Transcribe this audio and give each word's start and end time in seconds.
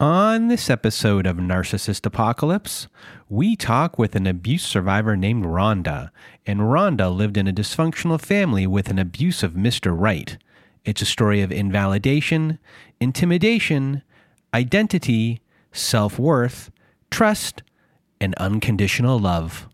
On 0.00 0.48
this 0.48 0.70
episode 0.70 1.24
of 1.24 1.36
Narcissist 1.36 2.04
Apocalypse, 2.04 2.88
we 3.28 3.54
talk 3.54 3.96
with 3.96 4.16
an 4.16 4.26
abuse 4.26 4.64
survivor 4.64 5.16
named 5.16 5.46
Ronda. 5.46 6.10
And 6.44 6.72
Ronda 6.72 7.10
lived 7.10 7.36
in 7.36 7.46
a 7.46 7.52
dysfunctional 7.52 8.20
family 8.20 8.66
with 8.66 8.88
an 8.88 8.98
abusive 8.98 9.52
Mr. 9.52 9.94
Right. 9.96 10.36
It's 10.84 11.00
a 11.00 11.06
story 11.06 11.42
of 11.42 11.52
invalidation, 11.52 12.58
intimidation, 12.98 14.02
identity, 14.52 15.40
self 15.70 16.18
worth, 16.18 16.72
trust, 17.12 17.62
and 18.20 18.34
unconditional 18.34 19.20
love. 19.20 19.68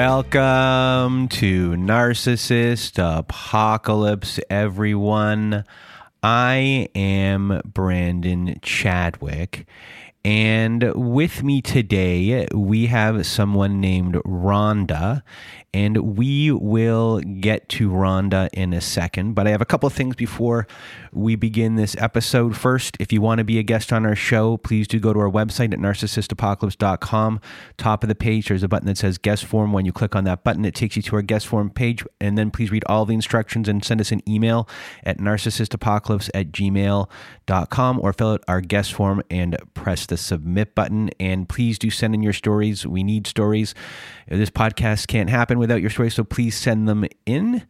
Welcome 0.00 1.26
to 1.26 1.70
Narcissist 1.70 3.02
Apocalypse, 3.02 4.38
everyone. 4.48 5.64
I 6.22 6.88
am 6.94 7.60
Brandon 7.64 8.60
Chadwick, 8.62 9.66
and 10.24 10.92
with 10.94 11.42
me 11.42 11.60
today 11.60 12.46
we 12.54 12.86
have 12.86 13.26
someone 13.26 13.80
named 13.80 14.20
Ronda, 14.24 15.24
and 15.74 16.16
we 16.16 16.52
will 16.52 17.18
get 17.18 17.68
to 17.70 17.90
Ronda 17.90 18.48
in 18.52 18.72
a 18.72 18.80
second. 18.80 19.34
But 19.34 19.48
I 19.48 19.50
have 19.50 19.60
a 19.60 19.66
couple 19.66 19.88
of 19.88 19.94
things 19.94 20.14
before 20.14 20.68
we 21.12 21.36
begin 21.36 21.76
this 21.76 21.96
episode. 21.98 22.56
First, 22.56 22.96
if 23.00 23.12
you 23.12 23.20
want 23.20 23.38
to 23.38 23.44
be 23.44 23.58
a 23.58 23.62
guest 23.62 23.92
on 23.92 24.04
our 24.06 24.14
show, 24.14 24.56
please 24.56 24.88
do 24.88 24.98
go 24.98 25.12
to 25.12 25.20
our 25.20 25.30
website 25.30 25.72
at 25.72 25.78
narcissistapocalypse.com. 25.78 27.40
Top 27.76 28.02
of 28.02 28.08
the 28.08 28.14
page, 28.14 28.48
there's 28.48 28.62
a 28.62 28.68
button 28.68 28.86
that 28.86 28.98
says 28.98 29.18
guest 29.18 29.44
form. 29.44 29.72
When 29.72 29.84
you 29.84 29.92
click 29.92 30.14
on 30.14 30.24
that 30.24 30.44
button, 30.44 30.64
it 30.64 30.74
takes 30.74 30.96
you 30.96 31.02
to 31.02 31.16
our 31.16 31.22
guest 31.22 31.46
form 31.46 31.70
page. 31.70 32.04
And 32.20 32.36
then 32.36 32.50
please 32.50 32.70
read 32.70 32.84
all 32.86 33.04
the 33.04 33.14
instructions 33.14 33.68
and 33.68 33.84
send 33.84 34.00
us 34.00 34.12
an 34.12 34.28
email 34.28 34.68
at 35.04 35.18
narcissistapocalypse 35.18 36.30
at 36.34 36.52
gmail.com 36.52 38.00
or 38.00 38.12
fill 38.12 38.30
out 38.30 38.44
our 38.48 38.60
guest 38.60 38.92
form 38.92 39.22
and 39.30 39.56
press 39.74 40.06
the 40.06 40.16
submit 40.16 40.74
button. 40.74 41.10
And 41.18 41.48
please 41.48 41.78
do 41.78 41.90
send 41.90 42.14
in 42.14 42.22
your 42.22 42.32
stories. 42.32 42.86
We 42.86 43.02
need 43.02 43.26
stories. 43.26 43.74
This 44.28 44.50
podcast 44.50 45.06
can't 45.06 45.30
happen 45.30 45.58
without 45.58 45.80
your 45.80 45.90
stories, 45.90 46.14
so 46.14 46.24
please 46.24 46.56
send 46.56 46.88
them 46.88 47.06
in. 47.26 47.66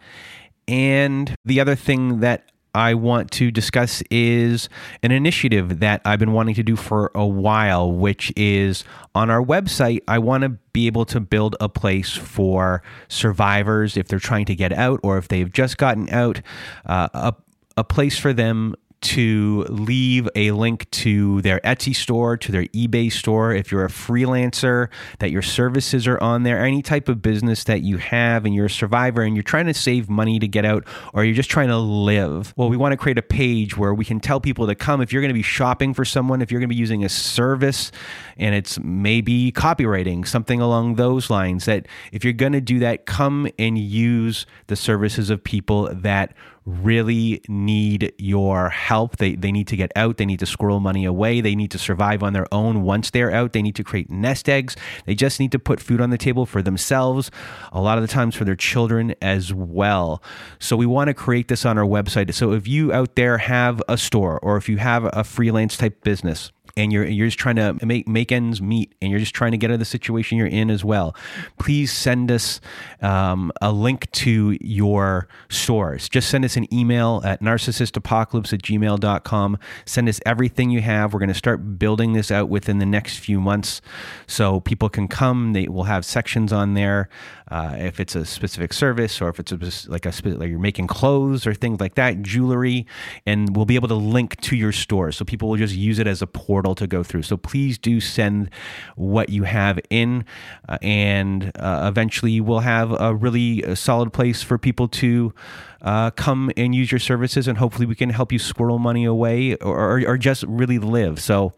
And 0.66 1.34
the 1.44 1.60
other 1.60 1.74
thing 1.74 2.20
that 2.20 2.50
I 2.78 2.94
want 2.94 3.32
to 3.32 3.50
discuss 3.50 4.04
is 4.08 4.68
an 5.02 5.10
initiative 5.10 5.80
that 5.80 6.00
I've 6.04 6.20
been 6.20 6.32
wanting 6.32 6.54
to 6.54 6.62
do 6.62 6.76
for 6.76 7.10
a 7.12 7.26
while, 7.26 7.90
which 7.90 8.32
is 8.36 8.84
on 9.16 9.30
our 9.30 9.42
website. 9.42 10.02
I 10.06 10.20
want 10.20 10.42
to 10.44 10.50
be 10.50 10.86
able 10.86 11.04
to 11.06 11.18
build 11.18 11.56
a 11.58 11.68
place 11.68 12.12
for 12.12 12.84
survivors 13.08 13.96
if 13.96 14.06
they're 14.06 14.20
trying 14.20 14.44
to 14.44 14.54
get 14.54 14.72
out 14.72 15.00
or 15.02 15.18
if 15.18 15.26
they've 15.26 15.52
just 15.52 15.76
gotten 15.76 16.08
out, 16.10 16.40
uh, 16.86 17.08
a, 17.12 17.34
a 17.76 17.82
place 17.82 18.16
for 18.16 18.32
them 18.32 18.76
to 19.00 19.64
leave 19.68 20.28
a 20.34 20.50
link 20.50 20.90
to 20.90 21.40
their 21.42 21.60
Etsy 21.60 21.94
store, 21.94 22.36
to 22.36 22.52
their 22.52 22.64
eBay 22.66 23.12
store. 23.12 23.52
If 23.52 23.70
you're 23.70 23.84
a 23.84 23.88
freelancer, 23.88 24.88
that 25.20 25.30
your 25.30 25.42
services 25.42 26.06
are 26.06 26.20
on 26.22 26.42
there, 26.42 26.58
any 26.58 26.82
type 26.82 27.08
of 27.08 27.22
business 27.22 27.64
that 27.64 27.82
you 27.82 27.98
have 27.98 28.44
and 28.44 28.54
you're 28.54 28.66
a 28.66 28.70
survivor 28.70 29.22
and 29.22 29.36
you're 29.36 29.42
trying 29.42 29.66
to 29.66 29.74
save 29.74 30.08
money 30.08 30.38
to 30.38 30.48
get 30.48 30.64
out 30.64 30.84
or 31.12 31.24
you're 31.24 31.34
just 31.34 31.50
trying 31.50 31.68
to 31.68 31.78
live. 31.78 32.52
Well, 32.56 32.68
we 32.68 32.76
want 32.76 32.92
to 32.92 32.96
create 32.96 33.18
a 33.18 33.22
page 33.22 33.76
where 33.76 33.94
we 33.94 34.04
can 34.04 34.20
tell 34.20 34.40
people 34.40 34.66
to 34.66 34.74
come. 34.74 35.00
If 35.00 35.12
you're 35.12 35.22
going 35.22 35.30
to 35.30 35.34
be 35.34 35.42
shopping 35.42 35.94
for 35.94 36.04
someone, 36.04 36.42
if 36.42 36.50
you're 36.50 36.60
going 36.60 36.68
to 36.68 36.74
be 36.74 36.80
using 36.80 37.04
a 37.04 37.08
service 37.08 37.92
and 38.36 38.54
it's 38.54 38.78
maybe 38.80 39.52
copywriting, 39.52 40.26
something 40.26 40.60
along 40.60 40.96
those 40.96 41.30
lines, 41.30 41.66
that 41.66 41.86
if 42.12 42.24
you're 42.24 42.32
going 42.32 42.52
to 42.52 42.60
do 42.60 42.80
that, 42.80 43.06
come 43.06 43.48
and 43.58 43.78
use 43.78 44.46
the 44.66 44.76
services 44.76 45.30
of 45.30 45.42
people 45.42 45.88
that 45.92 46.34
really 46.68 47.40
need 47.48 48.12
your 48.18 48.68
help. 48.68 49.16
They, 49.16 49.34
they 49.34 49.50
need 49.50 49.66
to 49.68 49.76
get 49.76 49.90
out. 49.96 50.18
They 50.18 50.26
need 50.26 50.40
to 50.40 50.46
squirrel 50.46 50.80
money 50.80 51.04
away. 51.04 51.40
They 51.40 51.54
need 51.54 51.70
to 51.70 51.78
survive 51.78 52.22
on 52.22 52.34
their 52.34 52.46
own 52.52 52.82
once 52.82 53.10
they're 53.10 53.32
out. 53.32 53.52
They 53.52 53.62
need 53.62 53.74
to 53.76 53.84
create 53.84 54.10
nest 54.10 54.48
eggs. 54.48 54.76
They 55.06 55.14
just 55.14 55.40
need 55.40 55.52
to 55.52 55.58
put 55.58 55.80
food 55.80 56.00
on 56.00 56.10
the 56.10 56.18
table 56.18 56.44
for 56.46 56.60
themselves, 56.62 57.30
a 57.72 57.80
lot 57.80 57.96
of 57.96 58.02
the 58.02 58.08
times 58.08 58.34
for 58.34 58.44
their 58.44 58.56
children 58.56 59.14
as 59.22 59.52
well. 59.54 60.22
So 60.58 60.76
we 60.76 60.86
want 60.86 61.08
to 61.08 61.14
create 61.14 61.48
this 61.48 61.64
on 61.64 61.78
our 61.78 61.86
website. 61.86 62.32
So 62.34 62.52
if 62.52 62.68
you 62.68 62.92
out 62.92 63.16
there 63.16 63.38
have 63.38 63.82
a 63.88 63.96
store 63.96 64.38
or 64.40 64.56
if 64.56 64.68
you 64.68 64.76
have 64.76 65.08
a 65.12 65.24
freelance 65.24 65.76
type 65.76 66.02
business, 66.04 66.52
and 66.78 66.92
you're 66.92 67.04
you're 67.04 67.26
just 67.26 67.38
trying 67.38 67.56
to 67.56 67.76
make 67.84 68.06
make 68.06 68.30
ends 68.30 68.62
meet 68.62 68.94
and 69.02 69.10
you're 69.10 69.20
just 69.20 69.34
trying 69.34 69.50
to 69.50 69.58
get 69.58 69.70
out 69.70 69.74
of 69.74 69.78
the 69.80 69.84
situation 69.84 70.38
you're 70.38 70.46
in 70.46 70.70
as 70.70 70.84
well, 70.84 71.14
please 71.58 71.92
send 71.92 72.30
us 72.30 72.60
um, 73.02 73.50
a 73.60 73.72
link 73.72 74.10
to 74.12 74.56
your 74.60 75.28
stores. 75.50 76.08
Just 76.08 76.30
send 76.30 76.44
us 76.44 76.56
an 76.56 76.72
email 76.72 77.20
at 77.24 77.42
narcissistapocalypse 77.42 78.52
at 78.52 78.62
gmail.com. 78.62 79.58
Send 79.84 80.08
us 80.08 80.20
everything 80.24 80.70
you 80.70 80.80
have. 80.80 81.12
We're 81.12 81.18
going 81.20 81.28
to 81.28 81.34
start 81.34 81.78
building 81.78 82.12
this 82.12 82.30
out 82.30 82.48
within 82.48 82.78
the 82.78 82.86
next 82.86 83.18
few 83.18 83.40
months 83.40 83.80
so 84.26 84.60
people 84.60 84.88
can 84.88 85.08
come. 85.08 85.52
They 85.52 85.66
will 85.68 85.84
have 85.84 86.04
sections 86.04 86.52
on 86.52 86.74
there 86.74 87.08
uh, 87.50 87.74
if 87.78 87.98
it's 87.98 88.14
a 88.14 88.24
specific 88.24 88.72
service 88.72 89.20
or 89.20 89.28
if 89.28 89.40
it's 89.40 89.52
a, 89.52 89.90
like 89.90 90.06
a 90.06 90.12
like 90.24 90.48
you're 90.48 90.58
making 90.58 90.86
clothes 90.86 91.46
or 91.46 91.54
things 91.54 91.80
like 91.80 91.94
that, 91.96 92.22
jewelry, 92.22 92.86
and 93.26 93.56
we'll 93.56 93.64
be 93.64 93.74
able 93.74 93.88
to 93.88 93.94
link 93.94 94.40
to 94.42 94.56
your 94.56 94.72
store 94.72 95.10
so 95.12 95.24
people 95.24 95.48
will 95.48 95.56
just 95.56 95.74
use 95.74 95.98
it 95.98 96.06
as 96.06 96.22
a 96.22 96.26
portal 96.26 96.67
to 96.76 96.86
go 96.86 97.02
through. 97.02 97.22
So 97.22 97.36
please 97.36 97.78
do 97.78 98.00
send 98.00 98.50
what 98.96 99.28
you 99.28 99.44
have 99.44 99.78
in, 99.90 100.24
uh, 100.68 100.78
and 100.82 101.52
uh, 101.56 101.86
eventually 101.88 102.40
we'll 102.40 102.60
have 102.60 102.92
a 103.00 103.14
really 103.14 103.64
uh, 103.64 103.74
solid 103.74 104.12
place 104.12 104.42
for 104.42 104.58
people 104.58 104.88
to. 104.88 105.32
Uh, 105.80 106.10
come 106.10 106.50
and 106.56 106.74
use 106.74 106.90
your 106.90 106.98
services, 106.98 107.46
and 107.46 107.56
hopefully 107.56 107.86
we 107.86 107.94
can 107.94 108.10
help 108.10 108.32
you 108.32 108.38
squirrel 108.40 108.80
money 108.80 109.04
away 109.04 109.54
or, 109.58 110.00
or, 110.00 110.02
or 110.08 110.18
just 110.18 110.42
really 110.48 110.80
live. 110.80 111.20
So, 111.20 111.52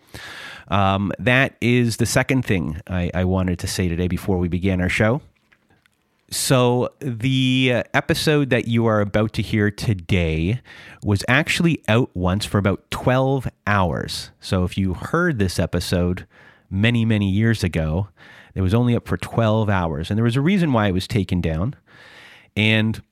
um, 0.69 1.10
that 1.19 1.56
is 1.62 1.97
the 1.97 2.04
second 2.04 2.44
thing 2.44 2.82
I, 2.87 3.10
I 3.15 3.25
wanted 3.25 3.59
to 3.60 3.66
say 3.66 3.88
today 3.88 4.09
before 4.09 4.37
we 4.37 4.48
began 4.48 4.82
our 4.82 4.91
show. 4.91 5.22
So, 6.32 6.91
the 7.00 7.82
episode 7.92 8.50
that 8.50 8.68
you 8.68 8.86
are 8.86 9.00
about 9.00 9.32
to 9.32 9.42
hear 9.42 9.68
today 9.68 10.60
was 11.02 11.24
actually 11.26 11.82
out 11.88 12.14
once 12.14 12.44
for 12.44 12.58
about 12.58 12.88
12 12.92 13.48
hours. 13.66 14.30
So, 14.38 14.62
if 14.62 14.78
you 14.78 14.94
heard 14.94 15.41
this 15.41 15.58
episode 15.58 16.28
many, 16.70 17.04
many 17.04 17.28
years 17.28 17.64
ago, 17.64 18.10
it 18.54 18.60
was 18.60 18.74
only 18.74 18.94
up 18.94 19.08
for 19.08 19.16
12 19.16 19.68
hours. 19.68 20.08
And 20.08 20.16
there 20.16 20.24
was 20.24 20.36
a 20.36 20.41
reason 20.41 20.72
why 20.72 20.86
it 20.86 20.92
was 20.92 21.08
taken 21.08 21.41
down. 21.41 21.74
And 22.56 23.02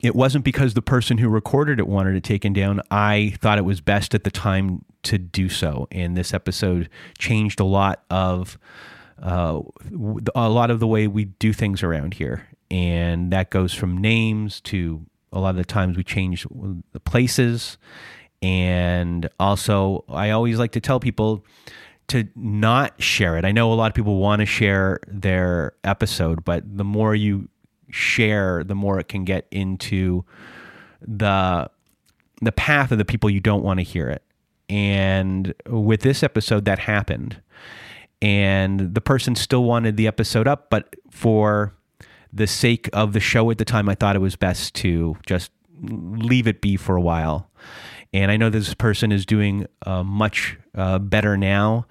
it 0.00 0.14
wasn't 0.14 0.44
because 0.44 0.74
the 0.74 0.82
person 0.82 1.18
who 1.18 1.28
recorded 1.28 1.80
it 1.80 1.88
wanted 1.88 2.14
it 2.14 2.22
taken 2.22 2.52
down. 2.52 2.80
I 2.92 3.34
thought 3.40 3.58
it 3.58 3.64
was 3.64 3.80
best 3.80 4.14
at 4.14 4.22
the 4.22 4.30
time 4.30 4.84
to 5.02 5.18
do 5.18 5.48
so. 5.48 5.88
And 5.90 6.16
this 6.16 6.32
episode 6.32 6.88
changed 7.18 7.58
a 7.58 7.64
lot 7.64 8.04
of 8.08 8.56
uh, 9.22 9.60
a 10.34 10.48
lot 10.48 10.70
of 10.70 10.80
the 10.80 10.86
way 10.86 11.06
we 11.06 11.26
do 11.26 11.52
things 11.52 11.82
around 11.82 12.14
here. 12.14 12.46
And 12.70 13.32
that 13.32 13.50
goes 13.50 13.72
from 13.72 13.98
names 13.98 14.60
to 14.62 15.04
a 15.32 15.40
lot 15.40 15.50
of 15.50 15.56
the 15.56 15.64
times 15.64 15.96
we 15.96 16.04
change 16.04 16.46
the 16.92 17.00
places. 17.00 17.78
And 18.42 19.28
also, 19.40 20.04
I 20.08 20.30
always 20.30 20.58
like 20.58 20.72
to 20.72 20.80
tell 20.80 21.00
people 21.00 21.44
to 22.08 22.26
not 22.34 23.00
share 23.02 23.36
it. 23.36 23.44
I 23.44 23.52
know 23.52 23.72
a 23.72 23.74
lot 23.74 23.90
of 23.90 23.94
people 23.94 24.16
want 24.16 24.40
to 24.40 24.46
share 24.46 25.00
their 25.06 25.72
episode, 25.84 26.44
but 26.44 26.64
the 26.76 26.84
more 26.84 27.14
you 27.14 27.48
share, 27.90 28.64
the 28.64 28.74
more 28.74 28.98
it 28.98 29.08
can 29.08 29.24
get 29.24 29.46
into 29.50 30.24
the 31.00 31.70
the 32.40 32.52
path 32.52 32.92
of 32.92 32.98
the 32.98 33.04
people 33.04 33.28
you 33.28 33.40
don't 33.40 33.64
want 33.64 33.80
to 33.80 33.82
hear 33.82 34.08
it. 34.08 34.22
And 34.68 35.54
with 35.66 36.02
this 36.02 36.22
episode, 36.22 36.64
that 36.66 36.78
happened 36.78 37.40
and 38.20 38.94
the 38.94 39.00
person 39.00 39.34
still 39.34 39.64
wanted 39.64 39.96
the 39.96 40.06
episode 40.06 40.48
up, 40.48 40.70
but 40.70 40.94
for 41.10 41.74
the 42.32 42.46
sake 42.46 42.88
of 42.92 43.12
the 43.12 43.20
show 43.20 43.50
at 43.50 43.58
the 43.58 43.64
time, 43.64 43.88
I 43.88 43.94
thought 43.94 44.16
it 44.16 44.20
was 44.20 44.36
best 44.36 44.74
to 44.76 45.16
just 45.26 45.50
leave 45.80 46.46
it 46.46 46.60
be 46.60 46.76
for 46.76 46.96
a 46.96 47.00
while. 47.00 47.50
And 48.12 48.30
I 48.30 48.36
know 48.36 48.50
this 48.50 48.74
person 48.74 49.12
is 49.12 49.26
doing 49.26 49.66
uh, 49.86 50.02
much 50.02 50.58
uh, 50.74 50.98
better 50.98 51.36
now. 51.36 51.86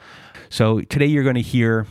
So 0.50 0.82
today 0.82 1.06
you're 1.06 1.24
going 1.24 1.36
to 1.36 1.42
hear 1.42 1.88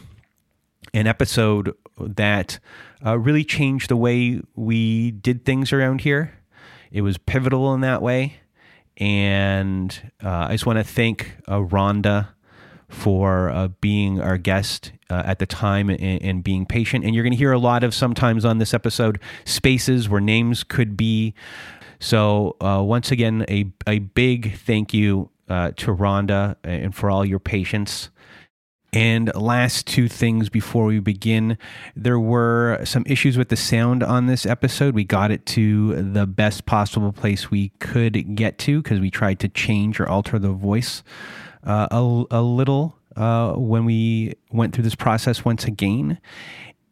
an 0.93 1.07
episode 1.07 1.75
that 1.99 2.59
uh, 3.05 3.19
really 3.19 3.45
changed 3.45 3.89
the 3.89 3.97
way 3.97 4.41
we 4.55 5.13
did 5.13 5.45
things 5.45 5.73
around 5.73 6.03
here. 6.03 6.35
It 6.91 7.03
was 7.03 7.19
pivotal 7.19 7.73
in 7.75 7.81
that 7.83 8.03
way. 8.03 8.39
And 8.99 10.11
uh, 10.25 10.47
I 10.49 10.53
just 10.53 10.67
want 10.67 10.79
to 10.79 10.85
thank 10.85 11.37
uh, 11.49 11.63
Ronda 11.63 12.35
for 12.89 13.51
uh, 13.51 13.69
being 13.81 14.21
our 14.21 14.39
guest 14.39 14.93
uh, 15.11 15.23
at 15.25 15.39
the 15.39 15.47
time 15.47 15.91
and, 15.91 16.01
and, 16.01 16.45
being 16.45 16.67
patient. 16.67 17.05
And 17.05 17.15
you're 17.15 17.25
going 17.25 17.33
to 17.33 17.39
hear 17.39 17.53
a 17.53 17.59
lot 17.59 17.85
of 17.85 17.95
sometimes 17.95 18.45
on 18.45 18.59
this 18.59 18.75
episode 18.75 19.21
spaces 19.45 20.09
where 20.09 20.21
names 20.21 20.65
could 20.65 20.97
be. 20.97 21.35
So, 21.99 22.57
uh, 22.61 22.83
once 22.83 23.11
again, 23.11 23.45
a, 23.49 23.73
a 23.87 24.01
big 24.01 24.59
thank 24.59 24.93
you 24.93 25.31
uh, 25.49 25.73
to 25.77 25.93
Ronda 25.93 26.57
and 26.65 26.95
for 26.95 27.11
all 27.11 27.25
your 27.25 27.39
patience. 27.39 28.11
And 28.93 29.35
last 29.35 29.87
two 29.87 30.09
things 30.09 30.49
before 30.49 30.87
we 30.87 31.01
begin. 31.01 31.59
There 31.95 32.19
were 32.19 32.81
some 32.85 33.03
issues 33.07 33.37
with 33.37 33.51
the 33.51 33.57
sound 33.57 34.03
on 34.03 34.27
this 34.27 34.47
episode. 34.47 34.95
We 34.95 35.05
got 35.05 35.31
it 35.31 35.45
to 35.47 36.01
the 36.01 36.27
best 36.27 36.65
possible 36.67 37.13
place 37.13 37.51
we 37.51 37.71
could 37.79 38.37
get 38.37 38.59
to 38.61 38.83
because 38.83 39.01
we 39.01 39.11
tried 39.11 39.39
to 39.41 39.49
change 39.49 40.01
or 40.01 40.09
alter 40.09 40.39
the 40.39 40.53
voice 40.53 41.03
uh, 41.67 41.89
a, 41.91 42.25
a 42.31 42.43
little 42.43 42.97
uh, 43.17 43.53
when 43.55 43.85
we 43.85 44.35
went 44.51 44.75
through 44.75 44.85
this 44.85 44.95
process 44.95 45.45
once 45.45 45.65
again. 45.65 46.19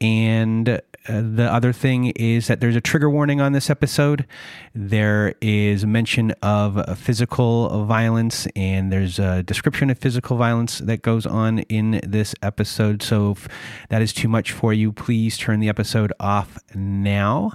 And 0.01 0.69
uh, 0.69 0.81
the 1.07 1.49
other 1.51 1.73
thing 1.73 2.07
is 2.17 2.47
that 2.49 2.61
there's 2.61 2.77
a 2.77 2.81
trigger 2.81 3.09
warning 3.09 3.41
on 3.41 3.53
this 3.53 3.71
episode. 3.71 4.27
There 4.75 5.35
is 5.41 5.87
mention 5.87 6.33
of 6.43 6.99
physical 6.99 7.85
violence, 7.85 8.47
and 8.57 8.91
there's 8.91 9.19
a 9.19 9.43
description 9.43 9.91
of 9.91 9.99
physical 9.99 10.37
violence 10.37 10.79
that 10.79 11.03
goes 11.03 11.27
on 11.27 11.61
in 11.61 12.01
this 12.07 12.35
episode. 12.43 13.03
So 13.03 13.33
if 13.33 13.49
that 13.91 14.03
is 14.03 14.13
too 14.13 14.29
much 14.29 14.53
for 14.53 14.73
you, 14.73 14.93
please 14.93 15.39
turn 15.39 15.61
the 15.61 15.69
episode 15.69 16.13
off 16.19 16.59
now. 16.75 17.53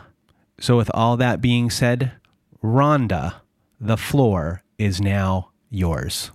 So, 0.60 0.75
with 0.75 0.92
all 0.94 1.16
that 1.18 1.39
being 1.39 1.69
said, 1.69 2.12
Ronda, 2.62 3.42
the 3.80 3.95
floor 3.95 4.62
is 4.77 5.00
now 5.00 5.51
yours. 5.69 6.31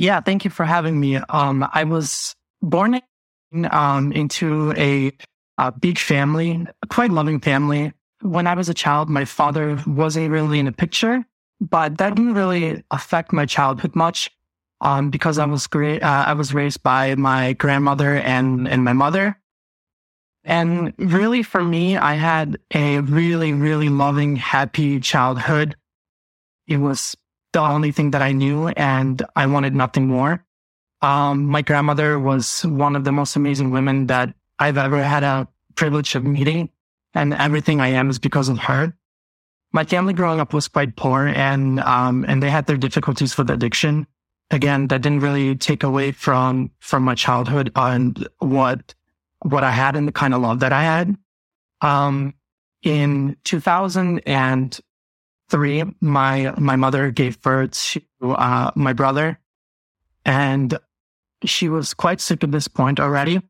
Yeah, 0.00 0.22
thank 0.22 0.46
you 0.46 0.50
for 0.50 0.64
having 0.64 0.98
me. 0.98 1.16
Um, 1.16 1.68
I 1.74 1.84
was 1.84 2.34
born 2.62 3.02
um, 3.70 4.12
into 4.12 4.72
a, 4.78 5.12
a 5.58 5.72
big 5.72 5.98
family, 5.98 6.66
a 6.82 6.86
quite 6.86 7.10
loving 7.10 7.38
family. 7.38 7.92
When 8.22 8.46
I 8.46 8.54
was 8.54 8.70
a 8.70 8.74
child, 8.74 9.10
my 9.10 9.26
father 9.26 9.78
wasn't 9.86 10.30
really 10.30 10.58
in 10.58 10.64
the 10.64 10.72
picture, 10.72 11.22
but 11.60 11.98
that 11.98 12.14
didn't 12.14 12.32
really 12.32 12.82
affect 12.90 13.30
my 13.34 13.44
childhood 13.44 13.94
much. 13.94 14.30
Um, 14.80 15.10
because 15.10 15.36
I 15.36 15.44
was 15.44 15.66
great, 15.66 16.02
uh, 16.02 16.24
I 16.26 16.32
was 16.32 16.54
raised 16.54 16.82
by 16.82 17.14
my 17.16 17.52
grandmother 17.52 18.16
and, 18.16 18.66
and 18.66 18.82
my 18.82 18.94
mother. 18.94 19.38
And 20.44 20.94
really 20.96 21.42
for 21.42 21.62
me, 21.62 21.98
I 21.98 22.14
had 22.14 22.56
a 22.72 23.00
really, 23.00 23.52
really 23.52 23.90
loving, 23.90 24.36
happy 24.36 24.98
childhood. 24.98 25.76
It 26.66 26.78
was 26.78 27.14
the 27.52 27.60
only 27.60 27.92
thing 27.92 28.12
that 28.12 28.22
I 28.22 28.32
knew 28.32 28.68
and 28.68 29.22
I 29.36 29.46
wanted 29.46 29.74
nothing 29.74 30.06
more. 30.06 30.44
Um, 31.02 31.46
my 31.46 31.62
grandmother 31.62 32.18
was 32.18 32.62
one 32.62 32.94
of 32.94 33.04
the 33.04 33.12
most 33.12 33.36
amazing 33.36 33.70
women 33.70 34.06
that 34.08 34.34
I've 34.58 34.76
ever 34.76 35.02
had 35.02 35.22
a 35.22 35.48
privilege 35.74 36.14
of 36.14 36.24
meeting 36.24 36.68
and 37.14 37.34
everything 37.34 37.80
I 37.80 37.88
am 37.88 38.10
is 38.10 38.18
because 38.18 38.48
of 38.48 38.58
her. 38.58 38.94
My 39.72 39.84
family 39.84 40.12
growing 40.12 40.40
up 40.40 40.52
was 40.52 40.68
quite 40.68 40.96
poor 40.96 41.26
and, 41.26 41.80
um, 41.80 42.24
and 42.28 42.42
they 42.42 42.50
had 42.50 42.66
their 42.66 42.76
difficulties 42.76 43.36
with 43.38 43.50
addiction. 43.50 44.06
Again, 44.50 44.88
that 44.88 45.02
didn't 45.02 45.20
really 45.20 45.54
take 45.56 45.82
away 45.82 46.12
from, 46.12 46.70
from 46.80 47.04
my 47.04 47.14
childhood 47.14 47.70
and 47.76 48.28
what, 48.40 48.94
what 49.42 49.64
I 49.64 49.70
had 49.70 49.96
and 49.96 50.08
the 50.08 50.12
kind 50.12 50.34
of 50.34 50.42
love 50.42 50.60
that 50.60 50.72
I 50.72 50.82
had. 50.82 51.16
Um, 51.80 52.34
in 52.82 53.36
2000 53.44 54.20
and 54.26 54.78
three, 55.50 55.84
my 56.00 56.54
my 56.56 56.76
mother 56.76 57.10
gave 57.10 57.40
birth 57.42 57.72
to 58.20 58.32
uh, 58.32 58.70
my 58.74 58.92
brother, 58.92 59.38
and 60.24 60.78
she 61.44 61.68
was 61.68 61.94
quite 61.94 62.20
sick 62.20 62.44
at 62.44 62.52
this 62.52 62.68
point 62.68 63.00
already. 63.00 63.42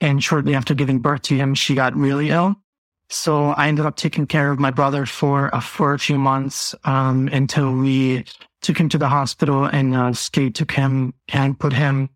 And 0.00 0.22
shortly 0.22 0.54
after 0.54 0.74
giving 0.74 0.98
birth 0.98 1.22
to 1.22 1.36
him, 1.36 1.54
she 1.54 1.74
got 1.74 1.96
really 1.96 2.30
ill. 2.30 2.56
So 3.08 3.48
I 3.48 3.68
ended 3.68 3.86
up 3.86 3.96
taking 3.96 4.26
care 4.26 4.50
of 4.50 4.58
my 4.58 4.70
brother 4.70 5.06
for 5.06 5.54
uh, 5.54 5.60
for 5.60 5.94
a 5.94 5.98
few 5.98 6.18
months 6.18 6.74
um, 6.84 7.28
until 7.28 7.72
we 7.72 8.24
took 8.62 8.78
him 8.78 8.88
to 8.88 8.98
the 8.98 9.08
hospital 9.08 9.64
and 9.64 9.94
uh, 9.94 10.12
Skate 10.12 10.54
took 10.54 10.72
him 10.72 11.14
and 11.28 11.58
put 11.58 11.72
him 11.72 12.08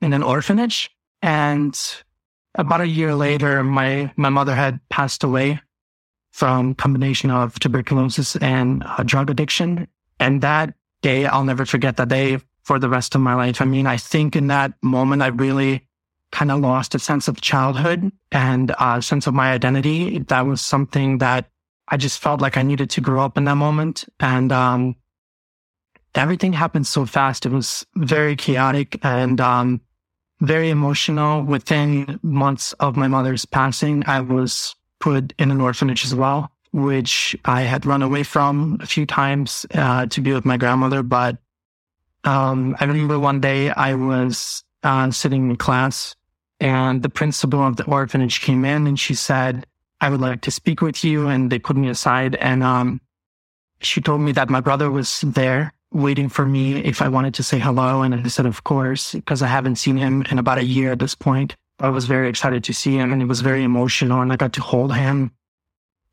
in 0.00 0.12
an 0.12 0.22
orphanage. 0.22 0.90
And 1.22 1.78
about 2.54 2.80
a 2.80 2.86
year 2.86 3.14
later, 3.14 3.64
my 3.64 4.12
my 4.16 4.28
mother 4.28 4.54
had 4.54 4.80
passed 4.90 5.24
away 5.24 5.60
from 6.38 6.72
combination 6.72 7.32
of 7.32 7.58
tuberculosis 7.58 8.36
and 8.36 8.84
uh, 8.86 9.02
drug 9.02 9.28
addiction. 9.28 9.88
And 10.20 10.40
that 10.42 10.72
day, 11.02 11.26
I'll 11.26 11.42
never 11.42 11.66
forget 11.66 11.96
that 11.96 12.10
day 12.10 12.38
for 12.62 12.78
the 12.78 12.88
rest 12.88 13.16
of 13.16 13.20
my 13.20 13.34
life. 13.34 13.60
I 13.60 13.64
mean, 13.64 13.88
I 13.88 13.96
think 13.96 14.36
in 14.36 14.46
that 14.46 14.72
moment, 14.80 15.20
I 15.20 15.28
really 15.28 15.84
kind 16.30 16.52
of 16.52 16.60
lost 16.60 16.94
a 16.94 17.00
sense 17.00 17.26
of 17.26 17.40
childhood 17.40 18.12
and 18.30 18.72
a 18.78 19.02
sense 19.02 19.26
of 19.26 19.34
my 19.34 19.50
identity. 19.50 20.20
That 20.20 20.46
was 20.46 20.60
something 20.60 21.18
that 21.18 21.50
I 21.88 21.96
just 21.96 22.20
felt 22.20 22.40
like 22.40 22.56
I 22.56 22.62
needed 22.62 22.90
to 22.90 23.00
grow 23.00 23.24
up 23.24 23.36
in 23.36 23.42
that 23.46 23.56
moment. 23.56 24.04
And, 24.20 24.52
um, 24.52 24.94
everything 26.14 26.52
happened 26.52 26.86
so 26.86 27.04
fast. 27.04 27.46
It 27.46 27.52
was 27.52 27.84
very 27.96 28.36
chaotic 28.36 28.96
and, 29.02 29.40
um, 29.40 29.80
very 30.40 30.70
emotional. 30.70 31.42
Within 31.42 32.20
months 32.22 32.74
of 32.74 32.96
my 32.96 33.08
mother's 33.08 33.44
passing, 33.44 34.04
I 34.06 34.20
was 34.20 34.76
put 35.00 35.32
in 35.38 35.50
an 35.50 35.60
orphanage 35.60 36.04
as 36.04 36.14
well, 36.14 36.50
which 36.72 37.36
I 37.44 37.62
had 37.62 37.86
run 37.86 38.02
away 38.02 38.22
from 38.22 38.78
a 38.80 38.86
few 38.86 39.06
times 39.06 39.66
uh, 39.74 40.06
to 40.06 40.20
be 40.20 40.32
with 40.32 40.44
my 40.44 40.56
grandmother. 40.56 41.02
But 41.02 41.38
um, 42.24 42.76
I 42.80 42.84
remember 42.84 43.18
one 43.18 43.40
day 43.40 43.70
I 43.70 43.94
was 43.94 44.64
uh, 44.82 45.10
sitting 45.10 45.50
in 45.50 45.56
class 45.56 46.14
and 46.60 47.02
the 47.02 47.08
principal 47.08 47.62
of 47.62 47.76
the 47.76 47.84
orphanage 47.84 48.40
came 48.40 48.64
in 48.64 48.86
and 48.86 48.98
she 48.98 49.14
said, 49.14 49.66
I 50.00 50.10
would 50.10 50.20
like 50.20 50.42
to 50.42 50.50
speak 50.50 50.80
with 50.80 51.04
you. 51.04 51.28
And 51.28 51.50
they 51.50 51.58
put 51.58 51.76
me 51.76 51.88
aside 51.88 52.34
and 52.36 52.62
um, 52.62 53.00
she 53.80 54.00
told 54.00 54.20
me 54.20 54.32
that 54.32 54.50
my 54.50 54.60
brother 54.60 54.90
was 54.90 55.20
there 55.22 55.72
waiting 55.92 56.28
for 56.28 56.44
me 56.44 56.76
if 56.84 57.00
I 57.00 57.08
wanted 57.08 57.34
to 57.34 57.42
say 57.42 57.58
hello. 57.58 58.02
And 58.02 58.14
I 58.14 58.22
said, 58.28 58.46
of 58.46 58.64
course, 58.64 59.12
because 59.12 59.42
I 59.42 59.46
haven't 59.46 59.76
seen 59.76 59.96
him 59.96 60.24
in 60.30 60.38
about 60.38 60.58
a 60.58 60.64
year 60.64 60.92
at 60.92 60.98
this 60.98 61.14
point. 61.14 61.56
I 61.80 61.90
was 61.90 62.06
very 62.06 62.28
excited 62.28 62.64
to 62.64 62.74
see 62.74 62.96
him 62.96 63.12
and 63.12 63.22
it 63.22 63.26
was 63.26 63.40
very 63.40 63.62
emotional 63.62 64.20
and 64.20 64.32
I 64.32 64.36
got 64.36 64.52
to 64.54 64.60
hold 64.60 64.94
him. 64.94 65.32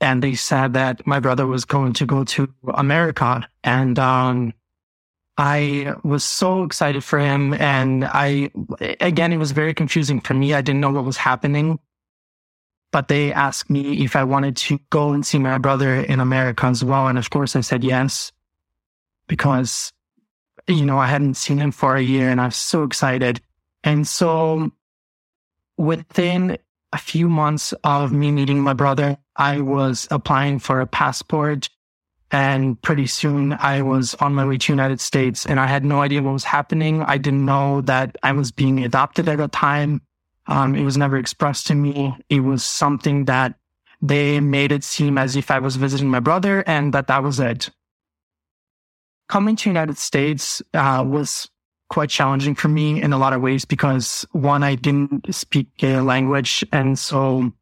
And 0.02 0.22
they 0.22 0.36
said 0.36 0.74
that 0.74 1.08
my 1.08 1.20
brother 1.20 1.48
was 1.48 1.66
going 1.66 1.94
to 1.94 2.06
go 2.06 2.24
to 2.26 2.54
America. 2.74 3.48
And, 3.64 3.98
um, 3.98 4.54
I 5.38 5.96
was 6.04 6.24
so 6.24 6.64
excited 6.64 7.04
for 7.04 7.20
him. 7.20 7.54
And 7.56 8.06
I, 8.06 8.52
again, 9.02 9.34
it 9.34 9.38
was 9.38 9.52
very 9.52 9.74
confusing 9.74 10.22
for 10.22 10.34
me. 10.34 10.54
I 10.54 10.62
didn't 10.62 10.82
know 10.82 10.92
what 10.92 11.04
was 11.04 11.18
happening, 11.18 11.80
but 12.92 13.10
they 13.10 13.34
asked 13.34 13.70
me 13.70 14.04
if 14.04 14.16
I 14.16 14.24
wanted 14.24 14.56
to 14.58 14.80
go 14.90 15.12
and 15.12 15.26
see 15.26 15.38
my 15.38 15.58
brother 15.58 15.96
in 15.96 16.20
America 16.20 16.66
as 16.68 16.84
well. 16.84 17.08
And 17.08 17.18
of 17.18 17.30
course 17.30 17.56
I 17.56 17.62
said 17.62 17.84
yes, 17.84 18.32
because, 19.28 19.92
you 20.68 20.86
know, 20.86 21.00
I 21.00 21.08
hadn't 21.08 21.36
seen 21.36 21.58
him 21.58 21.72
for 21.72 21.96
a 21.96 22.02
year 22.02 22.30
and 22.30 22.40
I 22.40 22.46
was 22.46 22.56
so 22.56 22.84
excited. 22.84 23.42
And 23.84 24.08
so 24.08 24.72
within 25.78 26.58
a 26.94 26.98
few 26.98 27.28
months 27.28 27.74
of 27.84 28.12
me 28.12 28.32
meeting 28.32 28.62
my 28.62 28.74
brother, 28.74 29.18
I 29.36 29.62
was 29.62 30.08
applying 30.12 30.60
for 30.60 30.82
a 30.82 30.88
passport. 30.88 31.70
And 32.32 32.82
pretty 32.82 33.06
soon 33.06 33.54
I 33.54 33.82
was 33.82 34.16
on 34.16 34.34
my 34.34 34.46
way 34.46 34.58
to 34.58 34.74
United 34.74 35.00
States 35.00 35.46
and 35.46 35.60
I 35.60 35.68
had 35.68 35.86
no 35.86 36.02
idea 36.02 36.24
what 36.24 36.34
was 36.34 36.44
happening. 36.44 37.04
I 37.04 37.18
didn't 37.18 37.46
know 37.46 37.82
that 37.82 38.18
I 38.24 38.32
was 38.32 38.52
being 38.52 38.84
adopted 38.84 39.30
at 39.30 39.38
the 39.38 39.48
time. 39.48 40.02
Um, 40.48 40.76
it 40.76 40.84
was 40.84 40.98
never 40.98 41.18
expressed 41.18 41.68
to 41.68 41.76
me. 41.76 42.16
It 42.30 42.42
was 42.42 42.64
something 42.64 43.26
that 43.26 43.56
they 44.02 44.40
made 44.40 44.72
it 44.72 44.84
seem 44.84 45.18
as 45.18 45.36
if 45.36 45.52
I 45.52 45.60
was 45.60 45.76
visiting 45.76 46.10
my 46.10 46.20
brother 46.20 46.64
and 46.68 46.94
that 46.94 47.08
that 47.08 47.24
was 47.24 47.40
it. 47.40 47.70
Coming 49.30 49.56
to 49.58 49.70
United 49.70 49.98
States 49.98 50.62
uh, 50.74 51.04
was 51.06 51.50
quite 51.96 52.10
challenging 52.10 52.54
for 52.56 52.68
me 52.68 53.02
in 53.02 53.14
a 53.14 53.18
lot 53.18 53.32
of 53.32 53.42
ways 53.42 53.64
because 53.64 54.26
one, 54.34 54.64
I 54.64 54.76
didn't 54.76 55.34
speak 55.34 55.68
a 55.82 56.02
language. 56.02 56.62
And 56.74 57.00
so 57.00 57.54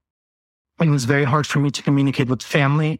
it 0.82 0.90
was 0.90 1.06
very 1.06 1.24
hard 1.24 1.46
for 1.46 1.60
me 1.60 1.70
to 1.70 1.84
communicate 1.84 2.30
with 2.30 2.42
family. 2.42 3.00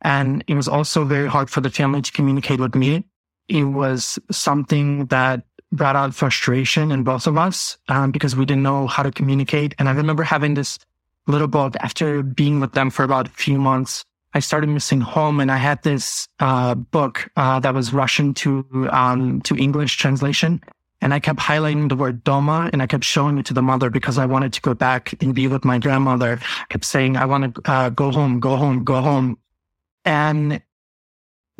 And 0.00 0.42
it 0.48 0.56
was 0.56 0.66
also 0.66 1.04
very 1.04 1.28
hard 1.28 1.50
for 1.50 1.60
the 1.60 1.70
family 1.70 2.02
to 2.02 2.10
communicate 2.10 2.58
with 2.58 2.74
me. 2.74 3.04
It 3.46 3.62
was 3.62 4.18
something 4.32 5.06
that 5.06 5.44
brought 5.70 5.94
out 5.94 6.16
frustration 6.16 6.90
in 6.90 7.04
both 7.04 7.28
of 7.28 7.38
us 7.38 7.78
um, 7.86 8.10
because 8.10 8.34
we 8.34 8.44
didn't 8.44 8.64
know 8.64 8.88
how 8.88 9.04
to 9.04 9.12
communicate. 9.12 9.76
And 9.78 9.88
I 9.88 9.92
remember 9.92 10.24
having 10.24 10.54
this 10.54 10.80
little 11.28 11.46
book 11.46 11.76
after 11.78 12.24
being 12.24 12.58
with 12.58 12.72
them 12.72 12.90
for 12.90 13.04
about 13.04 13.28
a 13.28 13.30
few 13.30 13.60
months 13.60 14.04
I 14.34 14.40
started 14.40 14.68
missing 14.68 15.00
home 15.00 15.40
and 15.40 15.50
I 15.50 15.56
had 15.56 15.82
this 15.82 16.26
uh, 16.40 16.74
book 16.74 17.30
uh, 17.36 17.60
that 17.60 17.74
was 17.74 17.92
Russian 17.92 18.34
to 18.34 18.88
um, 18.90 19.42
to 19.42 19.56
English 19.56 19.96
translation. 19.96 20.62
And 21.02 21.12
I 21.12 21.18
kept 21.18 21.40
highlighting 21.40 21.88
the 21.88 21.96
word 21.96 22.24
Doma 22.24 22.70
and 22.72 22.80
I 22.80 22.86
kept 22.86 23.04
showing 23.04 23.36
it 23.36 23.46
to 23.46 23.54
the 23.54 23.60
mother 23.60 23.90
because 23.90 24.18
I 24.18 24.26
wanted 24.26 24.52
to 24.52 24.60
go 24.60 24.72
back 24.72 25.12
and 25.20 25.34
be 25.34 25.48
with 25.48 25.64
my 25.64 25.78
grandmother. 25.78 26.38
I 26.40 26.64
kept 26.68 26.84
saying, 26.84 27.16
I 27.16 27.24
want 27.24 27.56
to 27.56 27.70
uh, 27.70 27.88
go 27.88 28.12
home, 28.12 28.38
go 28.38 28.56
home, 28.56 28.84
go 28.84 29.00
home. 29.00 29.36
And 30.04 30.62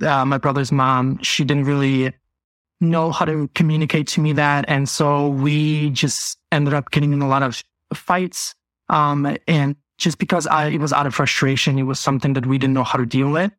uh, 0.00 0.24
my 0.24 0.38
brother's 0.38 0.70
mom, 0.70 1.18
she 1.22 1.42
didn't 1.42 1.64
really 1.64 2.12
know 2.80 3.10
how 3.10 3.24
to 3.24 3.48
communicate 3.54 4.06
to 4.08 4.20
me 4.20 4.32
that. 4.34 4.64
And 4.68 4.88
so 4.88 5.28
we 5.28 5.90
just 5.90 6.38
ended 6.52 6.72
up 6.72 6.92
getting 6.92 7.12
in 7.12 7.20
a 7.20 7.28
lot 7.28 7.42
of 7.42 7.62
fights. 7.92 8.54
Um, 8.88 9.36
and 9.48 9.74
just 10.02 10.18
because 10.18 10.46
I, 10.46 10.66
it 10.66 10.80
was 10.80 10.92
out 10.92 11.06
of 11.06 11.14
frustration, 11.14 11.78
it 11.78 11.84
was 11.84 12.00
something 12.00 12.32
that 12.34 12.46
we 12.46 12.58
didn't 12.58 12.74
know 12.74 12.84
how 12.84 12.98
to 12.98 13.06
deal 13.06 13.30
with. 13.30 13.52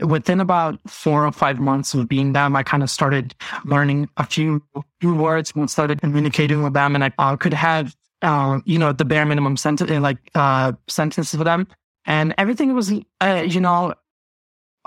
Within 0.00 0.40
about 0.40 0.78
four 0.86 1.24
or 1.24 1.32
five 1.32 1.58
months 1.58 1.94
of 1.94 2.06
being 2.08 2.34
them, 2.34 2.54
I 2.54 2.62
kind 2.62 2.82
of 2.82 2.90
started 2.90 3.34
learning 3.64 4.10
a 4.18 4.26
few, 4.26 4.62
few 5.00 5.14
words 5.14 5.52
and 5.54 5.70
started 5.70 6.00
communicating 6.02 6.62
with 6.62 6.74
them. 6.74 6.94
And 6.94 7.04
I 7.04 7.12
uh, 7.18 7.36
could 7.36 7.54
have, 7.54 7.96
uh, 8.20 8.58
you 8.66 8.78
know, 8.78 8.92
the 8.92 9.06
bare 9.06 9.24
minimum 9.24 9.56
sentence, 9.56 9.90
like, 9.90 10.18
uh, 10.34 10.72
sentences 10.88 11.38
for 11.38 11.44
them. 11.44 11.66
And 12.04 12.34
everything 12.36 12.74
was, 12.74 12.92
uh, 13.22 13.44
you 13.46 13.60
know, 13.60 13.94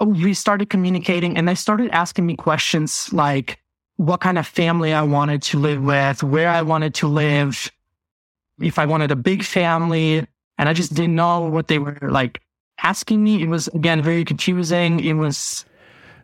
we 0.06 0.34
started 0.34 0.70
communicating 0.70 1.38
and 1.38 1.48
they 1.48 1.56
started 1.56 1.90
asking 1.92 2.26
me 2.26 2.36
questions 2.36 3.12
like 3.12 3.60
what 3.96 4.22
kind 4.22 4.38
of 4.38 4.46
family 4.46 4.94
I 4.94 5.02
wanted 5.02 5.42
to 5.44 5.60
live 5.60 5.82
with, 5.82 6.24
where 6.24 6.50
I 6.50 6.62
wanted 6.62 6.94
to 6.96 7.08
live, 7.08 7.72
if 8.62 8.78
I 8.78 8.86
wanted 8.86 9.12
a 9.12 9.16
big 9.16 9.44
family. 9.44 10.28
And 10.60 10.68
I 10.68 10.74
just 10.74 10.94
didn't 10.94 11.16
know 11.16 11.40
what 11.40 11.70
they 11.70 11.80
were 11.80 11.98
like 12.02 12.42
asking 12.84 13.24
me. 13.24 13.42
It 13.42 13.48
was, 13.48 13.70
again, 13.70 14.02
very 14.04 14.26
confusing. 14.26 15.00
It 15.00 15.14
was. 15.14 15.66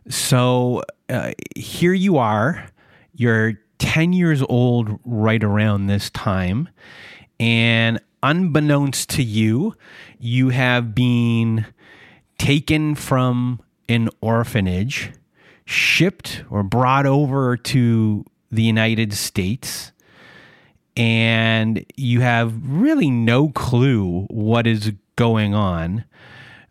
So 0.08 0.82
uh, 1.08 1.32
here 1.56 1.94
you 1.94 2.18
are. 2.18 2.68
You're 3.14 3.54
10 3.78 4.12
years 4.12 4.42
old 4.42 5.00
right 5.06 5.42
around 5.42 5.86
this 5.86 6.10
time. 6.10 6.68
And 7.40 7.98
unbeknownst 8.22 9.08
to 9.10 9.22
you, 9.22 9.74
you 10.18 10.50
have 10.50 10.94
been 10.94 11.66
taken 12.38 12.94
from 12.94 13.60
an 13.88 14.10
orphanage, 14.20 15.12
shipped 15.64 16.44
or 16.50 16.62
brought 16.62 17.06
over 17.06 17.56
to 17.56 18.24
the 18.50 18.62
United 18.62 19.14
States, 19.14 19.92
and 20.96 21.84
you 21.96 22.20
have 22.20 22.54
really 22.64 23.10
no 23.10 23.50
clue 23.50 24.26
what 24.30 24.66
is 24.66 24.92
going 25.16 25.54
on. 25.54 26.04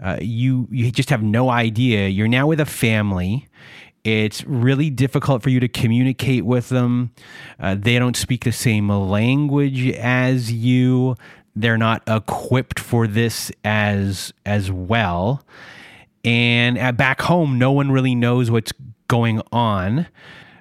Uh, 0.03 0.17
you 0.21 0.67
you 0.71 0.91
just 0.91 1.09
have 1.09 1.23
no 1.23 1.49
idea. 1.49 2.07
You're 2.07 2.27
now 2.27 2.47
with 2.47 2.59
a 2.59 2.65
family. 2.65 3.47
It's 4.03 4.43
really 4.43 4.89
difficult 4.89 5.41
for 5.41 5.49
you 5.49 5.59
to 5.59 5.67
communicate 5.67 6.45
with 6.45 6.69
them. 6.69 7.11
Uh, 7.59 7.75
they 7.75 7.97
don't 7.97 8.15
speak 8.15 8.43
the 8.43 8.51
same 8.51 8.89
language 8.89 9.89
as 9.95 10.51
you. 10.51 11.15
They're 11.55 11.77
not 11.77 12.03
equipped 12.07 12.79
for 12.79 13.07
this 13.07 13.51
as 13.63 14.33
as 14.45 14.71
well. 14.71 15.43
And 16.23 16.77
at 16.77 16.97
back 16.97 17.21
home, 17.21 17.57
no 17.57 17.71
one 17.71 17.91
really 17.91 18.15
knows 18.15 18.51
what's 18.51 18.73
going 19.07 19.41
on. 19.51 20.07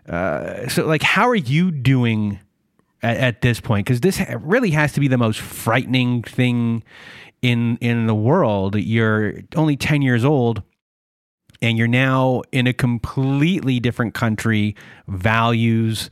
Uh, 0.09 0.69
so, 0.69 0.87
like, 0.87 1.03
how 1.03 1.29
are 1.29 1.35
you 1.35 1.71
doing 1.71 2.39
at, 3.05 3.17
at 3.19 3.41
this 3.43 3.61
point? 3.61 3.87
Because 3.87 4.01
this 4.01 4.21
really 4.41 4.71
has 4.71 4.93
to 4.95 5.01
be 5.01 5.09
the 5.09 5.19
most 5.19 5.41
frightening 5.41 6.23
thing 6.23 6.83
in 7.43 7.77
in 7.81 8.07
the 8.07 8.15
world. 8.15 8.77
You're 8.77 9.35
only 9.55 9.77
ten 9.77 10.03
years 10.03 10.25
old, 10.25 10.63
and 11.63 11.79
you're 11.79 11.87
now 11.87 12.43
in 12.51 12.67
a 12.67 12.73
completely 12.73 13.79
different 13.79 14.15
country, 14.15 14.75
values, 15.07 16.11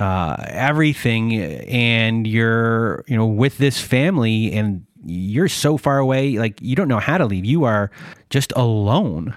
uh, 0.00 0.36
everything, 0.48 1.34
and 1.34 2.26
you're 2.26 3.04
you 3.06 3.16
know 3.16 3.26
with 3.26 3.58
this 3.58 3.80
family 3.80 4.52
and 4.52 4.84
you're 5.04 5.48
so 5.48 5.76
far 5.76 5.98
away, 5.98 6.38
like 6.38 6.60
you 6.60 6.76
don't 6.76 6.88
know 6.88 7.00
how 7.00 7.18
to 7.18 7.26
leave. 7.26 7.44
You 7.44 7.64
are 7.64 7.90
just 8.30 8.52
alone. 8.56 9.34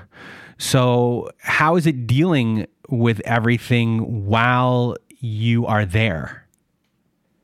So, 0.58 1.30
how 1.40 1.76
is 1.76 1.86
it 1.86 2.08
dealing 2.08 2.66
with 2.90 3.20
everything 3.22 4.26
while 4.26 4.96
you 5.20 5.66
are 5.66 5.86
there? 5.86 6.45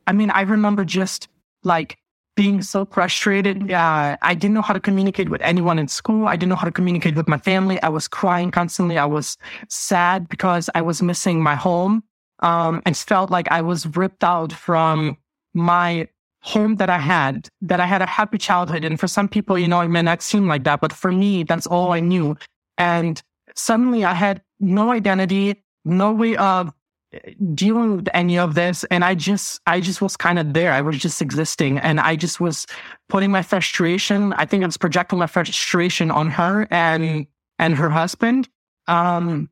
I 0.06 0.12
mean, 0.12 0.30
I 0.30 0.42
remember 0.42 0.84
just 0.84 1.28
like 1.64 1.98
being 2.34 2.62
so 2.62 2.84
frustrated. 2.86 3.70
I 3.72 4.34
didn't 4.34 4.54
know 4.54 4.62
how 4.62 4.72
to 4.72 4.80
communicate 4.80 5.28
with 5.28 5.42
anyone 5.42 5.78
in 5.78 5.88
school. 5.88 6.26
I 6.26 6.36
didn't 6.36 6.50
know 6.50 6.56
how 6.56 6.66
to 6.66 6.72
communicate 6.72 7.14
with 7.14 7.28
my 7.28 7.38
family. 7.38 7.82
I 7.82 7.88
was 7.88 8.08
crying 8.08 8.50
constantly. 8.50 8.98
I 8.98 9.04
was 9.04 9.36
sad 9.68 10.28
because 10.28 10.70
I 10.74 10.82
was 10.82 11.02
missing 11.02 11.42
my 11.42 11.54
home. 11.54 12.02
Um, 12.40 12.82
and 12.84 12.96
felt 12.96 13.30
like 13.30 13.48
I 13.52 13.62
was 13.62 13.86
ripped 13.86 14.24
out 14.24 14.52
from 14.52 15.16
my 15.54 16.08
home 16.40 16.74
that 16.76 16.90
I 16.90 16.98
had, 16.98 17.48
that 17.60 17.78
I 17.78 17.86
had 17.86 18.02
a 18.02 18.06
happy 18.06 18.36
childhood. 18.36 18.84
And 18.84 18.98
for 18.98 19.06
some 19.06 19.28
people, 19.28 19.56
you 19.56 19.68
know, 19.68 19.80
it 19.80 19.86
may 19.86 20.02
not 20.02 20.22
seem 20.22 20.48
like 20.48 20.64
that, 20.64 20.80
but 20.80 20.92
for 20.92 21.12
me, 21.12 21.44
that's 21.44 21.68
all 21.68 21.92
I 21.92 22.00
knew. 22.00 22.36
And 22.78 23.22
suddenly 23.54 24.04
I 24.04 24.14
had 24.14 24.42
no 24.58 24.90
identity, 24.90 25.62
no 25.84 26.10
way 26.12 26.36
of 26.36 26.72
dealing 27.54 27.96
with 27.96 28.08
any 28.14 28.38
of 28.38 28.54
this. 28.54 28.84
And 28.84 29.04
I 29.04 29.14
just, 29.14 29.60
I 29.66 29.80
just 29.80 30.00
was 30.00 30.16
kind 30.16 30.38
of 30.38 30.52
there. 30.54 30.72
I 30.72 30.80
was 30.80 30.98
just 30.98 31.20
existing 31.20 31.78
and 31.78 32.00
I 32.00 32.16
just 32.16 32.40
was 32.40 32.66
putting 33.08 33.30
my 33.30 33.42
frustration. 33.42 34.32
I 34.34 34.46
think 34.46 34.62
I 34.62 34.66
was 34.66 34.76
projecting 34.76 35.18
my 35.18 35.26
frustration 35.26 36.10
on 36.10 36.30
her 36.30 36.66
and, 36.70 37.26
and 37.58 37.74
her 37.76 37.90
husband. 37.90 38.48
Um, 38.88 39.50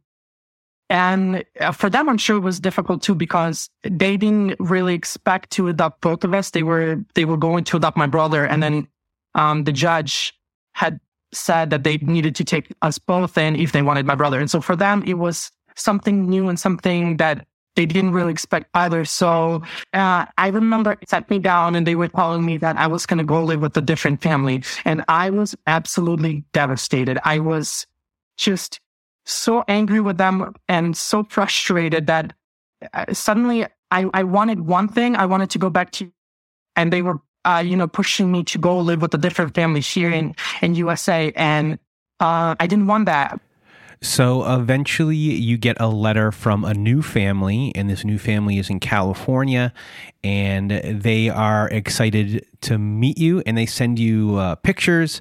and 0.90 1.44
uh, 1.60 1.70
for 1.70 1.88
them, 1.88 2.08
I'm 2.08 2.18
sure 2.18 2.36
it 2.36 2.40
was 2.40 2.58
difficult 2.58 3.00
too 3.00 3.14
because 3.14 3.70
they 3.84 4.16
didn't 4.16 4.58
really 4.58 4.94
expect 4.94 5.50
to 5.50 5.68
adopt 5.68 6.00
both 6.00 6.24
of 6.24 6.34
us. 6.34 6.50
They 6.50 6.64
were 6.64 7.04
they 7.14 7.24
were 7.24 7.36
going 7.36 7.62
to 7.64 7.76
adopt 7.76 7.96
my 7.96 8.08
brother, 8.08 8.44
and 8.44 8.60
then 8.60 8.88
um, 9.36 9.62
the 9.62 9.72
judge 9.72 10.34
had 10.74 10.98
said 11.32 11.70
that 11.70 11.84
they 11.84 11.98
needed 11.98 12.34
to 12.34 12.44
take 12.44 12.74
us 12.82 12.98
both 12.98 13.38
in 13.38 13.54
if 13.54 13.70
they 13.70 13.82
wanted 13.82 14.04
my 14.04 14.16
brother. 14.16 14.40
And 14.40 14.50
so 14.50 14.60
for 14.60 14.74
them, 14.74 15.04
it 15.06 15.14
was 15.14 15.52
something 15.80 16.28
new 16.28 16.48
and 16.48 16.58
something 16.58 17.16
that 17.16 17.46
they 17.76 17.86
didn't 17.86 18.12
really 18.12 18.32
expect 18.32 18.68
either. 18.74 19.04
So 19.04 19.62
uh, 19.94 20.26
I 20.36 20.48
remember 20.48 20.92
it 21.00 21.08
sat 21.08 21.30
me 21.30 21.38
down 21.38 21.74
and 21.74 21.86
they 21.86 21.94
were 21.94 22.08
telling 22.08 22.44
me 22.44 22.56
that 22.58 22.76
I 22.76 22.86
was 22.86 23.06
going 23.06 23.18
to 23.18 23.24
go 23.24 23.42
live 23.42 23.60
with 23.60 23.76
a 23.76 23.80
different 23.80 24.22
family, 24.22 24.62
and 24.84 25.04
I 25.08 25.30
was 25.30 25.54
absolutely 25.66 26.44
devastated. 26.52 27.18
I 27.24 27.38
was 27.38 27.86
just 28.36 28.80
so 29.24 29.64
angry 29.68 30.00
with 30.00 30.18
them 30.18 30.54
and 30.68 30.96
so 30.96 31.24
frustrated 31.24 32.06
that 32.08 32.32
uh, 32.92 33.12
suddenly 33.12 33.66
I, 33.90 34.06
I 34.14 34.24
wanted 34.24 34.60
one 34.60 34.88
thing. 34.88 35.16
I 35.16 35.26
wanted 35.26 35.50
to 35.50 35.58
go 35.58 35.70
back 35.70 35.92
to, 35.92 36.10
and 36.76 36.92
they 36.92 37.02
were, 37.02 37.20
uh, 37.44 37.62
you 37.64 37.76
know, 37.76 37.86
pushing 37.86 38.32
me 38.32 38.44
to 38.44 38.58
go 38.58 38.78
live 38.78 39.02
with 39.02 39.14
a 39.14 39.18
different 39.18 39.54
family 39.54 39.80
here 39.80 40.10
in, 40.10 40.34
in 40.62 40.74
USA. 40.74 41.32
And, 41.36 41.78
uh, 42.18 42.54
I 42.58 42.66
didn't 42.66 42.86
want 42.86 43.06
that. 43.06 43.40
So 44.02 44.50
eventually, 44.50 45.16
you 45.16 45.58
get 45.58 45.76
a 45.78 45.88
letter 45.88 46.32
from 46.32 46.64
a 46.64 46.72
new 46.72 47.02
family, 47.02 47.70
and 47.74 47.90
this 47.90 48.02
new 48.02 48.18
family 48.18 48.56
is 48.56 48.70
in 48.70 48.80
California, 48.80 49.74
and 50.24 50.70
they 50.70 51.28
are 51.28 51.68
excited 51.68 52.46
to 52.62 52.78
meet 52.78 53.18
you, 53.18 53.42
and 53.44 53.58
they 53.58 53.66
send 53.66 53.98
you 53.98 54.36
uh, 54.36 54.54
pictures 54.54 55.20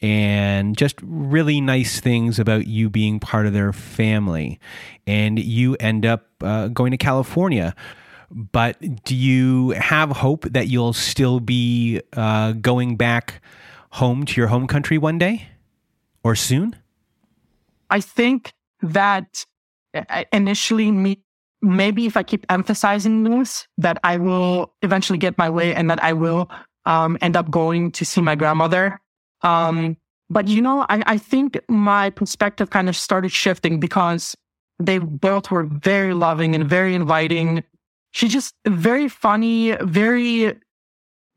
and 0.00 0.76
just 0.76 0.94
really 1.02 1.60
nice 1.60 1.98
things 1.98 2.38
about 2.38 2.68
you 2.68 2.88
being 2.88 3.18
part 3.18 3.46
of 3.46 3.52
their 3.52 3.72
family. 3.72 4.60
And 5.08 5.36
you 5.40 5.74
end 5.80 6.06
up 6.06 6.26
uh, 6.40 6.68
going 6.68 6.92
to 6.92 6.98
California. 6.98 7.74
But 8.30 9.04
do 9.04 9.16
you 9.16 9.70
have 9.70 10.10
hope 10.10 10.44
that 10.44 10.68
you'll 10.68 10.92
still 10.92 11.40
be 11.40 12.00
uh, 12.12 12.52
going 12.52 12.94
back 12.94 13.42
home 13.90 14.24
to 14.24 14.40
your 14.40 14.46
home 14.46 14.68
country 14.68 14.98
one 14.98 15.18
day 15.18 15.48
or 16.22 16.36
soon? 16.36 16.76
I 17.90 18.00
think 18.00 18.52
that 18.82 19.44
uh, 19.94 20.24
initially 20.32 20.90
me 20.90 21.22
maybe 21.62 22.06
if 22.06 22.16
I 22.16 22.22
keep 22.22 22.46
emphasizing 22.48 23.24
this, 23.24 23.66
that 23.78 23.98
I 24.02 24.16
will 24.16 24.74
eventually 24.82 25.18
get 25.18 25.36
my 25.36 25.50
way 25.50 25.74
and 25.74 25.90
that 25.90 26.02
I 26.02 26.12
will 26.12 26.50
um, 26.86 27.18
end 27.20 27.36
up 27.36 27.50
going 27.50 27.92
to 27.92 28.04
see 28.04 28.20
my 28.20 28.34
grandmother. 28.34 29.00
Um, 29.42 29.96
but 30.28 30.48
you 30.48 30.62
know, 30.62 30.86
I, 30.88 31.02
I 31.06 31.18
think 31.18 31.58
my 31.68 32.10
perspective 32.10 32.70
kind 32.70 32.88
of 32.88 32.96
started 32.96 33.32
shifting 33.32 33.80
because 33.80 34.36
they 34.78 34.98
both 34.98 35.50
were 35.50 35.64
very 35.64 36.14
loving 36.14 36.54
and 36.54 36.68
very 36.68 36.94
inviting. 36.94 37.62
She's 38.12 38.32
just 38.32 38.54
very 38.66 39.08
funny, 39.08 39.76
very 39.82 40.58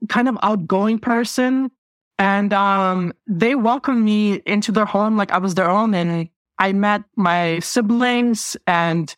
kind 0.09 0.29
of 0.29 0.37
outgoing 0.41 0.99
person. 0.99 1.71
And 2.19 2.53
um, 2.53 3.13
they 3.27 3.55
welcomed 3.55 4.05
me 4.05 4.41
into 4.45 4.71
their 4.71 4.85
home 4.85 5.17
like 5.17 5.31
I 5.31 5.39
was 5.39 5.55
their 5.55 5.69
own. 5.69 5.93
And 5.93 6.29
I 6.57 6.73
met 6.73 7.03
my 7.15 7.59
siblings 7.59 8.55
and 8.67 9.15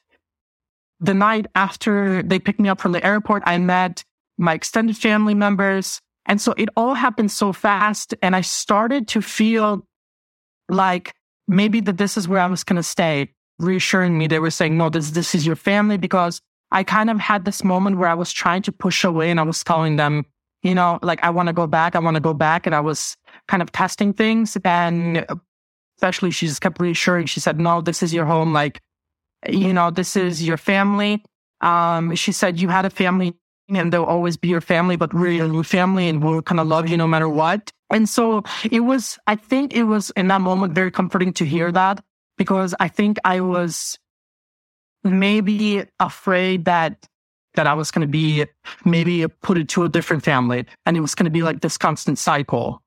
the 1.00 1.13
night 1.13 1.48
after 1.56 2.24
they 2.24 2.39
picked 2.39 2.60
me 2.60 2.70
up 2.70 2.80
from 2.80 2.94
the 2.94 3.06
airport, 3.06 3.44
I 3.46 3.58
met 3.58 4.04
my 4.38 4.54
extended 4.54 4.98
family 4.98 5.34
members. 5.34 6.01
And 6.25 6.42
so 6.42 6.54
it 6.58 6.70
all 6.75 6.94
happened 6.94 7.32
so 7.32 7.54
fast. 7.54 8.13
And 8.22 8.36
I 8.36 8.42
started 8.42 9.08
to 9.10 9.22
feel 9.22 9.86
like 10.70 11.13
maybe 11.48 11.80
that 11.82 11.98
this 11.98 12.18
is 12.18 12.27
where 12.27 12.39
I 12.39 12.48
was 12.48 12.63
going 12.63 12.77
to 12.77 12.84
stay, 12.84 13.32
reassuring 13.60 14.18
me. 14.18 14.27
They 14.27 14.39
were 14.39 14.50
saying, 14.51 14.77
no, 14.77 14.89
this, 14.89 15.12
this 15.12 15.36
is 15.36 15.46
your 15.46 15.56
family 15.56 15.98
because 15.98 16.42
I 16.72 16.84
kind 16.84 17.10
of 17.10 17.20
had 17.20 17.46
this 17.46 17.63
moment 17.63 17.98
where 17.98 18.10
I 18.10 18.15
was 18.15 18.32
trying 18.32 18.63
to 18.63 18.72
push 18.72 19.04
away 19.04 19.30
and 19.30 19.39
I 19.39 19.44
was 19.44 19.63
telling 19.63 19.98
them, 19.98 20.25
you 20.63 20.74
know, 20.74 20.98
like, 21.04 21.24
I 21.24 21.30
want 21.30 21.48
to 21.48 21.54
go 21.54 21.68
back. 21.68 21.96
I 21.96 22.00
want 22.00 22.15
to 22.15 22.22
go 22.22 22.34
back. 22.34 22.65
And 22.65 22.74
I 22.74 22.80
was 22.80 23.15
kind 23.48 23.62
of 23.62 23.72
testing 23.72 24.13
things. 24.13 24.58
And 24.65 25.25
especially 25.98 26.32
she 26.32 26.48
just 26.48 26.62
kept 26.62 26.80
reassuring. 26.80 27.25
She 27.25 27.40
said, 27.40 27.60
no, 27.60 27.82
this 27.82 28.04
is 28.04 28.14
your 28.14 28.25
home. 28.25 28.54
Like 28.54 28.82
you 29.48 29.74
know, 29.74 29.92
this 29.92 30.16
is 30.16 30.46
your 30.46 30.58
family. 30.58 31.24
Um, 31.62 32.16
she 32.16 32.32
said 32.32 32.60
you 32.60 32.70
had 32.70 32.86
a 32.86 32.90
family 32.90 33.36
and 33.70 33.92
they'll 33.92 34.04
always 34.04 34.38
be 34.38 34.48
your 34.48 34.62
family, 34.62 34.96
but 34.96 35.14
we're 35.14 35.32
your 35.32 35.48
new 35.48 35.64
family 35.64 36.08
and 36.08 36.24
we'll 36.24 36.42
kind 36.42 36.60
of 36.60 36.68
love 36.68 36.90
you 36.90 36.98
no 36.98 37.08
matter 37.08 37.30
what. 37.30 37.72
And 37.92 38.08
so 38.08 38.44
it 38.70 38.82
was, 38.82 39.18
I 39.28 39.36
think 39.36 39.74
it 39.75 39.84
was 39.84 40.12
in 40.12 40.28
that 40.28 40.42
moment 40.42 40.74
very 40.74 40.92
comforting 40.92 41.34
to 41.34 41.46
hear 41.46 41.72
that 41.72 42.04
because 42.38 42.75
I 42.80 42.88
think 42.88 43.18
I 43.24 43.42
was 43.42 43.98
maybe 45.04 45.84
afraid 46.00 46.66
that 46.66 47.08
that 47.54 47.68
I 47.68 47.74
was 47.74 47.90
going 47.90 48.02
to 48.02 48.12
be 48.12 48.46
maybe 48.84 49.25
put 49.42 49.58
into 49.58 49.84
a 49.84 49.90
different 49.90 50.25
family 50.25 50.66
and 50.86 50.98
it 50.98 51.00
was 51.00 51.16
going 51.16 51.24
to 51.24 51.32
be 51.32 51.42
like 51.42 51.62
this 51.62 51.78
constant 51.78 52.20
cycle. 52.20 52.82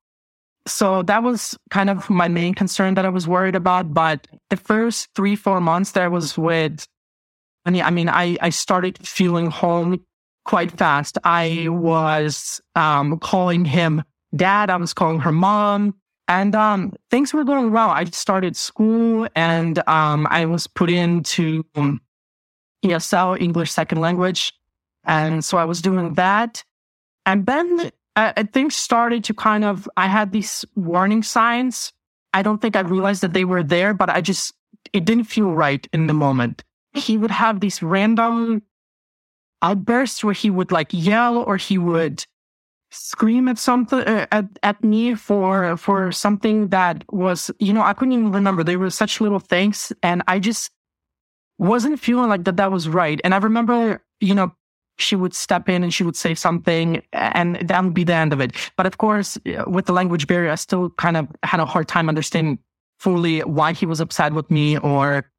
So 0.69 1.03
that 1.03 1.23
was 1.23 1.57
kind 1.69 1.89
of 1.89 2.09
my 2.09 2.27
main 2.27 2.53
concern 2.53 2.93
that 2.95 3.05
I 3.05 3.09
was 3.09 3.27
worried 3.27 3.55
about. 3.55 3.93
But 3.93 4.27
the 4.49 4.57
first 4.57 5.09
three, 5.15 5.35
four 5.35 5.59
months 5.59 5.91
that 5.91 6.03
I 6.03 6.07
was 6.07 6.37
with, 6.37 6.87
I 7.65 7.91
mean, 7.91 8.09
I, 8.09 8.37
I 8.41 8.49
started 8.49 9.05
feeling 9.05 9.51
home 9.51 10.03
quite 10.45 10.71
fast. 10.71 11.17
I 11.23 11.67
was 11.69 12.61
um, 12.75 13.19
calling 13.19 13.65
him 13.65 14.03
dad. 14.35 14.69
I 14.69 14.77
was 14.77 14.93
calling 14.93 15.19
her 15.19 15.31
mom. 15.31 15.95
And 16.27 16.53
um, 16.53 16.93
things 17.09 17.33
were 17.33 17.43
going 17.43 17.71
well. 17.71 17.89
I 17.89 18.05
started 18.05 18.55
school 18.55 19.27
and 19.35 19.79
um, 19.87 20.27
I 20.29 20.45
was 20.45 20.67
put 20.67 20.91
into 20.91 21.63
ESL, 22.85 23.41
English 23.41 23.71
Second 23.71 23.99
Language. 23.99 24.53
And 25.05 25.43
so 25.43 25.57
I 25.57 25.65
was 25.65 25.81
doing 25.81 26.13
that. 26.13 26.63
And 27.25 27.45
then 27.47 27.91
uh, 28.19 28.43
things 28.51 28.75
started 28.75 29.23
to 29.23 29.33
kind 29.33 29.63
of, 29.63 29.87
I 29.95 30.07
had 30.07 30.31
these 30.33 30.65
warning 30.75 31.23
signs. 31.23 31.93
I 32.33 32.41
don't 32.41 32.61
think 32.61 32.75
I 32.75 32.81
realized 32.81 33.21
that 33.21 33.33
they 33.33 33.45
were 33.45 33.63
there, 33.63 33.93
but 33.93 34.09
I 34.09 34.19
just, 34.19 34.53
it 34.91 35.05
didn't 35.05 35.23
feel 35.23 35.51
right 35.51 35.87
in 35.93 36.07
the 36.07 36.13
moment. 36.13 36.63
He 36.93 37.17
would 37.17 37.31
have 37.31 37.61
these 37.61 37.81
random 37.81 38.63
outbursts 39.61 40.23
where 40.23 40.33
he 40.33 40.49
would 40.49 40.71
like 40.71 40.89
yell 40.91 41.37
or 41.37 41.55
he 41.55 41.77
would 41.77 42.25
scream 42.91 43.47
at 43.47 43.57
something 43.57 43.99
uh, 43.99 44.25
at, 44.31 44.45
at 44.63 44.83
me 44.83 45.13
for 45.13 45.77
for 45.77 46.11
something 46.11 46.69
that 46.69 47.03
was 47.13 47.51
you 47.59 47.71
know 47.71 47.83
i 47.83 47.93
couldn't 47.93 48.13
even 48.13 48.31
remember 48.31 48.63
they 48.63 48.77
were 48.77 48.89
such 48.89 49.21
little 49.21 49.37
things 49.37 49.93
and 50.01 50.23
i 50.27 50.39
just 50.39 50.71
wasn't 51.59 51.99
feeling 51.99 52.29
like 52.29 52.45
that 52.45 52.57
that 52.57 52.71
was 52.71 52.89
right 52.89 53.21
and 53.23 53.35
i 53.35 53.37
remember 53.37 54.03
you 54.21 54.33
know 54.33 54.51
she 54.99 55.15
would 55.15 55.33
step 55.33 55.69
in 55.69 55.83
and 55.83 55.93
she 55.93 56.03
would 56.03 56.15
say 56.15 56.35
something 56.35 57.01
and 57.13 57.55
that 57.57 57.83
would 57.83 57.93
be 57.93 58.03
the 58.03 58.13
end 58.13 58.33
of 58.33 58.39
it. 58.39 58.55
But 58.75 58.85
of 58.85 58.97
course, 58.97 59.37
with 59.67 59.85
the 59.85 59.93
language 59.93 60.27
barrier, 60.27 60.51
I 60.51 60.55
still 60.55 60.89
kind 60.91 61.17
of 61.17 61.27
had 61.43 61.59
a 61.59 61.65
hard 61.65 61.87
time 61.87 62.09
understanding 62.09 62.59
fully 62.99 63.39
why 63.41 63.73
he 63.73 63.85
was 63.85 63.99
upset 63.99 64.33
with 64.33 64.51
me 64.51 64.77
or 64.77 65.29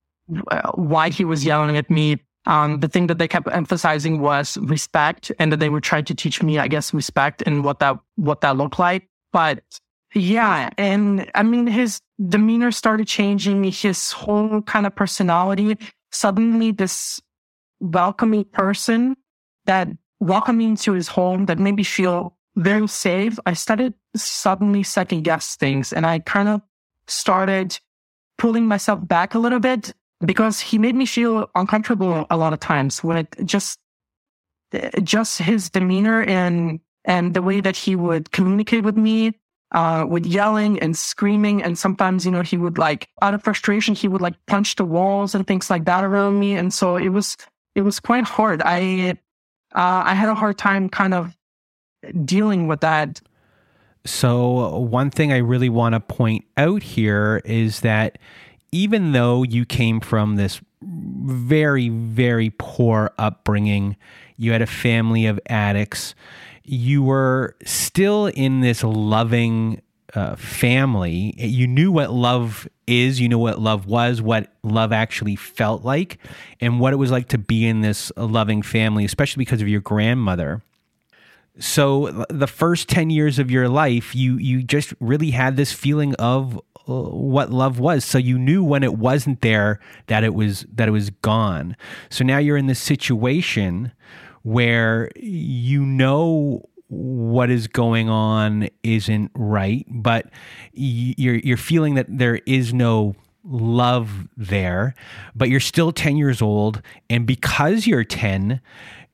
uh, 0.50 0.70
why 0.72 1.10
he 1.10 1.24
was 1.24 1.44
yelling 1.44 1.76
at 1.76 1.90
me. 1.90 2.18
Um, 2.46 2.80
the 2.80 2.88
thing 2.88 3.06
that 3.08 3.18
they 3.18 3.28
kept 3.28 3.48
emphasizing 3.52 4.20
was 4.20 4.56
respect 4.58 5.30
and 5.38 5.52
that 5.52 5.58
they 5.58 5.68
were 5.68 5.80
trying 5.80 6.06
to 6.06 6.14
teach 6.14 6.42
me, 6.42 6.58
I 6.58 6.68
guess, 6.68 6.94
respect 6.94 7.42
and 7.44 7.62
what 7.62 7.80
that, 7.80 7.98
what 8.16 8.40
that 8.40 8.56
looked 8.56 8.78
like. 8.78 9.08
But 9.32 9.62
yeah. 10.14 10.70
And 10.78 11.30
I 11.34 11.42
mean, 11.42 11.66
his 11.66 12.00
demeanor 12.28 12.72
started 12.72 13.06
changing, 13.06 13.64
his 13.64 14.10
whole 14.10 14.62
kind 14.62 14.86
of 14.86 14.96
personality. 14.96 15.76
Suddenly 16.12 16.72
this 16.72 17.20
welcoming 17.80 18.44
person 18.44 19.16
that 19.66 19.88
welcoming 20.20 20.76
to 20.76 20.92
his 20.92 21.08
home 21.08 21.46
that 21.46 21.58
made 21.58 21.76
me 21.76 21.84
feel 21.84 22.36
very 22.56 22.86
safe, 22.88 23.38
I 23.46 23.54
started 23.54 23.94
suddenly 24.16 24.82
second 24.82 25.22
guess 25.22 25.56
things 25.56 25.92
and 25.92 26.06
I 26.06 26.18
kind 26.20 26.48
of 26.48 26.62
started 27.06 27.78
pulling 28.38 28.66
myself 28.66 29.06
back 29.06 29.34
a 29.34 29.38
little 29.38 29.60
bit 29.60 29.92
because 30.24 30.60
he 30.60 30.78
made 30.78 30.94
me 30.94 31.06
feel 31.06 31.48
uncomfortable 31.54 32.26
a 32.30 32.36
lot 32.36 32.52
of 32.52 32.60
times 32.60 33.02
with 33.02 33.26
just 33.46 33.78
just 35.02 35.38
his 35.38 35.68
demeanor 35.70 36.22
and 36.22 36.80
and 37.04 37.34
the 37.34 37.42
way 37.42 37.60
that 37.60 37.76
he 37.76 37.96
would 37.96 38.30
communicate 38.30 38.84
with 38.84 38.96
me 38.96 39.34
uh, 39.72 40.04
with 40.08 40.26
yelling 40.26 40.78
and 40.80 40.96
screaming. 40.96 41.62
And 41.62 41.78
sometimes, 41.78 42.24
you 42.24 42.32
know, 42.32 42.42
he 42.42 42.56
would 42.56 42.78
like, 42.78 43.08
out 43.22 43.34
of 43.34 43.42
frustration, 43.42 43.94
he 43.94 44.08
would 44.08 44.20
like 44.20 44.34
punch 44.46 44.76
the 44.76 44.84
walls 44.84 45.34
and 45.34 45.46
things 45.46 45.70
like 45.70 45.84
that 45.84 46.04
around 46.04 46.40
me. 46.40 46.54
And 46.56 46.72
so 46.72 46.96
it 46.96 47.10
was, 47.10 47.36
it 47.74 47.82
was 47.82 48.00
quite 48.00 48.24
hard. 48.24 48.62
I, 48.64 49.18
uh, 49.74 50.02
I 50.06 50.14
had 50.14 50.28
a 50.28 50.34
hard 50.34 50.58
time 50.58 50.88
kind 50.88 51.14
of 51.14 51.36
dealing 52.24 52.66
with 52.66 52.80
that. 52.80 53.20
So, 54.04 54.78
one 54.78 55.10
thing 55.10 55.32
I 55.32 55.38
really 55.38 55.68
want 55.68 55.94
to 55.94 56.00
point 56.00 56.44
out 56.56 56.82
here 56.82 57.42
is 57.44 57.80
that 57.80 58.18
even 58.72 59.12
though 59.12 59.42
you 59.42 59.66
came 59.66 60.00
from 60.00 60.36
this 60.36 60.60
very, 60.82 61.88
very 61.90 62.50
poor 62.58 63.12
upbringing, 63.18 63.96
you 64.36 64.52
had 64.52 64.62
a 64.62 64.66
family 64.66 65.26
of 65.26 65.38
addicts, 65.48 66.14
you 66.64 67.02
were 67.02 67.56
still 67.64 68.26
in 68.26 68.60
this 68.60 68.82
loving 68.82 69.82
uh, 70.14 70.36
family. 70.36 71.34
You 71.36 71.66
knew 71.66 71.92
what 71.92 72.12
love 72.12 72.68
is, 72.86 73.20
you 73.20 73.28
knew 73.28 73.38
what 73.38 73.60
love 73.60 73.86
was, 73.86 74.20
what 74.20 74.52
love 74.62 74.92
actually 74.92 75.36
felt 75.36 75.84
like, 75.84 76.18
and 76.60 76.80
what 76.80 76.92
it 76.92 76.96
was 76.96 77.10
like 77.10 77.28
to 77.28 77.38
be 77.38 77.66
in 77.66 77.80
this 77.80 78.12
loving 78.16 78.62
family, 78.62 79.04
especially 79.04 79.42
because 79.42 79.62
of 79.62 79.68
your 79.68 79.80
grandmother. 79.80 80.62
So 81.58 82.26
the 82.30 82.46
first 82.46 82.88
10 82.88 83.10
years 83.10 83.38
of 83.38 83.50
your 83.50 83.68
life, 83.68 84.14
you 84.14 84.36
you 84.36 84.62
just 84.62 84.94
really 85.00 85.32
had 85.32 85.56
this 85.56 85.72
feeling 85.72 86.14
of 86.14 86.56
uh, 86.88 86.92
what 86.92 87.50
love 87.50 87.78
was. 87.78 88.04
So 88.04 88.18
you 88.18 88.38
knew 88.38 88.64
when 88.64 88.82
it 88.82 88.94
wasn't 88.94 89.42
there 89.42 89.80
that 90.06 90.24
it 90.24 90.34
was 90.34 90.64
that 90.72 90.88
it 90.88 90.92
was 90.92 91.10
gone. 91.10 91.76
So 92.08 92.24
now 92.24 92.38
you're 92.38 92.56
in 92.56 92.66
this 92.66 92.80
situation 92.80 93.92
where 94.42 95.10
you 95.16 95.84
know 95.84 96.62
what 96.90 97.50
is 97.50 97.68
going 97.68 98.08
on 98.08 98.68
isn't 98.82 99.30
right, 99.34 99.86
but 99.88 100.26
you're 100.72 101.36
you're 101.36 101.56
feeling 101.56 101.94
that 101.94 102.06
there 102.08 102.40
is 102.46 102.74
no 102.74 103.14
love 103.44 104.28
there, 104.36 104.94
but 105.34 105.48
you're 105.48 105.60
still 105.60 105.92
10 105.92 106.16
years 106.16 106.42
old 106.42 106.82
and 107.08 107.26
because 107.26 107.86
you're 107.86 108.04
10, 108.04 108.60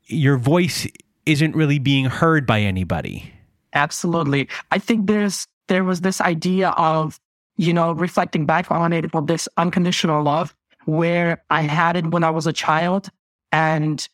your 0.07 0.37
voice 0.37 0.87
isn't 1.27 1.55
really 1.55 1.79
being 1.79 2.07
heard 2.07 2.47
by 2.47 2.61
anybody. 2.61 3.33
Absolutely. 3.75 4.49
I 4.71 4.79
think 4.79 5.07
there's 5.07 5.47
there 5.69 5.85
was 5.85 6.01
this 6.01 6.21
idea 6.21 6.71
of, 6.71 7.21
you 7.57 7.73
know, 7.73 7.93
reflecting 7.93 8.47
back 8.47 8.71
on 8.71 8.93
it 8.93 9.15
of 9.15 9.27
this 9.27 9.49
unconditional 9.59 10.23
love 10.23 10.55
where 10.87 11.43
I 11.51 11.63
had 11.63 11.97
it 11.97 12.07
when 12.07 12.25
I 12.25 12.31
was 12.31 12.47
a 12.47 12.53
child 12.53 13.11
and 13.53 14.09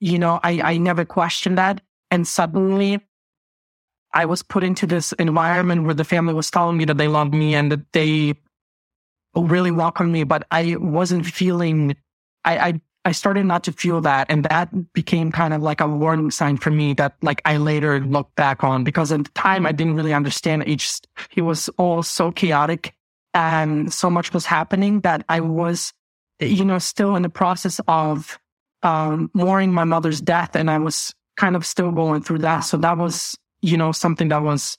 you 0.00 0.18
know, 0.18 0.40
I, 0.42 0.60
I 0.60 0.78
never 0.78 1.04
questioned 1.04 1.56
that. 1.56 1.80
And 2.14 2.28
suddenly 2.28 3.00
I 4.12 4.26
was 4.26 4.44
put 4.44 4.62
into 4.62 4.86
this 4.86 5.10
environment 5.14 5.82
where 5.82 5.94
the 5.94 6.04
family 6.04 6.32
was 6.32 6.48
telling 6.48 6.76
me 6.76 6.84
that 6.84 6.96
they 6.96 7.08
loved 7.08 7.34
me 7.34 7.56
and 7.56 7.72
that 7.72 7.92
they 7.92 8.34
really 9.34 9.72
welcomed 9.72 10.12
me, 10.12 10.22
but 10.22 10.46
I 10.52 10.76
wasn't 10.78 11.26
feeling, 11.26 11.96
I, 12.44 12.58
I, 12.68 12.80
I 13.04 13.10
started 13.10 13.46
not 13.46 13.64
to 13.64 13.72
feel 13.72 14.00
that. 14.02 14.28
And 14.30 14.44
that 14.44 14.92
became 14.92 15.32
kind 15.32 15.52
of 15.52 15.60
like 15.60 15.80
a 15.80 15.88
warning 15.88 16.30
sign 16.30 16.56
for 16.56 16.70
me 16.70 16.94
that 16.94 17.16
like 17.20 17.42
I 17.44 17.56
later 17.56 17.98
looked 17.98 18.36
back 18.36 18.62
on 18.62 18.84
because 18.84 19.10
at 19.10 19.24
the 19.24 19.30
time 19.30 19.66
I 19.66 19.72
didn't 19.72 19.96
really 19.96 20.14
understand 20.14 20.68
each, 20.68 21.00
it 21.34 21.42
was 21.42 21.68
all 21.78 22.04
so 22.04 22.30
chaotic 22.30 22.94
and 23.34 23.92
so 23.92 24.08
much 24.08 24.32
was 24.32 24.46
happening 24.46 25.00
that 25.00 25.24
I 25.28 25.40
was, 25.40 25.92
you 26.38 26.64
know, 26.64 26.78
still 26.78 27.16
in 27.16 27.22
the 27.22 27.28
process 27.28 27.80
of, 27.88 28.38
um, 28.84 29.32
mourning 29.34 29.72
my 29.72 29.82
mother's 29.82 30.20
death. 30.20 30.54
And 30.54 30.70
I 30.70 30.78
was 30.78 31.12
kind 31.36 31.56
of 31.56 31.66
still 31.66 31.90
going 31.90 32.22
through 32.22 32.38
that. 32.38 32.60
So 32.60 32.76
that 32.78 32.96
was, 32.96 33.36
you 33.62 33.76
know, 33.76 33.92
something 33.92 34.28
that 34.28 34.42
was 34.42 34.78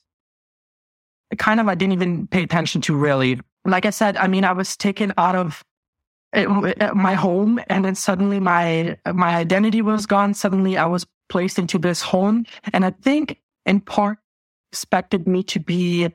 kind 1.38 1.60
of, 1.60 1.68
I 1.68 1.76
didn't 1.76 1.94
even 1.94 2.28
pay 2.28 2.44
attention 2.44 2.82
to 2.82 2.96
really. 2.96 3.40
Like 3.66 3.86
I 3.86 3.90
said, 3.90 4.18
I 4.18 4.28
mean, 4.28 4.44
I 4.44 4.54
was 4.54 4.78
taken 4.78 5.14
out 5.18 5.36
of 5.36 5.64
eh, 6.34 6.46
eh, 6.80 6.92
my 6.92 7.14
home 7.14 7.60
and 7.68 7.84
then 7.84 7.96
suddenly 7.96 8.40
my, 8.40 8.98
my 9.14 9.36
identity 9.36 9.82
was 9.82 10.06
gone. 10.06 10.34
Suddenly 10.34 10.78
I 10.78 10.86
was 10.86 11.06
placed 11.30 11.60
into 11.60 11.78
this 11.78 12.02
home. 12.02 12.46
And 12.74 12.86
I 12.86 12.92
think 12.92 13.42
in 13.66 13.82
part 13.82 14.20
expected 14.72 15.28
me 15.28 15.44
to 15.44 15.60
be 15.60 16.10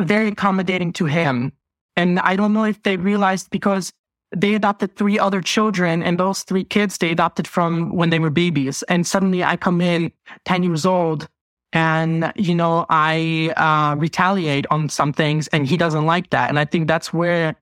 very 0.00 0.28
accommodating 0.28 0.92
to 0.94 1.06
him. 1.06 1.52
And 1.96 2.20
I 2.20 2.36
don't 2.36 2.52
know 2.52 2.64
if 2.64 2.82
they 2.82 2.98
realized 2.98 3.50
because 3.50 3.92
they 4.36 4.54
adopted 4.54 4.94
three 4.96 5.18
other 5.18 5.40
children 5.40 6.02
and 6.02 6.20
those 6.20 6.42
three 6.42 6.62
kids 6.62 6.98
they 6.98 7.10
adopted 7.10 7.48
from 7.48 7.96
when 7.96 8.10
they 8.10 8.18
were 8.18 8.30
babies. 8.30 8.82
And 8.82 9.06
suddenly 9.06 9.42
I 9.42 9.56
come 9.56 9.80
in 9.80 10.12
10 10.44 10.62
years 10.62 10.84
old 10.84 11.26
and, 11.72 12.32
you 12.36 12.54
know, 12.54 12.84
I, 12.90 13.52
uh, 13.56 13.96
retaliate 13.96 14.66
on 14.70 14.90
some 14.90 15.14
things 15.14 15.48
and 15.48 15.66
he 15.66 15.78
doesn't 15.78 16.04
like 16.04 16.30
that. 16.30 16.50
And 16.50 16.58
I 16.58 16.66
think 16.66 16.86
that's 16.86 17.14
where 17.14 17.56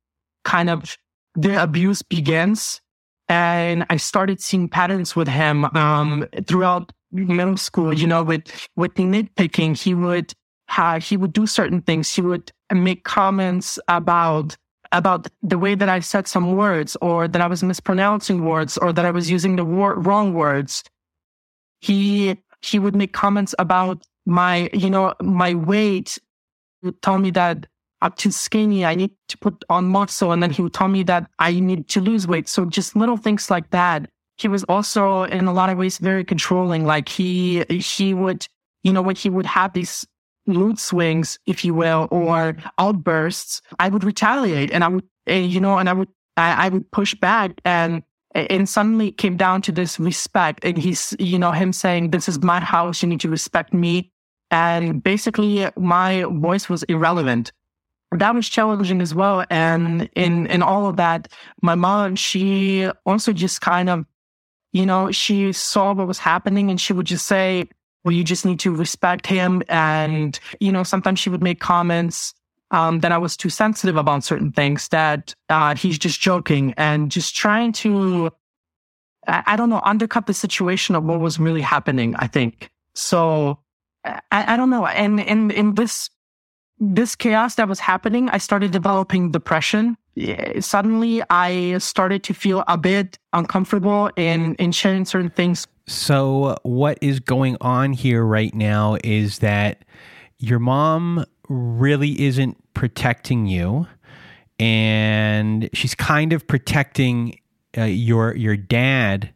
kind 0.45 0.69
of 0.69 0.99
the 1.37 1.63
abuse 1.63 2.03
begins. 2.03 2.81
And 3.29 3.87
I 3.89 3.97
started 3.97 4.41
seeing 4.41 4.69
patterns 4.69 5.15
with 5.15 5.29
him, 5.29 5.65
um, 5.77 6.27
throughout 6.47 6.93
middle 7.13 7.57
school, 7.57 7.95
you 7.95 8.09
know, 8.09 8.25
with, 8.25 8.69
with 8.75 8.95
nitpicking, 8.95 9.81
he 9.81 9.95
would, 9.95 10.33
uh, 10.77 10.99
he 10.99 11.17
would 11.17 11.33
do 11.33 11.47
certain 11.47 11.83
things. 11.83 12.13
He 12.13 12.21
would 12.21 12.51
make 12.73 13.05
comments 13.05 13.79
about 13.87 14.57
about 14.95 15.27
the 15.43 15.59
way 15.59 15.75
that 15.75 15.89
I 15.89 15.99
said 16.01 16.29
some 16.29 16.55
words 16.55 16.97
or 17.03 17.27
that 17.27 17.43
I 17.43 17.49
was 17.49 17.63
mispronouncing 17.63 18.45
words 18.45 18.79
or 18.79 18.93
that 18.93 19.05
I 19.05 19.11
was 19.11 19.29
using 19.29 19.57
the 19.57 19.65
wrong 19.65 20.33
words. 20.33 20.85
He, 21.81 22.39
he 22.63 22.79
would 22.79 22.95
make 22.95 23.13
comments 23.13 23.55
about 23.59 24.07
my, 24.25 24.71
you 24.73 24.89
know, 24.89 25.13
my 25.21 25.55
weight. 25.55 26.17
He 26.81 26.87
would 26.87 27.03
tell 27.03 27.19
me 27.19 27.33
that 27.33 27.67
I'm 28.01 28.13
too 28.13 28.31
skinny. 28.31 28.85
I 28.85 28.95
need 28.95 29.11
to 29.29 29.39
put 29.39 29.65
on 29.69 29.87
muscle. 29.87 30.31
And 30.31 30.41
then 30.43 30.51
he 30.51 30.63
would 30.63 30.75
tell 30.75 30.89
me 30.89 31.03
that 31.03 31.29
I 31.41 31.59
need 31.59 31.89
to 31.89 32.01
lose 32.01 32.29
weight. 32.29 32.49
So 32.49 32.65
just 32.65 32.95
little 32.95 33.17
things 33.17 33.51
like 33.51 33.71
that. 33.71 34.09
He 34.37 34.47
was 34.47 34.63
also 34.65 35.25
in 35.25 35.47
a 35.47 35.53
lot 35.53 35.71
of 35.71 35.79
ways 35.79 35.99
very 35.99 36.25
controlling. 36.25 36.87
Like 36.87 37.09
he, 37.09 37.65
he 37.69 38.15
would, 38.15 38.47
you 38.85 38.93
know, 38.93 39.03
when 39.03 39.17
he 39.17 39.29
would 39.29 39.47
have 39.47 39.73
these 39.73 40.07
mood 40.47 40.79
swings, 40.79 41.39
if 41.47 41.65
you 41.65 41.75
will, 41.75 42.09
or 42.11 42.57
outbursts, 42.79 43.61
I 43.79 43.89
would 43.89 44.05
retaliate 44.05 44.71
and 44.71 44.85
I 44.85 44.89
would, 44.89 45.05
eh, 45.27 45.39
you 45.39 45.61
know, 45.61 45.79
and 45.79 45.89
I 45.89 45.93
would, 45.93 46.09
I, 46.37 46.67
I 46.67 46.69
would 46.69 46.91
push 46.91 47.15
back 47.15 47.61
and, 47.65 48.03
and 48.35 48.69
suddenly 48.69 49.09
it 49.09 49.17
came 49.17 49.37
down 49.37 49.63
to 49.63 49.73
this 49.73 49.99
respect 50.01 50.65
and 50.65 50.77
he's, 50.77 51.15
you 51.19 51.39
know, 51.39 51.53
him 51.53 51.73
saying, 51.73 52.11
this 52.11 52.29
is 52.29 52.43
my 52.43 52.61
house. 52.61 53.03
You 53.03 53.09
need 53.09 53.21
to 53.21 53.29
respect 53.29 53.73
me. 53.73 54.11
And 54.51 55.03
basically 55.03 55.69
my 55.77 56.25
voice 56.25 56.69
was 56.69 56.83
irrelevant. 56.85 57.53
That 58.13 58.35
was 58.35 58.49
challenging 58.49 59.01
as 59.01 59.15
well. 59.15 59.45
And 59.51 60.09
in, 60.15 60.47
in 60.47 60.63
all 60.63 60.87
of 60.87 60.97
that, 60.97 61.29
my 61.63 61.75
mom, 61.75 62.17
she 62.17 62.89
also 63.07 63.33
just 63.33 63.61
kind 63.61 63.89
of, 63.89 64.05
you 64.73 64.87
know, 64.87 65.11
she 65.11 65.53
saw 65.53 65.93
what 65.93 66.07
was 66.07 66.19
happening 66.19 66.71
and 66.71 66.81
she 66.81 66.93
would 66.93 67.07
just 67.07 67.27
say, 67.27 67.69
well, 68.05 68.13
you 68.13 68.23
just 68.23 68.45
need 68.45 68.61
to 68.61 68.75
respect 68.75 69.27
him. 69.27 69.63
And, 69.69 70.39
you 70.61 70.71
know, 70.71 70.83
sometimes 70.83 71.19
she 71.19 71.31
would 71.31 71.43
make 71.43 71.59
comments 71.61 72.35
um, 72.71 73.01
that 73.01 73.13
I 73.13 73.19
was 73.19 73.37
too 73.37 73.51
sensitive 73.51 73.97
about 73.97 74.25
certain 74.25 74.53
things, 74.53 74.89
that 74.89 75.35
uh, 75.49 75.75
he's 75.75 75.99
just 75.99 76.21
joking 76.21 76.75
and 76.77 77.11
just 77.11 77.35
trying 77.35 77.73
to, 77.73 78.31
I, 79.27 79.43
I, 79.47 79.57
don't 79.57 79.71
know, 79.71 79.81
undercut 79.85 80.27
the 80.27 80.35
situation 80.35 80.95
of 80.95 81.05
what 81.05 81.21
was 81.21 81.39
really 81.39 81.61
happening, 81.61 82.15
I 82.17 82.27
think. 82.27 82.71
So 82.95 83.61
I, 84.05 84.21
I 84.31 84.57
don't 84.57 84.71
know. 84.71 84.87
And 84.87 85.21
in, 85.21 85.51
in 85.51 85.75
this, 85.75 86.11
this 86.79 87.15
chaos 87.15 87.55
that 87.55 87.69
was 87.69 87.81
happening, 87.81 88.29
I 88.29 88.39
started 88.39 88.71
developing 88.71 89.31
depression. 89.31 89.97
Yeah, 90.15 90.61
suddenly 90.61 91.23
I 91.29 91.79
started 91.79 92.23
to 92.25 92.35
feel 92.35 92.63
a 92.69 92.79
bit 92.79 93.19
uncomfortable 93.33 94.11
in, 94.17 94.55
in 94.57 94.71
sharing 94.71 95.05
certain 95.05 95.31
things. 95.31 95.67
So, 95.87 96.57
what 96.63 96.99
is 97.01 97.21
going 97.21 97.57
on 97.61 97.93
here 97.93 98.25
right 98.25 98.55
now 98.55 98.97
is 99.03 99.41
that 99.41 99.85
your 100.39 100.59
mom 100.59 101.25
really 101.49 102.21
isn't 102.23 102.57
protecting 102.75 103.47
you, 103.47 103.87
and 104.59 105.69
she's 105.75 105.95
kind 105.95 106.33
of 106.33 106.47
protecting 106.47 107.39
uh, 107.77 107.83
your 107.83 108.35
your 108.35 108.57
dad, 108.57 109.31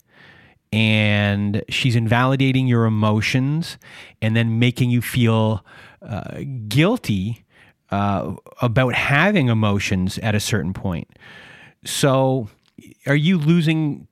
and 0.72 1.62
she's 1.68 1.96
invalidating 1.96 2.66
your 2.66 2.86
emotions, 2.86 3.76
and 4.22 4.34
then 4.34 4.58
making 4.58 4.90
you 4.90 5.02
feel 5.02 5.66
uh, 6.00 6.40
guilty 6.68 7.44
uh, 7.90 8.34
about 8.60 8.94
having 8.94 9.48
emotions 9.48 10.18
at 10.18 10.34
a 10.34 10.40
certain 10.40 10.72
point. 10.72 11.08
So, 11.84 12.48
are 13.06 13.16
you 13.16 13.38
losing 13.38 14.06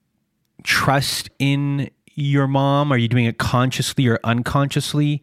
trust 0.62 1.31
in 1.39 1.91
your 2.15 2.47
mom? 2.47 2.93
Are 2.93 2.99
you 2.99 3.09
doing 3.09 3.27
it 3.27 3.39
consciously 3.39 4.07
or 4.07 4.19
unconsciously 4.25 5.23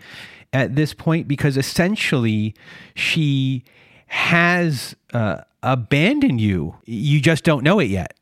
at 0.52 0.76
this 0.76 0.94
point? 0.94 1.28
Because 1.28 1.58
essentially, 1.58 2.54
she 2.96 3.64
has 4.08 4.96
uh, 5.14 5.42
abandoned 5.64 6.40
you. 6.40 6.76
You 6.86 7.20
just 7.20 7.44
don't 7.44 7.64
know 7.64 7.80
it 7.80 7.90
yet. 7.90 8.14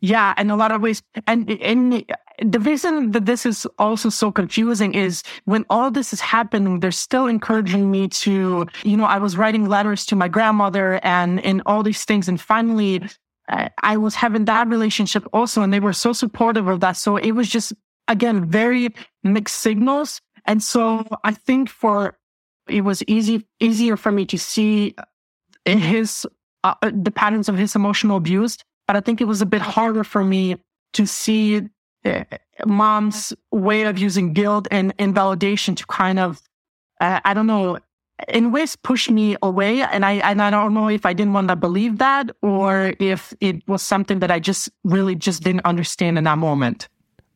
Yeah, 0.00 0.34
in 0.38 0.50
a 0.50 0.56
lot 0.56 0.72
of 0.72 0.80
ways. 0.80 1.02
And, 1.26 1.50
and 1.50 2.04
the 2.40 2.60
reason 2.60 3.12
that 3.12 3.26
this 3.26 3.44
is 3.46 3.66
also 3.78 4.08
so 4.08 4.32
confusing 4.32 4.94
is 4.94 5.22
when 5.44 5.64
all 5.70 5.90
this 5.90 6.12
is 6.12 6.20
happening, 6.20 6.80
they're 6.80 6.90
still 6.90 7.26
encouraging 7.26 7.90
me 7.90 8.08
to, 8.08 8.66
you 8.82 8.96
know, 8.96 9.04
I 9.04 9.18
was 9.18 9.36
writing 9.36 9.68
letters 9.68 10.06
to 10.06 10.16
my 10.16 10.28
grandmother 10.28 11.00
and, 11.02 11.44
and 11.44 11.62
all 11.66 11.82
these 11.82 12.04
things. 12.04 12.28
And 12.28 12.40
finally, 12.40 13.02
I 13.82 13.96
was 13.96 14.14
having 14.14 14.44
that 14.44 14.68
relationship 14.68 15.26
also, 15.32 15.62
and 15.62 15.72
they 15.72 15.80
were 15.80 15.92
so 15.92 16.12
supportive 16.12 16.68
of 16.68 16.80
that. 16.80 16.96
So 16.96 17.16
it 17.16 17.32
was 17.32 17.48
just 17.48 17.72
again, 18.10 18.44
very 18.44 18.94
mixed 19.22 19.56
signals. 19.58 20.20
And 20.44 20.62
so 20.62 21.06
I 21.24 21.32
think 21.32 21.70
for, 21.70 22.18
it 22.68 22.82
was 22.82 23.02
easy, 23.06 23.46
easier 23.60 23.96
for 23.96 24.12
me 24.12 24.26
to 24.26 24.38
see 24.38 24.94
his, 25.64 26.26
uh, 26.64 26.74
the 26.82 27.10
patterns 27.10 27.48
of 27.48 27.56
his 27.56 27.74
emotional 27.74 28.16
abuse. 28.16 28.58
But 28.86 28.96
I 28.96 29.00
think 29.00 29.20
it 29.20 29.26
was 29.26 29.40
a 29.40 29.46
bit 29.46 29.62
harder 29.62 30.04
for 30.04 30.24
me 30.24 30.56
to 30.94 31.06
see 31.06 31.58
uh, 31.58 31.62
mom's 32.66 33.32
way 33.50 33.82
of 33.82 33.98
using 33.98 34.32
guilt 34.32 34.68
and 34.70 34.94
invalidation 34.98 35.74
to 35.74 35.86
kind 35.86 36.18
of, 36.18 36.40
uh, 37.00 37.20
I 37.24 37.34
don't 37.34 37.46
know, 37.46 37.78
in 38.28 38.52
ways 38.52 38.76
push 38.76 39.08
me 39.08 39.36
away. 39.42 39.82
And 39.82 40.04
I, 40.04 40.14
and 40.14 40.42
I 40.42 40.50
don't 40.50 40.74
know 40.74 40.88
if 40.88 41.06
I 41.06 41.12
didn't 41.12 41.32
want 41.32 41.48
to 41.48 41.56
believe 41.56 41.98
that 41.98 42.30
or 42.42 42.94
if 42.98 43.32
it 43.40 43.66
was 43.66 43.82
something 43.82 44.18
that 44.20 44.30
I 44.30 44.38
just 44.38 44.68
really 44.84 45.14
just 45.14 45.42
didn't 45.42 45.64
understand 45.64 46.18
in 46.18 46.24
that 46.24 46.38
moment. 46.38 46.88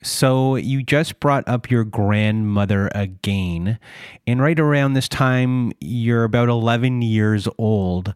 So 0.05 0.57
you 0.57 0.83
just 0.83 1.19
brought 1.19 1.49
up 1.49 1.71
your 1.71 1.83
grandmother 1.83 2.91
again. 2.95 3.79
And 4.27 4.43
right 4.43 4.61
around 4.61 4.93
this 4.93 5.09
time, 5.09 5.73
you're 5.81 6.25
about 6.25 6.51
11 6.51 7.01
years 7.01 7.49
old. 7.57 8.13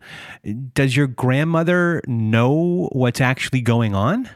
Does 0.74 0.94
your 0.94 1.06
grandmother 1.06 2.02
know 2.06 2.90
what's 2.92 3.22
actually 3.22 3.62
going 3.62 3.94
on? 3.94 4.28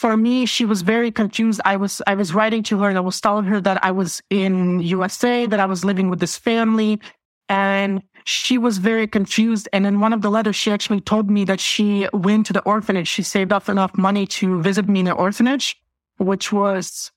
For 0.00 0.16
me, 0.16 0.46
she 0.46 0.64
was 0.64 0.80
very 0.82 1.10
confused. 1.10 1.60
I 1.64 1.76
was 1.76 2.00
I 2.06 2.14
was 2.14 2.32
writing 2.32 2.62
to 2.64 2.78
her 2.80 2.88
and 2.88 2.98
I 2.98 3.02
was 3.10 3.20
telling 3.20 3.44
her 3.52 3.60
that 3.60 3.78
I 3.84 3.90
was 3.90 4.22
in 4.30 4.80
USA, 4.80 5.46
that 5.46 5.60
I 5.60 5.66
was 5.66 5.84
living 5.84 6.08
with 6.10 6.20
this 6.20 6.36
family, 6.38 6.98
and 7.48 8.02
she 8.24 8.56
was 8.66 8.78
very 8.78 9.06
confused. 9.06 9.68
And 9.74 9.86
in 9.86 10.00
one 10.00 10.14
of 10.14 10.22
the 10.22 10.30
letters, 10.30 10.56
she 10.56 10.70
actually 10.72 11.02
told 11.02 11.30
me 11.30 11.44
that 11.44 11.60
she 11.60 12.08
went 12.12 12.46
to 12.46 12.54
the 12.54 12.62
orphanage. 12.74 13.08
She 13.08 13.22
saved 13.22 13.52
up 13.52 13.68
enough 13.68 13.92
money 13.98 14.26
to 14.38 14.62
visit 14.62 14.88
me 14.88 15.00
in 15.00 15.06
the 15.06 15.12
orphanage 15.12 15.76
which 16.20 16.52
was 16.52 17.10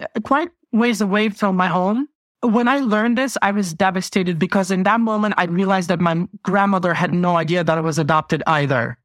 uh, 0.00 0.06
quite 0.24 0.50
ways 0.72 1.00
away 1.00 1.30
from 1.30 1.56
my 1.56 1.68
home. 1.68 2.08
When 2.42 2.68
I 2.68 2.78
learned 2.78 3.16
this, 3.16 3.38
I 3.40 3.52
was 3.52 3.72
devastated 3.72 4.38
because 4.38 4.70
in 4.70 4.82
that 4.82 5.00
moment, 5.00 5.34
I 5.38 5.44
realized 5.44 5.88
that 5.88 6.00
my 6.00 6.26
grandmother 6.42 6.92
had 6.92 7.14
no 7.14 7.36
idea 7.36 7.64
that 7.64 7.78
I 7.78 7.80
was 7.80 7.98
adopted 7.98 8.42
either. 8.46 8.98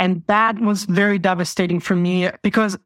And 0.00 0.22
that 0.28 0.58
was 0.58 0.86
very 0.86 1.18
devastating 1.18 1.78
for 1.78 1.94
me 1.94 2.30
because 2.42 2.78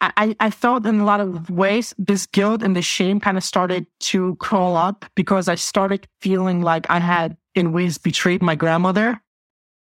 I, 0.00 0.36
I 0.38 0.50
felt 0.50 0.86
in 0.86 1.00
a 1.00 1.04
lot 1.04 1.18
of 1.18 1.50
ways 1.50 1.92
this 1.98 2.26
guilt 2.26 2.62
and 2.62 2.76
the 2.76 2.82
shame 2.82 3.18
kind 3.18 3.36
of 3.36 3.42
started 3.42 3.86
to 4.00 4.36
crawl 4.36 4.76
up 4.76 5.04
because 5.16 5.48
I 5.48 5.56
started 5.56 6.06
feeling 6.20 6.62
like 6.62 6.86
I 6.88 7.00
had 7.00 7.36
in 7.56 7.72
ways 7.72 7.98
betrayed 7.98 8.40
my 8.40 8.54
grandmother. 8.54 9.20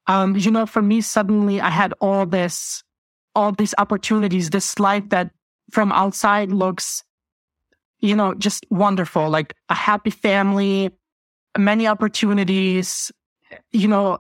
Um, 0.07 0.37
you 0.37 0.53
know, 0.53 0.67
for 0.67 0.81
me, 0.81 1.01
suddenly 1.01 1.61
I 1.61 1.71
had 1.71 1.93
all 2.01 2.25
this, 2.25 2.85
all 3.35 3.51
these 3.51 3.75
opportunities, 3.77 4.51
this 4.51 4.79
life 4.79 5.09
that 5.09 5.33
from 5.73 5.91
outside 5.91 6.53
looks, 6.53 7.03
you 7.99 8.15
know, 8.15 8.35
just 8.35 8.65
wonderful, 8.71 9.29
like 9.29 9.53
a 9.69 9.75
happy 9.75 10.11
family, 10.11 10.93
many 11.59 11.89
opportunities, 11.89 13.11
you 13.73 13.89
know, 13.89 14.19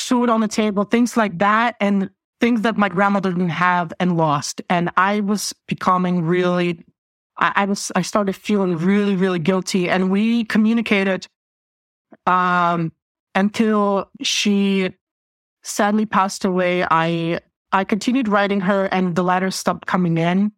food 0.00 0.28
on 0.28 0.40
the 0.40 0.48
table, 0.48 0.84
things 0.84 1.16
like 1.16 1.38
that. 1.38 1.76
And 1.80 2.10
things 2.40 2.62
that 2.62 2.78
my 2.78 2.88
grandmother 2.88 3.30
didn't 3.30 3.50
have 3.50 3.92
and 4.00 4.16
lost. 4.16 4.62
And 4.70 4.90
I 4.96 5.20
was 5.20 5.52
becoming 5.68 6.22
really, 6.22 6.82
I, 7.36 7.52
I 7.54 7.64
was, 7.66 7.92
I 7.94 8.00
started 8.00 8.34
feeling 8.34 8.78
really, 8.78 9.14
really 9.14 9.38
guilty. 9.38 9.90
And 9.90 10.10
we 10.10 10.44
communicated, 10.44 11.26
um, 12.26 12.92
until 13.34 14.10
she 14.22 14.90
sadly 15.62 16.06
passed 16.06 16.46
away. 16.46 16.82
I, 16.90 17.40
I 17.72 17.84
continued 17.84 18.26
writing 18.26 18.60
her 18.62 18.86
and 18.86 19.14
the 19.14 19.22
letters 19.22 19.54
stopped 19.54 19.86
coming 19.86 20.16
in. 20.16 20.52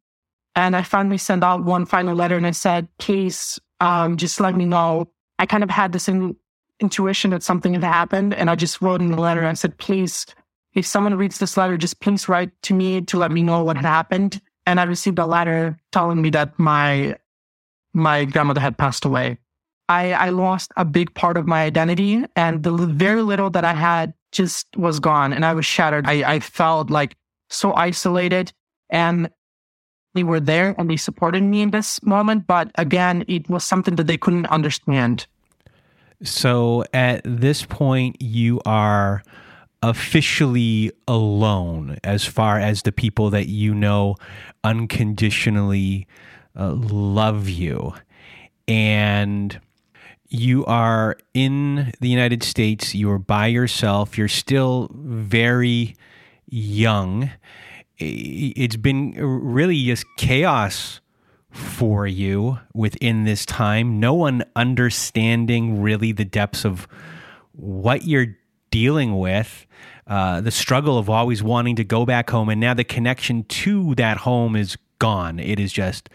And 0.55 0.77
I 0.77 0.83
finally 0.83 1.19
sent 1.19 1.43
out 1.43 1.65
one 1.65 1.85
final 1.85 2.15
letter 2.15 2.37
and 2.37 2.47
I 2.47 2.53
said, 2.53 2.87
please, 2.99 3.59
um, 3.81 4.17
just 4.17 4.39
let 4.39 4.55
me 4.55 4.67
know. 4.67 5.09
I 5.39 5.47
kind 5.47 5.65
of 5.65 5.71
had 5.71 5.93
this 5.93 6.09
in, 6.09 6.37
intuition 6.83 7.31
that 7.31 7.43
something 7.43 7.73
had 7.73 7.85
happened. 7.85 8.35
And 8.35 8.51
I 8.51 8.55
just 8.55 8.83
wrote 8.83 9.01
in 9.01 9.11
the 9.11 9.21
letter 9.21 9.43
and 9.43 9.59
said, 9.59 9.79
please, 9.79 10.27
if 10.75 10.85
someone 10.87 11.15
reads 11.15 11.39
this 11.39 11.57
letter, 11.57 11.77
just 11.79 12.01
please 12.01 12.29
write 12.29 12.51
to 12.63 12.75
me 12.75 13.01
to 13.03 13.17
let 13.17 13.31
me 13.31 13.43
know 13.43 13.65
what 13.65 13.77
had 13.77 13.87
happened. 13.87 14.41
And 14.67 14.79
I 14.79 14.85
received 14.85 15.19
a 15.19 15.27
letter 15.27 15.79
telling 15.93 16.21
me 16.21 16.31
that 16.31 16.59
my, 16.59 17.17
my 17.95 18.25
grandmother 18.25 18.61
had 18.61 18.77
passed 18.77 19.05
away. 19.05 19.39
I, 19.89 20.13
I 20.13 20.29
lost 20.31 20.73
a 20.77 20.85
big 20.85 21.15
part 21.15 21.37
of 21.37 21.47
my 21.47 21.63
identity 21.63 22.25
and 22.37 22.63
the 22.63 22.73
very 22.73 23.23
little 23.23 23.51
that 23.51 23.65
I 23.65 23.75
had 23.75 24.15
just 24.31 24.67
was 24.77 25.01
gone 25.01 25.33
and 25.33 25.45
I 25.45 25.55
was 25.55 25.67
shattered. 25.67 26.07
I, 26.07 26.35
I 26.35 26.41
felt 26.41 26.91
like 26.91 27.17
so 27.51 27.75
isolated 27.75 28.53
and 28.89 29.31
they 30.15 30.23
were 30.23 30.41
there 30.41 30.75
and 30.79 30.89
they 30.89 30.97
supported 30.97 31.43
me 31.43 31.63
in 31.63 31.71
this 31.71 32.03
moment. 32.03 32.47
But 32.47 32.71
again, 32.77 33.25
it 33.29 33.49
was 33.49 33.65
something 33.65 33.97
that 33.97 34.07
they 34.07 34.17
couldn't 34.17 34.47
understand. 34.47 35.27
So 36.23 36.85
at 36.93 37.23
this 37.25 37.65
point, 37.65 38.21
you 38.21 38.61
are 38.65 39.23
officially 39.83 40.93
alone 41.09 41.99
as 42.05 42.25
far 42.25 42.59
as 42.61 42.83
the 42.83 42.93
people 42.93 43.31
that 43.31 43.49
you 43.49 43.75
know 43.75 44.15
unconditionally 44.63 46.07
uh, 46.57 46.73
love 46.73 47.49
you. 47.49 47.95
And 48.69 49.61
you 50.29 50.65
are 50.65 51.19
in 51.35 51.93
the 52.01 52.09
United 52.09 52.43
States, 52.43 52.95
you 52.95 53.11
are 53.11 53.19
by 53.19 53.49
yourself, 53.49 54.17
you're 54.17 54.29
still 54.29 54.91
very 54.95 55.95
young. 56.49 57.31
It's 57.99 58.77
been 58.77 59.13
really 59.13 59.85
just 59.85 60.07
chaos 60.17 61.02
for 61.53 62.07
you 62.07 62.59
within 62.75 63.25
this 63.25 63.47
time. 63.47 64.01
No 64.01 64.15
one 64.15 64.45
understanding 64.57 65.81
really 65.81 66.13
the 66.13 66.25
depths 66.25 66.65
of 66.65 66.89
what 67.53 68.05
you're 68.05 68.37
dealing 68.71 69.19
with. 69.19 69.67
Uh, 70.07 70.41
the 70.41 70.51
struggle 70.51 70.99
of 70.99 71.09
always 71.09 71.43
wanting 71.43 71.77
to 71.77 71.85
go 71.85 72.05
back 72.05 72.31
home, 72.31 72.49
and 72.49 72.61
now 72.61 72.75
the 72.75 72.85
connection 72.85 73.45
to 73.45 73.95
that 73.95 74.17
home 74.19 74.57
is 74.57 74.77
gone. 74.99 75.39
It 75.39 75.61
is 75.61 75.73
just 75.73 76.09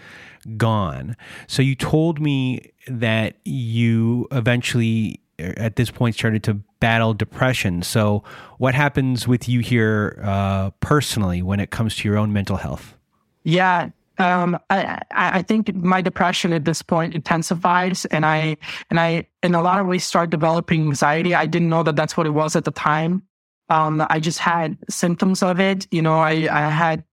gone. 0.57 1.15
So 1.47 1.61
you 1.61 1.75
told 1.75 2.19
me 2.19 2.71
that 2.87 3.37
you 3.45 4.27
eventually, 4.31 5.21
at 5.39 5.77
this 5.77 5.89
point, 5.89 6.15
started 6.15 6.43
to 6.43 6.55
battle 6.79 7.13
depression. 7.13 7.81
So 7.81 8.23
what 8.57 8.75
happens 8.75 9.27
with 9.27 9.47
you 9.47 9.61
here 9.61 10.19
uh, 10.23 10.71
personally 10.79 11.41
when 11.41 11.59
it 11.59 11.69
comes 11.69 11.95
to 11.97 12.07
your 12.07 12.17
own 12.17 12.33
mental 12.33 12.57
health? 12.57 12.95
Yeah, 13.43 13.89
um, 14.19 14.57
I, 14.69 15.01
I 15.11 15.41
think 15.43 15.73
my 15.75 16.01
depression 16.01 16.53
at 16.53 16.65
this 16.65 16.81
point 16.81 17.13
intensifies, 17.13 18.05
and 18.05 18.25
I 18.25 18.57
and 18.89 18.99
I 18.99 19.27
in 19.43 19.53
a 19.53 19.61
lot 19.61 19.79
of 19.79 19.87
ways 19.87 20.05
start 20.05 20.29
developing 20.29 20.81
anxiety. 20.87 21.35
I 21.35 21.45
didn't 21.45 21.69
know 21.69 21.83
that 21.83 21.95
that's 21.95 22.17
what 22.17 22.25
it 22.25 22.31
was 22.31 22.55
at 22.55 22.65
the 22.65 22.71
time. 22.71 23.23
Um, 23.69 24.05
I 24.09 24.19
just 24.19 24.39
had 24.39 24.77
symptoms 24.89 25.43
of 25.43 25.59
it. 25.59 25.87
You 25.91 26.01
know, 26.01 26.19
I 26.19 26.47
I 26.51 26.69
had 26.69 27.03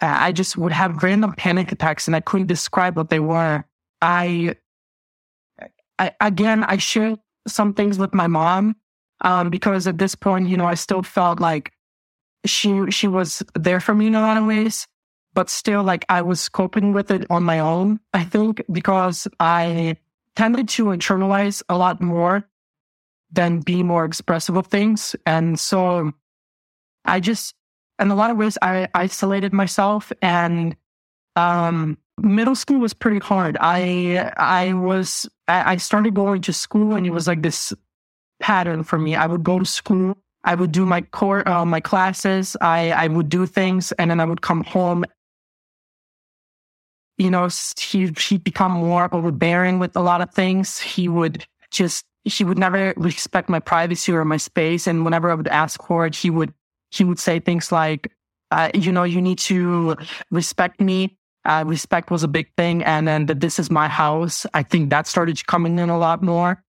I 0.00 0.32
just 0.32 0.56
would 0.56 0.72
have 0.72 1.02
random 1.02 1.32
panic 1.32 1.72
attacks, 1.72 2.06
and 2.06 2.14
I 2.14 2.20
couldn't 2.20 2.46
describe 2.46 2.96
what 2.96 3.10
they 3.10 3.20
were. 3.20 3.64
I, 4.00 4.54
I 5.98 6.12
again, 6.20 6.64
I 6.64 6.76
shared 6.76 7.18
some 7.48 7.74
things 7.74 7.98
with 7.98 8.14
my 8.14 8.28
mom 8.28 8.76
um, 9.22 9.50
because 9.50 9.86
at 9.86 9.98
this 9.98 10.14
point, 10.14 10.48
you 10.48 10.56
know, 10.56 10.66
I 10.66 10.74
still 10.74 11.02
felt 11.02 11.40
like 11.40 11.72
she 12.46 12.90
she 12.90 13.08
was 13.08 13.42
there 13.54 13.80
for 13.80 13.94
me 13.94 14.06
in 14.06 14.14
a 14.14 14.20
lot 14.20 14.36
of 14.36 14.46
ways 14.46 14.86
but 15.34 15.48
still 15.48 15.82
like 15.82 16.04
I 16.08 16.22
was 16.22 16.48
coping 16.48 16.92
with 16.92 17.10
it 17.10 17.26
on 17.30 17.44
my 17.44 17.58
own. 17.60 18.00
I 18.12 18.24
think 18.24 18.62
because 18.70 19.28
I 19.38 19.96
tended 20.36 20.68
to 20.70 20.86
internalize 20.86 21.62
a 21.68 21.76
lot 21.76 22.00
more 22.00 22.44
than 23.32 23.60
be 23.60 23.82
more 23.82 24.04
expressive 24.04 24.56
of 24.56 24.66
things. 24.66 25.14
And 25.26 25.58
so 25.58 26.12
I 27.04 27.20
just, 27.20 27.54
in 28.00 28.10
a 28.10 28.14
lot 28.14 28.30
of 28.30 28.36
ways, 28.36 28.58
I 28.60 28.88
isolated 28.94 29.52
myself 29.52 30.12
and, 30.20 30.76
um, 31.36 31.96
middle 32.18 32.54
school 32.54 32.80
was 32.80 32.92
pretty 32.92 33.20
hard. 33.20 33.56
I, 33.60 34.32
I 34.36 34.72
was, 34.72 35.28
I 35.48 35.76
started 35.76 36.14
going 36.14 36.42
to 36.42 36.52
school 36.52 36.94
and 36.94 37.06
it 37.06 37.10
was 37.10 37.26
like 37.26 37.42
this 37.42 37.72
pattern 38.40 38.82
for 38.82 38.98
me. 38.98 39.14
I 39.14 39.26
would 39.26 39.42
go 39.42 39.58
to 39.58 39.64
school. 39.64 40.16
I 40.44 40.54
would 40.54 40.72
do 40.72 40.86
my 40.86 41.02
core, 41.02 41.46
uh, 41.48 41.64
my 41.64 41.80
classes. 41.80 42.56
I, 42.60 42.90
I 42.90 43.06
would 43.06 43.28
do 43.28 43.46
things 43.46 43.92
and 43.92 44.10
then 44.10 44.20
I 44.20 44.24
would 44.24 44.42
come 44.42 44.64
home 44.64 45.04
you 47.20 47.30
know, 47.30 47.48
he, 47.78 48.10
he'd 48.18 48.42
become 48.42 48.72
more 48.72 49.14
overbearing 49.14 49.78
with 49.78 49.94
a 49.94 50.00
lot 50.00 50.22
of 50.22 50.30
things. 50.30 50.80
He 50.80 51.06
would 51.06 51.46
just, 51.70 52.06
he 52.24 52.44
would 52.44 52.58
never 52.58 52.94
respect 52.96 53.50
my 53.50 53.60
privacy 53.60 54.10
or 54.12 54.24
my 54.24 54.38
space. 54.38 54.86
And 54.86 55.04
whenever 55.04 55.30
I 55.30 55.34
would 55.34 55.48
ask 55.48 55.82
for 55.84 56.06
it, 56.06 56.16
he 56.16 56.30
would, 56.30 56.54
he 56.90 57.04
would 57.04 57.18
say 57.18 57.38
things 57.38 57.70
like, 57.70 58.10
uh, 58.50 58.70
you 58.72 58.90
know, 58.90 59.04
you 59.04 59.20
need 59.20 59.38
to 59.40 59.96
respect 60.30 60.80
me. 60.80 61.18
Uh, 61.44 61.62
respect 61.66 62.10
was 62.10 62.22
a 62.22 62.28
big 62.28 62.48
thing. 62.56 62.82
And 62.84 63.06
then 63.06 63.26
that 63.26 63.40
this 63.40 63.58
is 63.58 63.70
my 63.70 63.86
house. 63.86 64.46
I 64.54 64.62
think 64.62 64.88
that 64.88 65.06
started 65.06 65.46
coming 65.46 65.78
in 65.78 65.90
a 65.90 65.98
lot 65.98 66.22
more. 66.22 66.62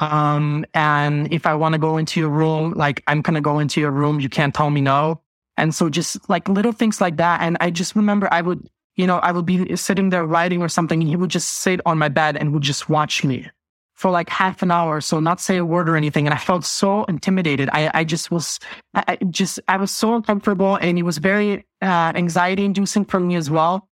Um, 0.00 0.66
and 0.74 1.32
if 1.32 1.46
I 1.46 1.54
want 1.54 1.72
to 1.72 1.78
go 1.78 1.96
into 1.96 2.20
your 2.20 2.28
room, 2.28 2.72
like 2.72 3.02
I'm 3.06 3.22
going 3.22 3.34
to 3.34 3.40
go 3.40 3.58
into 3.58 3.80
your 3.80 3.90
room. 3.90 4.20
You 4.20 4.28
can't 4.28 4.54
tell 4.54 4.68
me 4.68 4.82
no. 4.82 5.22
And 5.56 5.74
so 5.74 5.88
just 5.88 6.28
like 6.28 6.48
little 6.48 6.72
things 6.72 7.00
like 7.00 7.16
that. 7.16 7.40
And 7.40 7.56
I 7.60 7.70
just 7.70 7.96
remember 7.96 8.28
I 8.30 8.42
would 8.42 8.68
you 8.96 9.06
know, 9.06 9.18
I 9.18 9.32
would 9.32 9.46
be 9.46 9.76
sitting 9.76 10.10
there 10.10 10.24
writing 10.24 10.62
or 10.62 10.68
something 10.68 11.00
and 11.00 11.08
he 11.08 11.16
would 11.16 11.30
just 11.30 11.50
sit 11.50 11.80
on 11.84 11.98
my 11.98 12.08
bed 12.08 12.36
and 12.36 12.52
would 12.52 12.62
just 12.62 12.88
watch 12.88 13.24
me 13.24 13.48
for 13.94 14.10
like 14.10 14.28
half 14.28 14.62
an 14.62 14.70
hour. 14.70 15.00
So 15.00 15.20
not 15.20 15.40
say 15.40 15.56
a 15.56 15.64
word 15.64 15.88
or 15.88 15.96
anything. 15.96 16.26
And 16.26 16.34
I 16.34 16.38
felt 16.38 16.64
so 16.64 17.04
intimidated. 17.04 17.68
I, 17.72 17.90
I 17.94 18.04
just 18.04 18.30
was, 18.30 18.58
I 18.94 19.18
just, 19.30 19.60
I 19.68 19.76
was 19.76 19.90
so 19.90 20.14
uncomfortable 20.14 20.76
and 20.76 20.98
it 20.98 21.02
was 21.02 21.18
very 21.18 21.64
uh, 21.80 22.12
anxiety 22.14 22.64
inducing 22.64 23.04
for 23.04 23.20
me 23.20 23.36
as 23.36 23.50
well. 23.50 23.88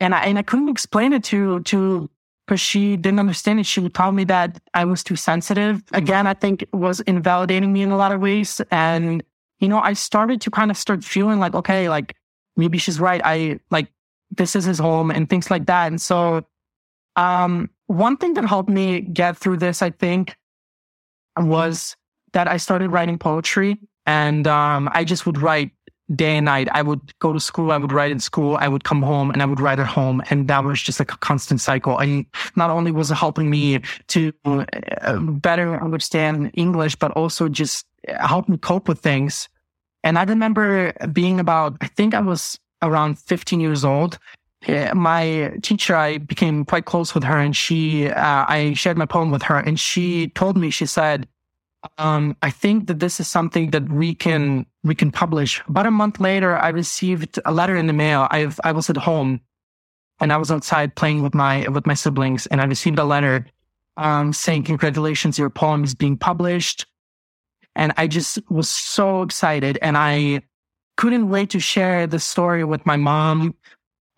And 0.00 0.14
I, 0.14 0.24
and 0.24 0.38
I 0.38 0.42
couldn't 0.42 0.68
explain 0.68 1.12
it 1.12 1.24
to, 1.24 1.60
to, 1.60 2.10
because 2.46 2.60
she 2.60 2.96
didn't 2.96 3.18
understand 3.18 3.58
it. 3.58 3.66
She 3.66 3.80
would 3.80 3.92
tell 3.92 4.12
me 4.12 4.22
that 4.24 4.60
I 4.72 4.84
was 4.84 5.02
too 5.02 5.16
sensitive. 5.16 5.82
Again, 5.92 6.28
I 6.28 6.34
think 6.34 6.62
it 6.62 6.72
was 6.72 7.00
invalidating 7.00 7.72
me 7.72 7.82
in 7.82 7.90
a 7.90 7.96
lot 7.96 8.12
of 8.12 8.20
ways. 8.20 8.60
And, 8.70 9.24
you 9.58 9.68
know, 9.68 9.80
I 9.80 9.94
started 9.94 10.40
to 10.42 10.50
kind 10.52 10.70
of 10.70 10.76
start 10.76 11.02
feeling 11.02 11.40
like, 11.40 11.54
okay, 11.54 11.88
like 11.88 12.14
maybe 12.56 12.78
she's 12.78 13.00
right. 13.00 13.20
I 13.24 13.60
like 13.70 13.88
this 14.30 14.56
is 14.56 14.64
his 14.64 14.78
home 14.78 15.10
and 15.10 15.28
things 15.28 15.50
like 15.50 15.66
that. 15.66 15.86
And 15.88 16.00
so, 16.00 16.44
um, 17.16 17.70
one 17.86 18.16
thing 18.16 18.34
that 18.34 18.44
helped 18.44 18.68
me 18.68 19.00
get 19.00 19.36
through 19.36 19.58
this, 19.58 19.82
I 19.82 19.90
think, 19.90 20.36
was 21.36 21.96
that 22.32 22.48
I 22.48 22.56
started 22.56 22.90
writing 22.90 23.18
poetry 23.18 23.78
and, 24.04 24.46
um, 24.46 24.88
I 24.92 25.04
just 25.04 25.24
would 25.26 25.40
write 25.40 25.70
day 26.14 26.36
and 26.36 26.44
night. 26.44 26.68
I 26.72 26.82
would 26.82 27.18
go 27.18 27.32
to 27.32 27.40
school. 27.40 27.72
I 27.72 27.78
would 27.78 27.92
write 27.92 28.12
in 28.12 28.20
school. 28.20 28.56
I 28.60 28.68
would 28.68 28.84
come 28.84 29.02
home 29.02 29.30
and 29.30 29.42
I 29.42 29.44
would 29.46 29.60
write 29.60 29.78
at 29.78 29.86
home. 29.86 30.22
And 30.30 30.46
that 30.48 30.62
was 30.64 30.80
just 30.80 31.00
like 31.00 31.12
a 31.12 31.16
constant 31.18 31.60
cycle. 31.60 31.98
And 31.98 32.26
not 32.54 32.70
only 32.70 32.92
was 32.92 33.10
it 33.10 33.16
helping 33.16 33.50
me 33.50 33.80
to 34.08 34.32
uh, 34.44 35.18
better 35.18 35.82
understand 35.82 36.52
English, 36.54 36.94
but 36.96 37.10
also 37.12 37.48
just 37.48 37.86
help 38.20 38.48
me 38.48 38.56
cope 38.56 38.88
with 38.88 39.00
things 39.00 39.48
and 40.06 40.20
I 40.20 40.22
remember 40.22 40.92
being 41.12 41.40
about, 41.40 41.76
I 41.80 41.88
think 41.88 42.14
I 42.14 42.20
was 42.20 42.60
around 42.80 43.18
15 43.18 43.58
years 43.58 43.84
old. 43.84 44.20
My 44.94 45.52
teacher, 45.62 45.96
I 45.96 46.18
became 46.18 46.64
quite 46.64 46.84
close 46.84 47.12
with 47.12 47.24
her 47.24 47.36
and 47.36 47.56
she, 47.56 48.08
uh, 48.08 48.44
I 48.48 48.74
shared 48.74 48.96
my 48.96 49.06
poem 49.06 49.32
with 49.32 49.42
her 49.42 49.58
and 49.58 49.80
she 49.80 50.28
told 50.28 50.56
me, 50.56 50.70
she 50.70 50.86
said, 50.86 51.26
um, 51.98 52.36
I 52.40 52.50
think 52.50 52.86
that 52.86 53.00
this 53.00 53.18
is 53.18 53.26
something 53.26 53.70
that 53.70 53.90
we 53.90 54.14
can, 54.14 54.66
we 54.84 54.94
can 54.94 55.10
publish. 55.10 55.60
About 55.66 55.86
a 55.86 55.90
month 55.90 56.20
later, 56.20 56.56
I 56.56 56.68
received 56.68 57.40
a 57.44 57.52
letter 57.52 57.74
in 57.74 57.88
the 57.88 57.92
mail. 57.92 58.28
I, 58.30 58.48
I 58.62 58.70
was 58.70 58.88
at 58.88 58.96
home 58.96 59.40
and 60.20 60.32
I 60.32 60.36
was 60.36 60.52
outside 60.52 60.94
playing 60.94 61.24
with 61.24 61.34
my, 61.34 61.66
with 61.66 61.84
my 61.84 61.94
siblings 61.94 62.46
and 62.46 62.60
I 62.60 62.64
received 62.66 63.00
a 63.00 63.04
letter, 63.04 63.44
um, 63.96 64.32
saying, 64.32 64.62
congratulations, 64.62 65.36
your 65.36 65.50
poem 65.50 65.82
is 65.82 65.96
being 65.96 66.16
published. 66.16 66.86
And 67.76 67.92
I 67.96 68.08
just 68.08 68.38
was 68.50 68.68
so 68.68 69.22
excited 69.22 69.78
and 69.82 69.96
I 69.96 70.42
couldn't 70.96 71.28
wait 71.28 71.50
to 71.50 71.60
share 71.60 72.06
the 72.06 72.18
story 72.18 72.64
with 72.64 72.84
my 72.86 72.96
mom. 72.96 73.54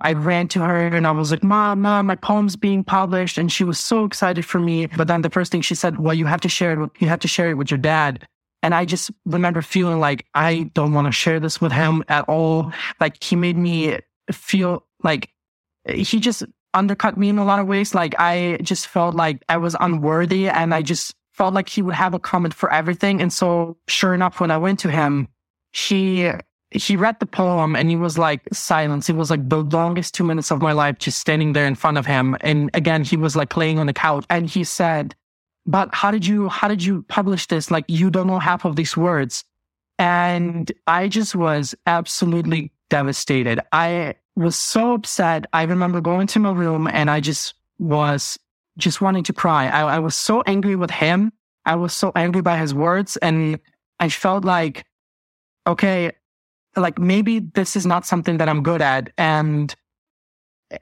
I 0.01 0.13
ran 0.13 0.47
to 0.49 0.61
her 0.61 0.87
and 0.87 1.09
I 1.09 1.11
was 1.11 1.33
like, 1.33 1.43
Mom, 1.43 1.83
Mom, 1.83 2.07
my 2.07 2.15
poem's 2.15 2.55
being 2.55 2.85
published. 2.85 3.37
And 3.37 3.51
she 3.51 3.65
was 3.65 3.81
so 3.81 4.05
excited 4.05 4.45
for 4.45 4.61
me. 4.61 4.87
But 4.87 5.09
then 5.09 5.23
the 5.23 5.31
first 5.31 5.51
thing 5.51 5.61
she 5.61 5.75
said, 5.75 5.99
Well, 5.99 6.15
you 6.15 6.25
have 6.27 6.41
to 6.43 6.49
share 6.49 6.73
it 6.73 6.79
with, 6.79 6.91
you 7.01 7.09
have 7.09 7.19
to 7.21 7.29
share 7.29 7.51
it 7.51 7.55
with 7.55 7.71
your 7.71 7.79
dad. 7.79 8.27
And 8.63 8.75
I 8.75 8.85
just 8.85 9.11
remember 9.27 9.61
feeling 9.61 9.99
like 9.99 10.27
I 10.35 10.71
don't 10.75 10.93
want 10.93 11.07
to 11.07 11.13
share 11.13 11.41
this 11.41 11.61
with 11.61 11.73
him 11.73 12.05
at 12.09 12.29
all. 12.29 12.73
Like 13.01 13.23
he 13.23 13.35
made 13.35 13.57
me 13.57 13.99
feel 14.31 14.87
like 15.03 15.31
he 15.89 16.21
just 16.21 16.45
undercut 16.75 17.17
me 17.17 17.29
in 17.29 17.39
a 17.39 17.45
lot 17.45 17.59
of 17.59 17.67
ways. 17.67 17.95
Like 17.95 18.15
I 18.19 18.59
just 18.63 18.87
felt 18.87 19.17
like 19.17 19.43
I 19.49 19.57
was 19.57 19.77
unworthy 19.81 20.49
and 20.49 20.73
I 20.73 20.83
just 20.83 21.15
felt 21.39 21.55
like 21.55 21.69
he 21.69 21.83
would 21.83 21.95
have 21.95 22.15
a 22.15 22.19
comment 22.19 22.53
for 22.53 22.71
everything. 22.73 23.23
And 23.23 23.33
so 23.33 23.77
sure 23.87 24.13
enough, 24.13 24.41
when 24.41 24.51
I 24.51 24.59
went 24.59 24.81
to 24.81 24.91
him, 24.91 25.29
he, 25.73 26.29
he 26.73 26.97
read 26.97 27.21
the 27.21 27.27
poem 27.27 27.77
and 27.77 27.89
he 27.89 27.95
was 27.95 28.19
like 28.19 28.43
silence. 28.53 29.09
It 29.09 29.15
was 29.15 29.31
like 29.31 29.49
the 29.49 29.63
longest 29.63 30.15
two 30.15 30.25
minutes 30.25 30.51
of 30.51 30.61
my 30.61 30.73
life 30.73 30.99
just 30.99 31.21
standing 31.21 31.53
there 31.53 31.67
in 31.67 31.77
front 31.77 31.97
of 31.97 32.07
him. 32.07 32.37
And 32.41 32.71
again, 32.75 33.05
he 33.05 33.17
was 33.17 33.37
like 33.37 33.57
laying 33.57 33.79
on 33.79 33.87
the 33.87 33.93
couch 33.93 34.27
and 34.29 34.51
he 34.51 34.65
said, 34.65 35.15
but 35.65 35.95
how 35.95 36.11
did 36.11 36.27
you, 36.27 36.49
how 36.49 36.67
did 36.67 36.83
you 36.83 37.03
publish 37.03 37.47
this? 37.47 37.71
Like 37.71 37.85
you 37.87 38.11
don't 38.11 38.27
know 38.27 38.41
half 38.41 38.65
of 38.65 38.75
these 38.75 38.97
words. 38.97 39.45
And 39.97 40.73
I 40.89 41.07
just 41.07 41.37
was 41.37 41.75
absolutely 41.87 42.73
devastated. 42.91 43.61
I 43.71 44.17
was 44.35 44.57
so 44.57 44.95
upset. 44.95 45.47
I 45.53 45.63
remember 45.63 46.01
going 46.01 46.27
to 46.29 46.41
my 46.41 46.51
room 46.51 46.89
and 46.89 47.09
I 47.09 47.21
just 47.21 47.55
was 47.79 48.39
just 48.79 49.01
wanting 49.01 49.25
to 49.25 49.33
cry. 49.33 49.69
I, 49.69 49.97
I 49.97 49.99
was 49.99 50.15
so 50.15 50.43
angry 50.47 50.77
with 50.77 50.91
him. 50.91 51.33
I 51.65 51.75
was 51.75 51.93
so 51.93 52.13
angry 52.15 52.41
by 52.41 52.57
his 52.57 52.73
words. 52.73 53.17
And 53.19 53.61
I 54.01 54.09
felt 54.09 54.45
like, 54.45 54.87
okay, 55.67 56.13
like 56.77 56.99
maybe 56.99 57.41
this 57.41 57.77
is 57.77 57.87
not 57.87 58.07
something 58.07 58.39
that 58.39 58.49
I'm 58.49 58.63
good 58.63 58.81
at. 58.81 59.13
And 59.19 59.75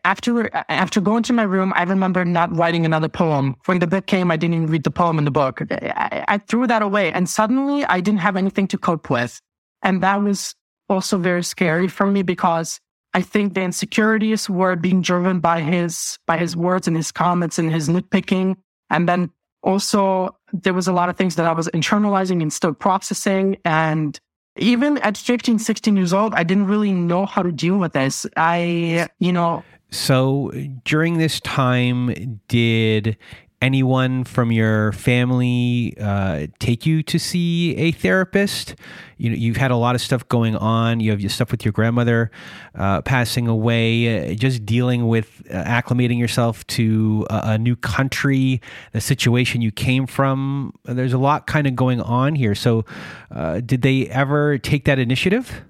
after 0.05 0.51
after 0.69 1.01
going 1.01 1.23
to 1.25 1.33
my 1.33 1.45
room, 1.45 1.73
I 1.77 1.85
remember 1.85 2.25
not 2.25 2.55
writing 2.55 2.85
another 2.85 3.09
poem. 3.09 3.57
When 3.67 3.79
the 3.79 3.87
book 3.87 4.07
came, 4.07 4.31
I 4.31 4.37
didn't 4.37 4.55
even 4.55 4.67
read 4.67 4.85
the 4.85 4.91
poem 4.91 5.19
in 5.19 5.25
the 5.25 5.31
book. 5.31 5.63
I, 5.71 6.25
I 6.29 6.39
threw 6.39 6.67
that 6.67 6.83
away, 6.83 7.13
and 7.13 7.29
suddenly 7.29 7.85
I 7.85 8.01
didn't 8.01 8.21
have 8.21 8.37
anything 8.37 8.67
to 8.69 8.79
cope 8.79 9.11
with, 9.11 9.41
and 9.83 10.03
that 10.03 10.23
was 10.23 10.55
also 10.89 11.19
very 11.19 11.45
scary 11.45 11.89
for 11.89 12.07
me 12.07 12.23
because 12.23 12.81
I 13.17 13.23
think 13.23 13.55
the 13.55 13.63
insecurities 13.63 14.51
were 14.51 14.77
being 14.77 15.01
driven 15.01 15.41
by 15.41 15.63
his 15.63 16.19
by 16.27 16.37
his 16.37 16.55
words 16.55 16.87
and 16.87 16.95
his 16.95 17.11
comments 17.11 17.59
and 17.59 17.73
his 17.73 17.89
nitpicking, 17.89 18.57
and 18.91 19.09
then 19.09 19.31
also 19.63 20.37
there 20.53 20.75
was 20.75 20.87
a 20.87 20.93
lot 20.93 21.09
of 21.09 21.17
things 21.17 21.37
that 21.37 21.47
I 21.47 21.53
was 21.53 21.67
internalizing 21.69 22.43
and 22.43 22.53
still 22.53 22.75
processing, 22.75 23.57
and 23.65 24.21
even 24.59 24.99
at 24.99 25.17
15, 25.17 25.59
16 25.59 25.97
years 25.97 26.13
old, 26.13 26.35
I 26.35 26.43
didn't 26.43 26.67
really 26.67 26.93
know 26.93 27.25
how 27.25 27.43
to 27.43 27.51
deal 27.51 27.79
with 27.79 27.95
this. 27.95 28.27
I, 28.37 29.09
you 29.19 29.33
know, 29.33 29.65
so 29.91 30.51
during 30.85 31.17
this 31.17 31.41
time, 31.41 32.41
did 32.49 33.17
anyone 33.63 34.25
from 34.25 34.53
your 34.53 34.93
family 34.93 35.95
uh, 36.01 36.47
take 36.59 36.87
you 36.87 37.03
to 37.05 37.19
see 37.19 37.75
a 37.77 37.93
therapist? 37.93 38.75
You 39.17 39.31
know, 39.31 39.37
you've 39.37 39.57
had 39.57 39.71
a 39.71 39.77
lot 39.77 39.95
of 39.95 40.01
stuff 40.01 40.27
going 40.29 40.57
on. 40.57 41.01
You 41.01 41.11
have 41.11 41.21
your 41.21 41.31
stuff 41.31 41.51
with 41.51 41.65
your 41.65 41.73
grandmother 41.73 42.31
uh, 42.75 43.03
passing 43.03 43.49
away. 43.49 44.33
Uh, 44.33 44.35
just 44.35 44.67
dealing 44.67 45.09
with 45.09 45.43
uh, 45.51 45.65
acclimating 45.65 46.19
yourself 46.19 46.67
to 46.69 47.27
a, 47.31 47.41
a, 47.45 47.59
new 47.59 47.77
country, 47.77 48.61
the 48.93 49.01
situation 49.01 49.63
you 49.63 49.73
came 49.73 50.07
from. 50.07 50.73
There's 50.85 51.13
a 51.13 51.19
lot 51.19 51.47
kind 51.47 51.67
of 51.67 51.75
going 51.75 52.01
on 52.01 52.35
here. 52.35 52.55
So, 52.55 52.85
uh, 53.31 53.61
did 53.61 53.83
they 53.83 54.07
ever 54.09 54.59
take 54.59 54.85
that 54.85 54.99
initiative? 54.99 55.63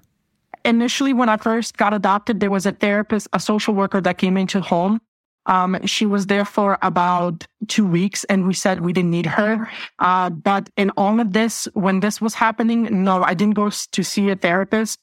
initially, 0.67 1.13
when 1.13 1.29
I 1.29 1.37
first 1.37 1.77
got 1.77 1.93
adopted, 1.93 2.39
there 2.39 2.51
was 2.51 2.65
a 2.65 2.73
therapist, 2.73 3.27
a 3.33 3.39
social 3.39 3.73
worker 3.73 4.01
that 4.01 4.17
came 4.17 4.37
into 4.37 4.61
home. 4.61 5.01
Um, 5.47 5.79
she 5.85 6.05
was 6.05 6.27
there 6.27 6.45
for 6.45 6.77
about 6.81 7.47
two 7.67 7.85
weeks 7.85 8.23
and 8.25 8.45
we 8.45 8.53
said 8.53 8.81
we 8.81 8.93
didn't 8.93 9.11
need 9.11 9.25
her. 9.25 9.69
Uh, 9.99 10.29
but 10.29 10.69
in 10.77 10.91
all 10.91 11.19
of 11.19 11.33
this, 11.33 11.67
when 11.73 12.01
this 12.01 12.21
was 12.21 12.33
happening, 12.33 13.03
no, 13.03 13.23
I 13.23 13.33
didn't 13.33 13.55
go 13.55 13.69
to 13.69 14.03
see 14.03 14.29
a 14.29 14.35
therapist. 14.35 14.99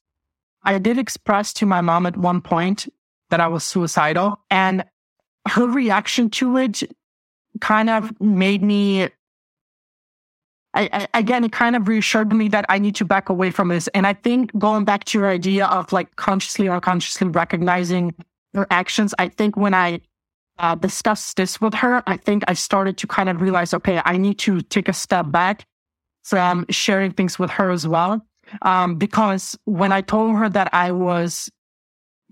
I 0.63 0.79
did 0.79 0.99
express 0.99 1.53
to 1.55 1.67
my 1.67 1.81
mom 1.81 2.07
at 2.07 2.17
one 2.17 2.41
point 2.41 2.89
that 3.31 3.41
I 3.41 3.49
was 3.49 3.65
suicidal 3.65 4.41
and 4.51 4.85
her 5.49 5.67
reaction 5.67 6.31
to 6.31 6.57
it 6.59 6.83
kind 7.61 7.91
of 7.91 8.19
made 8.21 8.63
me 8.63 9.09
I, 10.75 10.89
I, 10.93 11.19
again, 11.19 11.45
it 11.45 11.53
kind 11.53 11.77
of 11.77 11.87
reassured 11.87 12.33
me 12.33 12.49
that 12.49 12.67
I 12.69 12.79
need 12.79 12.97
to 12.97 13.05
back 13.05 13.29
away 13.29 13.53
from 13.53 13.69
this. 13.69 13.87
And 13.89 14.07
I 14.07 14.13
think 14.13 14.57
going 14.59 14.85
back 14.85 15.05
to 15.05 15.19
your 15.19 15.29
idea 15.29 15.67
of 15.67 15.93
like 15.93 16.17
consciously 16.17 16.69
or 16.69 16.75
unconsciously 16.75 17.29
recognizing 17.29 18.13
your 18.53 18.67
actions, 18.71 19.15
I 19.19 19.29
think 19.29 19.57
when 19.57 19.73
I 19.73 20.01
uh, 20.59 20.75
discussed 20.75 21.37
this 21.37 21.61
with 21.61 21.75
her, 21.75 22.03
I 22.07 22.17
think 22.17 22.45
I 22.49 22.55
started 22.55 22.97
to 22.99 23.07
kind 23.07 23.29
of 23.29 23.41
realize, 23.41 23.75
okay, 23.75 24.01
I 24.05 24.17
need 24.17 24.39
to 24.41 24.61
take 24.61 24.89
a 24.89 24.93
step 24.93 25.31
back 25.31 25.67
from 26.23 26.65
sharing 26.71 27.13
things 27.13 27.39
with 27.39 27.51
her 27.51 27.71
as 27.71 27.87
well. 27.87 28.25
Um, 28.63 28.97
because 28.97 29.59
when 29.65 29.93
I 29.93 30.01
told 30.01 30.37
her 30.37 30.49
that 30.49 30.73
I 30.73 30.93
was 30.93 31.51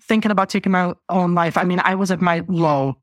thinking 0.02 0.30
about 0.30 0.50
taking 0.50 0.72
my 0.72 0.94
own 1.08 1.34
life, 1.34 1.56
I 1.56 1.64
mean, 1.64 1.80
I 1.84 1.94
was 1.94 2.10
at 2.10 2.20
my 2.20 2.44
low 2.48 2.96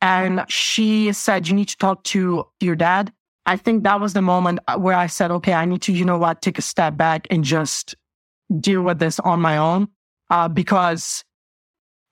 and 0.00 0.44
she 0.48 1.12
said, 1.12 1.48
you 1.48 1.54
need 1.54 1.68
to 1.68 1.76
talk 1.76 2.04
to 2.04 2.46
your 2.60 2.76
dad. 2.76 3.12
I 3.46 3.56
think 3.56 3.84
that 3.84 4.00
was 4.00 4.12
the 4.12 4.22
moment 4.22 4.60
uh, 4.68 4.76
where 4.76 4.94
I 4.94 5.06
said, 5.06 5.30
okay, 5.30 5.54
I 5.54 5.64
need 5.64 5.82
to, 5.82 5.92
you 5.92 6.04
know 6.04 6.18
what, 6.18 6.42
take 6.42 6.58
a 6.58 6.62
step 6.62 6.96
back 6.96 7.26
and 7.30 7.42
just 7.42 7.94
deal 8.60 8.82
with 8.82 8.98
this 8.98 9.18
on 9.20 9.40
my 9.40 9.56
own. 9.56 9.88
Uh, 10.30 10.48
because 10.48 11.24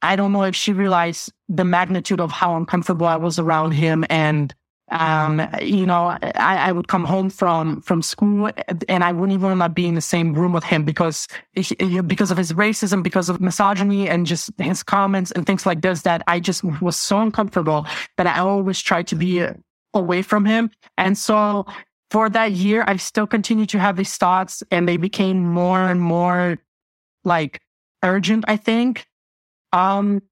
I 0.07 0.17
don't 0.17 0.33
know 0.33 0.45
if 0.45 0.55
she 0.55 0.73
realized 0.73 1.33
the 1.49 1.65
magnitude 1.65 2.21
of 2.21 2.31
how 2.31 2.57
uncomfortable 2.57 3.07
I 3.07 3.17
was 3.17 3.39
around 3.39 3.73
him. 3.73 4.05
And, 4.09 4.55
um, 4.91 5.47
you 5.61 5.85
know, 5.85 6.17
I, 6.23 6.69
I 6.69 6.73
would 6.73 6.89
come 6.89 7.05
home 7.05 7.29
from, 7.29 7.81
from 7.83 8.03
school 8.03 8.51
and 8.89 9.03
I 9.05 9.13
wouldn't 9.13 9.33
even 9.33 9.59
want 9.59 9.63
to 9.63 9.69
be 9.69 9.87
in 9.87 9.95
the 9.97 10.01
same 10.01 10.33
room 10.33 10.53
with 10.53 10.65
him 10.65 10.85
because, 10.85 11.27
he, 11.53 12.01
because 12.03 12.31
of 12.31 12.39
his 12.39 12.53
racism, 12.53 13.03
because 13.03 13.29
of 13.29 13.41
misogyny 13.41 14.09
and 14.09 14.27
just 14.27 14.51
his 14.59 14.83
comments 14.83 15.33
and 15.33 15.45
things 15.45 15.67
like 15.67 15.83
this 15.83 16.03
that 16.03 16.23
I 16.27 16.41
just 16.41 16.63
was 16.81 16.97
so 16.97 17.21
uncomfortable 17.21 17.87
that 18.17 18.27
I 18.27 18.39
always 18.39 18.81
tried 18.81 19.09
to 19.09 19.17
be 19.17 19.45
away 19.93 20.23
from 20.23 20.45
him. 20.45 20.71
And 20.97 21.19
so 21.19 21.67
for 22.11 22.31
that 22.31 22.53
year, 22.53 22.85
I 22.87 22.97
still 22.97 23.27
continued 23.27 23.71
to 23.71 23.81
have 23.81 23.97
these 23.97 24.17
thoughts 24.17 24.63
and 24.71 24.89
they 24.89 24.99
became 24.99 25.45
more 25.45 25.81
and 25.81 26.01
more 26.01 26.59
like 27.25 27.61
urgent, 28.05 28.45
I 28.47 28.57
think. 28.57 29.07
Um, 29.77 30.23